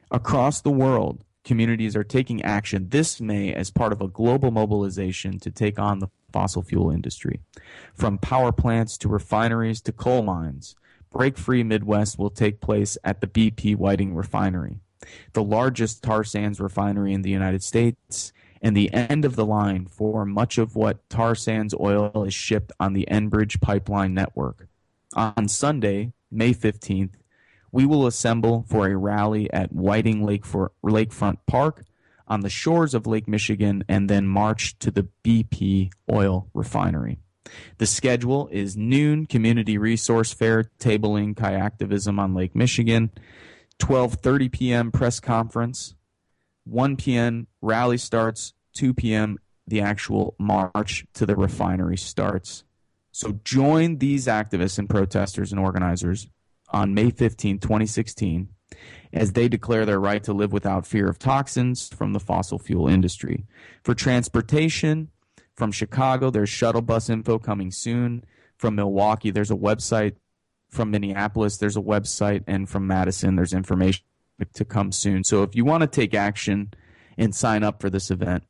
Across 0.09 0.61
the 0.61 0.71
world, 0.71 1.23
communities 1.47 1.95
are 1.95 2.03
taking 2.03 2.43
action 2.43 2.89
this 2.89 3.21
May 3.21 3.53
as 3.53 3.71
part 3.71 3.93
of 3.93 4.01
a 4.01 4.07
global 4.07 4.51
mobilization 4.51 5.39
to 5.39 5.49
take 5.49 5.79
on 5.79 5.99
the 5.99 6.09
fossil 6.31 6.61
fuel 6.61 6.91
industry. 6.91 7.39
From 7.95 8.17
power 8.17 8.51
plants 8.51 8.97
to 8.99 9.07
refineries 9.07 9.81
to 9.81 9.93
coal 9.93 10.21
mines, 10.21 10.75
Break 11.09 11.37
Free 11.37 11.63
Midwest 11.63 12.19
will 12.19 12.29
take 12.29 12.59
place 12.59 12.97
at 13.03 13.21
the 13.21 13.27
BP 13.27 13.77
Whiting 13.77 14.13
Refinery, 14.13 14.81
the 15.33 15.43
largest 15.43 16.03
tar 16.03 16.25
sands 16.25 16.59
refinery 16.59 17.13
in 17.13 17.21
the 17.21 17.31
United 17.31 17.63
States 17.63 18.33
and 18.61 18.75
the 18.75 18.91
end 18.93 19.23
of 19.23 19.35
the 19.35 19.45
line 19.45 19.85
for 19.85 20.25
much 20.25 20.57
of 20.57 20.75
what 20.75 21.09
tar 21.09 21.33
sands 21.33 21.73
oil 21.79 22.25
is 22.25 22.33
shipped 22.33 22.73
on 22.79 22.93
the 22.93 23.07
Enbridge 23.09 23.61
pipeline 23.61 24.13
network. 24.13 24.67
On 25.13 25.47
Sunday, 25.47 26.11
May 26.29 26.53
15th, 26.53 27.13
we 27.71 27.85
will 27.85 28.07
assemble 28.07 28.65
for 28.67 28.87
a 28.87 28.95
rally 28.95 29.51
at 29.51 29.71
Whiting 29.71 30.25
Lake 30.25 30.45
for, 30.45 30.71
Lakefront 30.83 31.37
Park 31.47 31.83
on 32.27 32.41
the 32.41 32.49
shores 32.49 32.93
of 32.93 33.07
Lake 33.07 33.27
Michigan 33.27 33.83
and 33.87 34.09
then 34.09 34.27
march 34.27 34.77
to 34.79 34.91
the 34.91 35.07
BP 35.23 35.91
oil 36.11 36.49
refinery. 36.53 37.19
The 37.77 37.85
schedule 37.85 38.49
is 38.51 38.75
noon 38.75 39.25
community 39.25 39.77
resource 39.77 40.33
fair 40.33 40.65
tabling 40.79 41.35
kayaktivism 41.35 42.19
on 42.19 42.33
Lake 42.33 42.55
Michigan, 42.55 43.11
12:30 43.79 44.51
p.m. 44.51 44.91
press 44.91 45.19
conference, 45.19 45.95
1 46.65 46.97
p.m. 46.97 47.47
rally 47.61 47.97
starts, 47.97 48.53
2 48.73 48.93
p.m. 48.93 49.37
the 49.65 49.79
actual 49.79 50.35
march 50.37 51.05
to 51.13 51.25
the 51.25 51.35
refinery 51.35 51.97
starts. 51.97 52.65
So 53.11 53.39
join 53.43 53.97
these 53.97 54.27
activists 54.27 54.77
and 54.77 54.89
protesters 54.89 55.51
and 55.51 55.59
organizers 55.59 56.27
on 56.69 56.93
May 56.93 57.11
15, 57.11 57.59
2016, 57.59 58.49
as 59.13 59.33
they 59.33 59.47
declare 59.47 59.85
their 59.85 59.99
right 59.99 60.23
to 60.23 60.33
live 60.33 60.51
without 60.51 60.85
fear 60.85 61.09
of 61.09 61.19
toxins 61.19 61.89
from 61.89 62.13
the 62.13 62.19
fossil 62.19 62.59
fuel 62.59 62.87
industry. 62.87 63.45
For 63.83 63.93
transportation, 63.93 65.09
from 65.57 65.71
Chicago, 65.71 66.29
there's 66.29 66.49
shuttle 66.49 66.83
bus 66.83 67.09
info 67.09 67.39
coming 67.39 67.71
soon. 67.71 68.23
From 68.57 68.75
Milwaukee, 68.75 69.31
there's 69.31 69.51
a 69.51 69.55
website. 69.55 70.15
From 70.69 70.91
Minneapolis, 70.91 71.57
there's 71.57 71.77
a 71.77 71.81
website. 71.81 72.43
And 72.45 72.69
from 72.69 72.85
Madison, 72.85 73.35
there's 73.35 73.53
information 73.53 74.05
to 74.53 74.63
come 74.63 74.91
soon. 74.91 75.23
So 75.23 75.41
if 75.41 75.55
you 75.55 75.65
want 75.65 75.81
to 75.81 75.87
take 75.87 76.13
action 76.13 76.71
and 77.17 77.33
sign 77.33 77.63
up 77.63 77.81
for 77.81 77.89
this 77.89 78.11
event, 78.11 78.43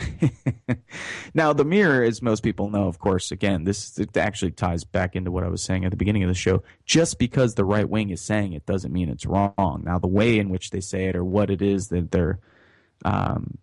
now 1.33 1.53
the 1.53 1.63
mirror, 1.63 2.03
as 2.03 2.21
most 2.21 2.43
people 2.43 2.69
know, 2.69 2.87
of 2.87 2.99
course. 2.99 3.31
Again, 3.31 3.63
this 3.63 3.99
actually 4.17 4.51
ties 4.51 4.83
back 4.83 5.15
into 5.15 5.31
what 5.31 5.45
I 5.45 5.47
was 5.47 5.63
saying 5.63 5.85
at 5.85 5.91
the 5.91 5.97
beginning 5.97 6.23
of 6.23 6.29
the 6.29 6.35
show. 6.35 6.63
Just 6.85 7.17
because 7.17 7.55
the 7.55 7.63
right 7.63 7.87
wing 7.87 8.09
is 8.09 8.21
saying 8.21 8.51
it 8.51 8.65
doesn't 8.65 8.91
mean 8.91 9.09
it's 9.09 9.25
wrong. 9.25 9.83
Now, 9.85 9.97
the 9.97 10.07
way 10.07 10.39
in 10.39 10.49
which 10.49 10.71
they 10.71 10.81
say 10.81 11.05
it 11.05 11.15
or 11.15 11.23
what 11.23 11.49
it 11.49 11.61
is 11.61 11.87
that 11.87 12.11
they're, 12.11 12.39
um, 13.05 13.57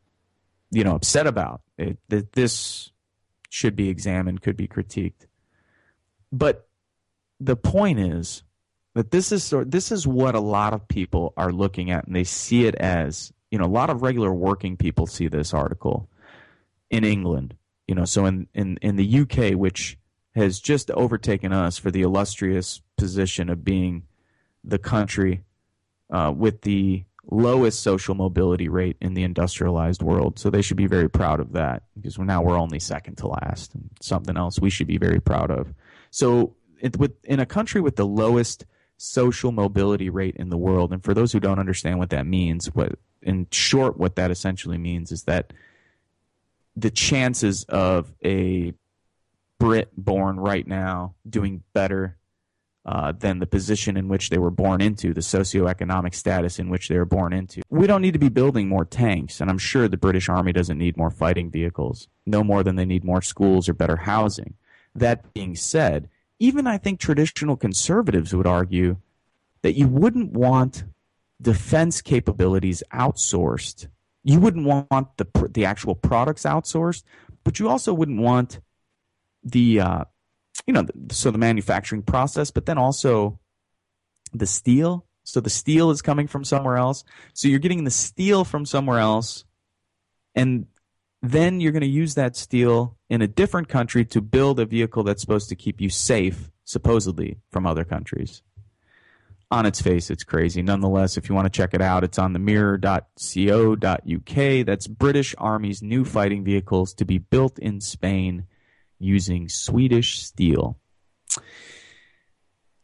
you 0.71 0.83
know, 0.83 0.95
upset 0.95 1.27
about 1.27 1.61
it, 1.77 1.99
that 2.09 2.33
this 2.33 2.91
should 3.51 3.77
be 3.77 3.91
examined, 3.91 4.41
could 4.41 4.57
be 4.57 4.69
critiqued. 4.69 5.27
But 6.33 6.69
the 7.39 7.57
point 7.57 8.01
is 8.01 8.43
that 8.99 9.13
this 9.13 9.31
is 9.31 9.55
this 9.67 9.93
is 9.93 10.07
what 10.07 10.35
a 10.35 10.41
lot 10.41 10.73
of 10.73 10.89
people 10.89 11.33
are 11.37 11.53
looking 11.53 11.91
at, 11.91 12.07
and 12.07 12.17
they 12.17 12.25
see 12.25 12.67
it 12.67 12.75
as 12.75 13.33
you 13.51 13.59
know, 13.59 13.65
a 13.65 13.67
lot 13.67 13.91
of 13.91 14.03
regular 14.03 14.33
working 14.33 14.77
people 14.77 15.07
see 15.07 15.29
this 15.29 15.55
article 15.55 16.09
in 16.91 17.05
England. 17.05 17.55
You 17.87 17.95
know, 17.95 18.05
so 18.05 18.27
in, 18.27 18.49
in, 18.55 18.77
in 18.83 18.97
the 18.97 19.21
UK, 19.21 19.59
which 19.59 19.97
has 20.35 20.61
just 20.61 20.91
overtaken 20.91 21.53
us 21.53 21.79
for 21.79 21.91
the 21.91 22.03
illustrious 22.03 22.83
position 22.97 23.49
of 23.49 23.65
being 23.65 24.03
the 24.63 24.79
country 24.79 25.45
uh, 26.11 26.33
with 26.37 26.63
the 26.63 27.05
lowest 27.31 27.83
social 27.83 28.15
mobility 28.15 28.69
rate 28.69 28.97
in 29.01 29.15
the 29.15 29.23
industrialized 29.23 30.03
world. 30.03 30.39
So 30.39 30.51
they 30.51 30.63
should 30.63 30.77
be 30.77 30.87
very 30.87 31.09
proud 31.09 31.41
of 31.41 31.53
that 31.53 31.85
because 31.95 32.19
now 32.19 32.43
we're 32.43 32.59
only 32.59 32.81
second 32.81 33.17
to 33.19 33.29
last. 33.29 33.73
Something 34.01 34.37
else 34.37 34.61
we 34.61 34.71
should 34.71 34.87
be 34.87 34.99
very 34.99 35.21
proud 35.21 35.51
of. 35.51 35.73
So 36.11 36.57
it, 36.81 36.99
with, 36.99 37.13
in 37.25 37.41
a 37.41 37.47
country 37.47 37.81
with 37.81 37.97
the 37.97 38.07
lowest 38.07 38.67
social 38.99 39.53
mobility 39.53 40.11
rate 40.11 40.37
in 40.37 40.51
the 40.51 40.59
world, 40.59 40.93
and 40.93 41.03
for 41.03 41.15
those 41.15 41.33
who 41.33 41.41
don't 41.41 41.59
understand 41.59 41.99
what 41.99 42.11
that 42.11 42.27
means, 42.27 42.67
what 42.75 42.99
in 43.23 43.47
short, 43.51 43.97
what 43.97 44.17
that 44.17 44.31
essentially 44.31 44.79
means 44.79 45.11
is 45.11 45.25
that 45.25 45.53
the 46.77 46.91
chances 46.91 47.65
of 47.65 48.13
a 48.25 48.75
Brit 49.59 49.91
born 49.97 50.39
right 50.39 50.67
now 50.67 51.15
doing 51.29 51.65
better 51.73 52.17
uh, 52.87 53.13
than 53.13 53.39
the 53.39 53.47
position 53.47 53.97
in 53.97 54.09
which 54.09 54.31
they 54.31 54.39
were 54.39 54.51
born 54.51 54.81
into, 54.81 55.13
the 55.13 55.21
socioeconomic 55.21 56.15
status 56.15 56.59
in 56.59 56.71
which 56.71 56.89
they 56.89 56.97
were 56.97 57.05
born 57.05 57.33
into. 57.33 57.61
We 57.69 57.87
don't 57.87 58.01
need 58.01 58.13
to 58.13 58.19
be 58.19 58.29
building 58.29 58.69
more 58.69 58.85
tanks, 58.85 59.41
and 59.41 59.51
I'm 59.51 59.59
sure 59.59 59.89
the 59.89 59.97
British 59.97 60.29
Army 60.29 60.53
doesn't 60.53 60.79
need 60.79 60.97
more 60.97 61.11
fighting 61.11 61.51
vehicles, 61.51 62.09
no 62.25 62.45
more 62.45 62.63
than 62.63 62.77
they 62.77 62.87
need 62.87 63.05
more 63.05 63.21
schools 63.21 63.69
or 63.69 63.75
better 63.75 63.97
housing. 63.97 64.55
That 64.95 65.35
being 65.35 65.55
said, 65.55 66.09
even 66.39 66.67
I 66.67 66.79
think 66.79 67.01
traditional 67.01 67.57
conservatives 67.57 68.35
would 68.35 68.47
argue 68.47 68.99
that 69.63 69.75
you 69.75 69.89
wouldn't 69.89 70.33
want 70.33 70.85
defense 71.41 72.01
capabilities 72.01 72.83
outsourced. 72.93 73.89
You 74.25 74.41
wouldn't 74.41 74.67
want 74.67 75.17
the 75.17 75.27
the 75.53 75.65
actual 75.65 75.95
products 75.95 76.45
outsourced, 76.45 77.03
but 77.45 77.59
you 77.59 77.69
also 77.69 77.95
wouldn't 77.95 78.21
want 78.21 78.61
the 79.43 79.81
uh, 79.81 80.05
you 80.67 80.73
know 80.73 80.87
so 81.11 81.31
the 81.31 81.39
manufacturing 81.39 82.03
process, 82.03 82.51
but 82.51 82.67
then 82.67 82.79
also 82.79 83.39
the 84.33 84.47
steel. 84.47 85.07
So 85.25 85.41
the 85.41 85.51
steel 85.51 85.91
is 85.91 86.01
coming 86.01 86.27
from 86.27 86.45
somewhere 86.45 86.77
else. 86.77 87.05
So 87.35 87.49
you're 87.49 87.59
getting 87.59 87.85
the 87.85 87.91
steel 87.91 88.45
from 88.45 88.65
somewhere 88.65 88.99
else, 88.99 89.45
and 90.35 90.67
then 91.23 91.61
you're 91.61 91.73
going 91.73 91.81
to 91.81 91.87
use 91.87 92.15
that 92.15 92.37
steel 92.37 92.97
in 93.09 93.23
a 93.23 93.29
different 93.29 93.69
country 93.69 94.05
to 94.07 94.21
build 94.21 94.61
a 94.61 94.67
vehicle 94.67 95.03
that's 95.03 95.21
supposed 95.21 95.49
to 95.49 95.57
keep 95.57 95.81
you 95.81 95.91
safe, 95.91 96.51
supposedly, 96.65 97.39
from 97.51 97.67
other 97.67 97.85
countries 97.85 98.43
on 99.51 99.67
its 99.67 99.81
face, 99.81 100.11
it's 100.11 100.25
crazy. 100.25 100.63
Nonetheless, 100.63 101.17
if 101.17 101.29
you 101.29 101.35
want 101.35 101.47
to 101.47 101.51
check 101.57 101.73
it 101.73 101.81
out, 101.81 102.05
it's 102.05 102.19
on 102.19 102.33
the 102.33 102.39
mirror.co.uk. 102.39 103.07
That's 104.67 104.87
British 104.87 105.35
Army's 105.39 105.83
new 105.83 106.05
fighting 106.05 106.45
vehicles 106.45 106.93
to 106.95 107.05
be 107.05 107.19
built 107.19 107.59
in 107.59 107.81
Spain 107.81 108.47
using 108.99 109.49
Swedish 109.49 110.21
steel. 110.21 110.79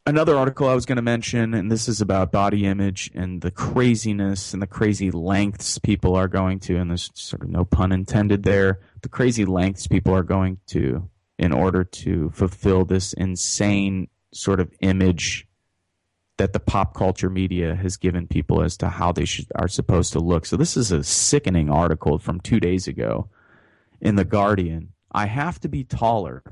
Another 0.07 0.36
article 0.36 0.68
I 0.68 0.74
was 0.74 0.84
going 0.84 0.96
to 0.96 1.02
mention, 1.02 1.55
and 1.55 1.72
this 1.72 1.88
is 1.88 2.02
about 2.02 2.30
body 2.30 2.66
image 2.66 3.11
and 3.14 3.40
the 3.40 3.50
craziness 3.50 4.52
and 4.52 4.61
the 4.61 4.66
crazy 4.66 5.11
lengths 5.11 5.78
people 5.78 6.14
are 6.14 6.28
going 6.28 6.61
to, 6.61 6.76
and 6.76 6.90
there's 6.90 7.11
sort 7.14 7.40
of 7.40 7.48
no 7.48 7.64
pun 7.64 7.90
intended 7.90 8.42
there, 8.42 8.80
the 9.00 9.09
crazy 9.09 9.46
lengths 9.46 9.86
people 9.86 10.14
are 10.14 10.22
going 10.22 10.59
to 10.66 11.09
in 11.38 11.52
order 11.52 11.84
to 11.84 12.28
fulfill 12.34 12.84
this 12.84 13.14
insane 13.14 14.09
sort 14.30 14.61
of 14.61 14.70
image 14.80 15.46
that 16.36 16.52
the 16.52 16.61
pop 16.61 16.92
culture 16.92 17.30
media 17.30 17.74
has 17.74 17.96
given 17.96 18.26
people 18.26 18.62
as 18.62 18.76
to 18.76 18.90
how 18.90 19.11
they 19.11 19.24
should, 19.24 19.46
are 19.55 19.68
supposed 19.68 20.12
to 20.12 20.18
look. 20.20 20.44
So 20.44 20.59
this 20.59 20.76
is 20.76 20.92
a 20.92 21.02
sickening 21.02 21.70
article 21.70 22.18
from 22.18 22.40
two 22.40 22.61
days 22.61 22.86
ago 22.86 23.30
in 24.02 24.16
the 24.16 24.24
Guardian. 24.24 24.92
I 25.12 25.26
have 25.26 25.61
to 25.61 25.68
be 25.68 25.82
taller. 25.82 26.42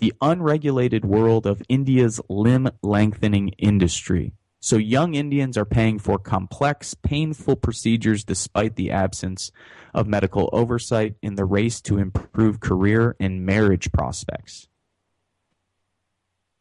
The 0.00 0.12
unregulated 0.20 1.04
world 1.04 1.46
of 1.46 1.62
India's 1.68 2.20
limb 2.28 2.70
lengthening 2.82 3.50
industry. 3.58 4.32
So 4.60 4.76
young 4.76 5.14
Indians 5.14 5.58
are 5.58 5.66
paying 5.66 5.98
for 5.98 6.18
complex, 6.18 6.94
painful 6.94 7.56
procedures 7.56 8.24
despite 8.24 8.76
the 8.76 8.90
absence 8.90 9.52
of 9.92 10.06
medical 10.06 10.48
oversight 10.52 11.16
in 11.22 11.34
the 11.34 11.44
race 11.44 11.80
to 11.82 11.98
improve 11.98 12.60
career 12.60 13.14
and 13.20 13.44
marriage 13.44 13.92
prospects. 13.92 14.68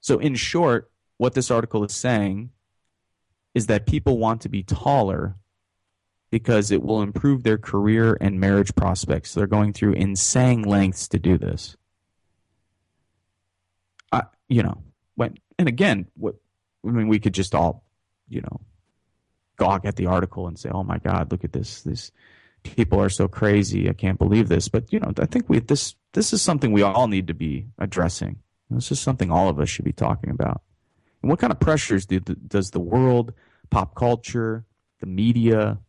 So 0.02 0.20
in 0.20 0.36
short, 0.36 0.92
what 1.18 1.34
this 1.34 1.50
article 1.50 1.84
is 1.86 1.94
saying 1.94 2.50
is 3.54 3.68
that 3.68 3.86
people 3.86 4.18
want 4.18 4.42
to 4.42 4.50
be 4.50 4.64
taller 4.64 5.38
because 6.30 6.72
it 6.72 6.84
will 6.84 7.02
improve 7.02 7.44
their 7.44 7.58
career 7.58 8.18
and 8.20 8.40
marriage 8.40 8.76
prospects. 8.76 9.34
They're 9.34 9.48
going 9.48 9.72
through 9.72 9.94
insane 9.94 10.64
lengths 10.64 11.08
to 11.10 11.20
do 11.20 11.38
this. 11.38 11.78
You 14.54 14.62
know, 14.62 14.84
when 15.16 15.38
and 15.58 15.68
again, 15.68 16.06
what 16.16 16.36
I 16.86 16.92
mean, 16.92 17.08
we 17.08 17.20
could 17.20 17.34
just 17.34 17.56
all, 17.56 17.84
you 18.30 18.42
know, 18.42 18.62
gawk 19.58 19.86
at 19.86 19.96
the 19.96 20.06
article 20.06 20.48
and 20.48 20.60
say, 20.60 20.70
"Oh 20.70 20.84
my 20.84 21.00
God, 21.00 21.32
look 21.32 21.44
at 21.44 21.54
this! 21.54 21.82
This 21.82 22.12
people 22.62 23.02
are 23.02 23.10
so 23.10 23.28
crazy. 23.28 23.90
I 23.90 23.94
can't 23.94 24.20
believe 24.20 24.50
this." 24.50 24.68
But 24.68 24.94
you 24.94 25.00
know, 25.00 25.12
I 25.18 25.26
think 25.26 25.50
we 25.50 25.60
this 25.60 25.96
this 26.14 26.34
is 26.34 26.42
something 26.44 26.72
we 26.72 26.84
all 26.84 27.08
need 27.08 27.28
to 27.28 27.34
be 27.34 27.68
addressing. 27.80 28.38
This 28.70 28.92
is 28.92 29.00
something 29.00 29.32
all 29.32 29.50
of 29.50 29.60
us 29.60 29.70
should 29.70 29.86
be 29.86 29.94
talking 29.94 30.30
about. 30.30 30.62
And 31.22 31.30
what 31.32 31.40
kind 31.40 31.52
of 31.52 31.60
pressures 31.60 32.06
do, 32.06 32.20
does 32.20 32.72
the 32.72 32.80
world, 32.80 33.34
pop 33.70 33.96
culture, 33.96 34.66
the 35.00 35.08
media, 35.08 35.80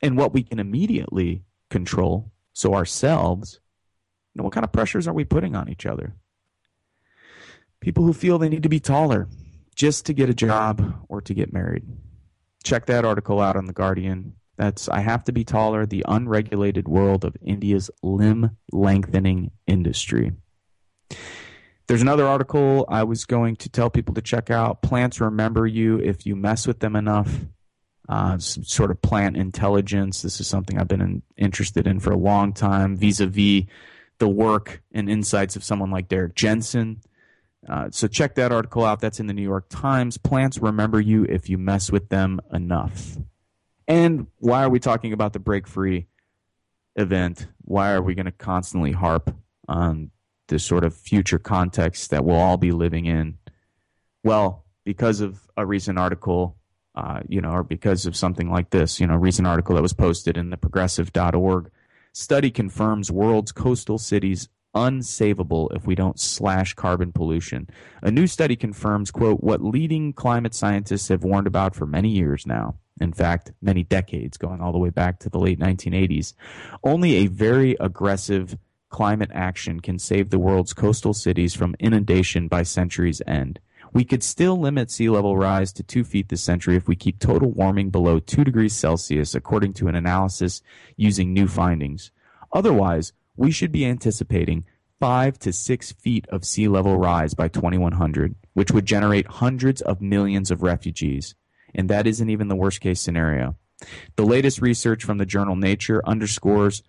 and 0.00 0.16
what 0.16 0.32
we 0.32 0.42
can 0.42 0.58
immediately 0.58 1.42
control, 1.68 2.30
so 2.52 2.74
ourselves, 2.74 3.60
you 4.32 4.38
know, 4.38 4.44
what 4.44 4.52
kind 4.52 4.64
of 4.64 4.72
pressures 4.72 5.06
are 5.06 5.12
we 5.14 5.24
putting 5.24 5.54
on 5.54 5.68
each 5.68 5.84
other? 5.84 6.14
People 7.82 8.04
who 8.04 8.12
feel 8.12 8.38
they 8.38 8.48
need 8.48 8.62
to 8.62 8.68
be 8.68 8.78
taller 8.78 9.28
just 9.74 10.06
to 10.06 10.12
get 10.12 10.30
a 10.30 10.34
job 10.34 11.04
or 11.08 11.20
to 11.20 11.34
get 11.34 11.52
married. 11.52 11.82
Check 12.62 12.86
that 12.86 13.04
article 13.04 13.40
out 13.40 13.56
on 13.56 13.66
The 13.66 13.72
Guardian. 13.72 14.36
That's 14.56 14.88
I 14.88 15.00
Have 15.00 15.24
to 15.24 15.32
Be 15.32 15.42
Taller 15.42 15.84
The 15.84 16.04
Unregulated 16.06 16.86
World 16.86 17.24
of 17.24 17.36
India's 17.42 17.90
Limb 18.00 18.56
Lengthening 18.70 19.50
Industry. 19.66 20.30
There's 21.88 22.02
another 22.02 22.24
article 22.24 22.84
I 22.88 23.02
was 23.02 23.24
going 23.24 23.56
to 23.56 23.68
tell 23.68 23.90
people 23.90 24.14
to 24.14 24.22
check 24.22 24.48
out. 24.48 24.82
Plants 24.82 25.20
remember 25.20 25.66
you 25.66 25.98
if 25.98 26.24
you 26.24 26.36
mess 26.36 26.68
with 26.68 26.78
them 26.78 26.94
enough. 26.94 27.34
Uh, 28.08 28.38
some 28.38 28.62
sort 28.62 28.92
of 28.92 29.02
plant 29.02 29.36
intelligence. 29.36 30.22
This 30.22 30.38
is 30.38 30.46
something 30.46 30.78
I've 30.78 30.86
been 30.86 31.00
in, 31.00 31.22
interested 31.36 31.88
in 31.88 31.98
for 31.98 32.12
a 32.12 32.16
long 32.16 32.52
time, 32.52 32.96
vis-a-vis 32.96 33.64
the 34.18 34.28
work 34.28 34.82
and 34.92 35.10
insights 35.10 35.56
of 35.56 35.64
someone 35.64 35.90
like 35.90 36.06
Derrick 36.06 36.36
Jensen. 36.36 37.00
Uh, 37.68 37.88
so 37.90 38.08
check 38.08 38.34
that 38.34 38.52
article 38.52 38.84
out. 38.84 39.00
That's 39.00 39.20
in 39.20 39.26
the 39.26 39.32
New 39.32 39.42
York 39.42 39.66
Times. 39.68 40.18
Plants 40.18 40.58
remember 40.58 41.00
you 41.00 41.24
if 41.24 41.48
you 41.48 41.58
mess 41.58 41.92
with 41.92 42.08
them 42.08 42.40
enough. 42.52 43.16
And 43.86 44.26
why 44.38 44.64
are 44.64 44.68
we 44.68 44.80
talking 44.80 45.12
about 45.12 45.32
the 45.32 45.38
Break 45.38 45.66
Free 45.66 46.06
event? 46.96 47.46
Why 47.62 47.92
are 47.92 48.02
we 48.02 48.14
going 48.14 48.26
to 48.26 48.32
constantly 48.32 48.92
harp 48.92 49.34
on 49.68 50.10
the 50.48 50.58
sort 50.58 50.84
of 50.84 50.94
future 50.94 51.38
context 51.38 52.10
that 52.10 52.24
we'll 52.24 52.36
all 52.36 52.56
be 52.56 52.72
living 52.72 53.06
in? 53.06 53.38
Well, 54.24 54.64
because 54.84 55.20
of 55.20 55.40
a 55.56 55.64
recent 55.64 55.98
article, 55.98 56.56
uh, 56.94 57.20
you 57.28 57.40
know, 57.40 57.50
or 57.50 57.62
because 57.62 58.06
of 58.06 58.16
something 58.16 58.50
like 58.50 58.70
this, 58.70 59.00
you 59.00 59.06
know, 59.06 59.14
a 59.14 59.18
recent 59.18 59.46
article 59.46 59.74
that 59.76 59.82
was 59.82 59.92
posted 59.92 60.36
in 60.36 60.50
the 60.50 60.56
progressive.org 60.56 61.70
study 62.12 62.50
confirms 62.50 63.10
world's 63.10 63.52
coastal 63.52 63.98
cities 63.98 64.48
unsavable 64.74 65.74
if 65.74 65.86
we 65.86 65.94
don't 65.94 66.18
slash 66.18 66.74
carbon 66.74 67.12
pollution. 67.12 67.68
A 68.02 68.10
new 68.10 68.26
study 68.26 68.56
confirms, 68.56 69.10
quote, 69.10 69.42
what 69.42 69.62
leading 69.62 70.12
climate 70.12 70.54
scientists 70.54 71.08
have 71.08 71.24
warned 71.24 71.46
about 71.46 71.74
for 71.74 71.86
many 71.86 72.08
years 72.08 72.46
now. 72.46 72.76
In 73.00 73.12
fact, 73.12 73.52
many 73.60 73.82
decades, 73.82 74.36
going 74.36 74.60
all 74.60 74.72
the 74.72 74.78
way 74.78 74.90
back 74.90 75.18
to 75.20 75.28
the 75.28 75.38
late 75.38 75.58
1980s. 75.58 76.34
Only 76.84 77.16
a 77.16 77.26
very 77.26 77.76
aggressive 77.80 78.56
climate 78.90 79.30
action 79.32 79.80
can 79.80 79.98
save 79.98 80.30
the 80.30 80.38
world's 80.38 80.74
coastal 80.74 81.14
cities 81.14 81.54
from 81.54 81.74
inundation 81.80 82.46
by 82.46 82.62
century's 82.62 83.22
end. 83.26 83.58
We 83.94 84.04
could 84.04 84.22
still 84.22 84.58
limit 84.58 84.90
sea 84.90 85.10
level 85.10 85.36
rise 85.36 85.72
to 85.74 85.82
two 85.82 86.04
feet 86.04 86.28
this 86.28 86.42
century 86.42 86.76
if 86.76 86.88
we 86.88 86.96
keep 86.96 87.18
total 87.18 87.50
warming 87.50 87.90
below 87.90 88.20
two 88.20 88.44
degrees 88.44 88.74
Celsius, 88.74 89.34
according 89.34 89.74
to 89.74 89.88
an 89.88 89.94
analysis 89.94 90.62
using 90.96 91.32
new 91.32 91.46
findings. 91.46 92.10
Otherwise, 92.52 93.12
we 93.36 93.50
should 93.50 93.72
be 93.72 93.86
anticipating 93.86 94.64
five 95.00 95.38
to 95.40 95.52
six 95.52 95.92
feet 95.92 96.26
of 96.28 96.44
sea 96.44 96.68
level 96.68 96.96
rise 96.96 97.34
by 97.34 97.48
2100, 97.48 98.36
which 98.54 98.70
would 98.70 98.86
generate 98.86 99.26
hundreds 99.26 99.82
of 99.82 100.00
millions 100.00 100.50
of 100.50 100.62
refugees. 100.62 101.34
And 101.74 101.90
that 101.90 102.06
isn't 102.06 102.30
even 102.30 102.48
the 102.48 102.56
worst 102.56 102.80
case 102.80 103.00
scenario. 103.00 103.56
The 104.16 104.24
latest 104.24 104.60
research 104.60 105.02
from 105.02 105.18
the 105.18 105.26
journal 105.26 105.56
Nature 105.56 106.00
underscores 106.06 106.82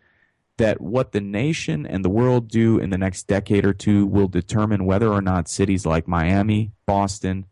that 0.58 0.80
what 0.80 1.12
the 1.12 1.22
nation 1.22 1.86
and 1.88 2.06
the 2.06 2.10
world 2.10 2.50
do 2.50 2.78
in 2.78 2.92
the 2.92 2.98
next 2.98 3.24
decade 3.24 3.66
or 3.66 3.74
two 3.74 4.06
will 4.06 4.28
determine 4.28 4.86
whether 4.86 5.12
or 5.12 5.22
not 5.22 5.48
cities 5.48 5.86
like 5.86 6.08
Miami, 6.08 6.72
Boston, 6.86 7.48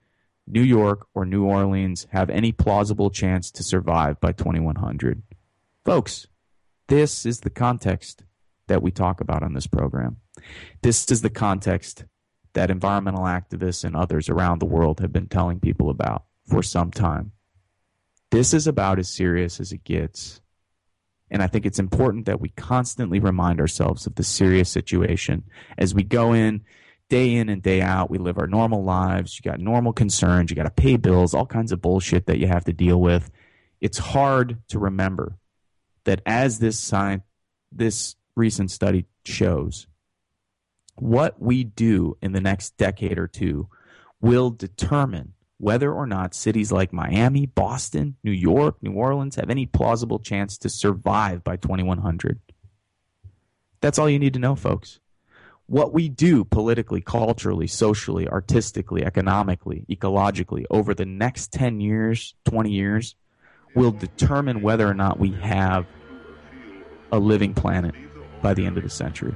New 0.45 0.61
York, 0.61 1.07
or 1.15 1.25
New 1.25 1.45
Orleans 1.45 2.05
have 2.11 2.29
any 2.29 2.51
plausible 2.51 3.09
chance 3.09 3.49
to 3.51 3.63
survive 3.63 4.19
by 4.19 4.31
2100. 4.31 5.23
Folks, 5.83 6.27
this 6.87 7.25
is 7.25 7.39
the 7.39 7.49
context 7.49 8.23
that 8.71 8.81
we 8.81 8.89
talk 8.89 9.19
about 9.19 9.43
on 9.43 9.53
this 9.53 9.67
program. 9.67 10.15
This 10.81 11.11
is 11.11 11.21
the 11.21 11.29
context 11.29 12.05
that 12.53 12.71
environmental 12.71 13.23
activists 13.23 13.83
and 13.83 13.97
others 13.97 14.29
around 14.29 14.59
the 14.59 14.65
world 14.65 15.01
have 15.01 15.11
been 15.11 15.27
telling 15.27 15.59
people 15.59 15.89
about 15.89 16.23
for 16.47 16.63
some 16.63 16.89
time. 16.89 17.33
This 18.31 18.53
is 18.53 18.67
about 18.67 18.97
as 18.97 19.09
serious 19.09 19.59
as 19.59 19.73
it 19.73 19.83
gets. 19.83 20.39
And 21.29 21.43
I 21.43 21.47
think 21.47 21.65
it's 21.65 21.79
important 21.79 22.27
that 22.27 22.39
we 22.39 22.49
constantly 22.49 23.19
remind 23.19 23.59
ourselves 23.59 24.07
of 24.07 24.15
the 24.15 24.23
serious 24.23 24.69
situation 24.69 25.43
as 25.77 25.93
we 25.93 26.03
go 26.03 26.31
in 26.31 26.63
day 27.09 27.35
in 27.35 27.49
and 27.49 27.61
day 27.61 27.81
out. 27.81 28.09
We 28.09 28.19
live 28.19 28.37
our 28.37 28.47
normal 28.47 28.85
lives. 28.85 29.37
You 29.37 29.51
got 29.51 29.59
normal 29.59 29.91
concerns. 29.91 30.49
You 30.49 30.55
got 30.55 30.63
to 30.63 30.71
pay 30.71 30.95
bills, 30.95 31.33
all 31.33 31.45
kinds 31.45 31.73
of 31.73 31.81
bullshit 31.81 32.27
that 32.27 32.37
you 32.37 32.47
have 32.47 32.63
to 32.65 32.73
deal 32.73 33.01
with. 33.01 33.29
It's 33.81 33.97
hard 33.97 34.59
to 34.69 34.79
remember 34.79 35.37
that 36.05 36.21
as 36.25 36.59
this 36.59 36.79
science, 36.79 37.23
this 37.69 38.15
recent 38.35 38.71
study 38.71 39.05
shows, 39.25 39.87
what 40.95 41.41
we 41.41 41.63
do 41.63 42.17
in 42.21 42.31
the 42.31 42.41
next 42.41 42.77
decade 42.77 43.17
or 43.17 43.27
two 43.27 43.67
will 44.21 44.49
determine 44.49 45.33
whether 45.57 45.93
or 45.93 46.07
not 46.07 46.33
cities 46.33 46.71
like 46.71 46.91
Miami, 46.91 47.45
Boston, 47.45 48.15
New 48.23 48.31
York, 48.31 48.77
New 48.81 48.93
Orleans 48.93 49.35
have 49.35 49.49
any 49.49 49.65
plausible 49.65 50.19
chance 50.19 50.57
to 50.59 50.69
survive 50.69 51.43
by 51.43 51.55
2100. 51.55 52.39
That's 53.79 53.99
all 53.99 54.09
you 54.09 54.19
need 54.19 54.33
to 54.33 54.39
know, 54.39 54.55
folks. 54.55 54.99
What 55.67 55.93
we 55.93 56.09
do 56.09 56.43
politically, 56.43 57.01
culturally, 57.01 57.67
socially, 57.67 58.27
artistically, 58.27 59.05
economically, 59.05 59.85
ecologically 59.89 60.65
over 60.69 60.93
the 60.93 61.05
next 61.05 61.51
10 61.53 61.79
years, 61.79 62.35
20 62.45 62.71
years 62.71 63.15
will 63.75 63.91
determine 63.91 64.61
whether 64.61 64.87
or 64.87 64.93
not 64.93 65.19
we 65.19 65.31
have 65.31 65.85
a 67.11 67.19
living 67.19 67.53
planet 67.53 67.95
by 68.41 68.53
the 68.53 68.65
end 68.65 68.77
of 68.77 68.83
the 68.83 68.89
century. 68.89 69.33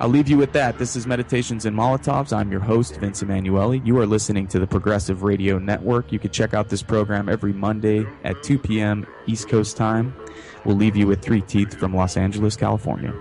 I'll 0.00 0.08
leave 0.08 0.28
you 0.28 0.36
with 0.36 0.52
that. 0.54 0.78
This 0.78 0.96
is 0.96 1.06
Meditations 1.06 1.64
and 1.64 1.76
Molotovs. 1.76 2.36
I'm 2.36 2.50
your 2.50 2.60
host, 2.60 2.96
Vince 2.96 3.22
Emanuele. 3.22 3.76
You 3.76 3.98
are 3.98 4.06
listening 4.06 4.48
to 4.48 4.58
the 4.58 4.66
Progressive 4.66 5.22
Radio 5.22 5.58
Network. 5.58 6.10
You 6.10 6.18
can 6.18 6.32
check 6.32 6.54
out 6.54 6.70
this 6.70 6.82
program 6.82 7.28
every 7.28 7.52
Monday 7.52 8.04
at 8.24 8.42
2 8.42 8.58
p.m. 8.58 9.06
East 9.26 9.48
Coast 9.48 9.76
time. 9.76 10.12
We'll 10.64 10.76
leave 10.76 10.96
you 10.96 11.06
with 11.06 11.22
Three 11.22 11.40
Teeth 11.40 11.78
from 11.78 11.94
Los 11.94 12.16
Angeles, 12.16 12.56
California. 12.56 13.14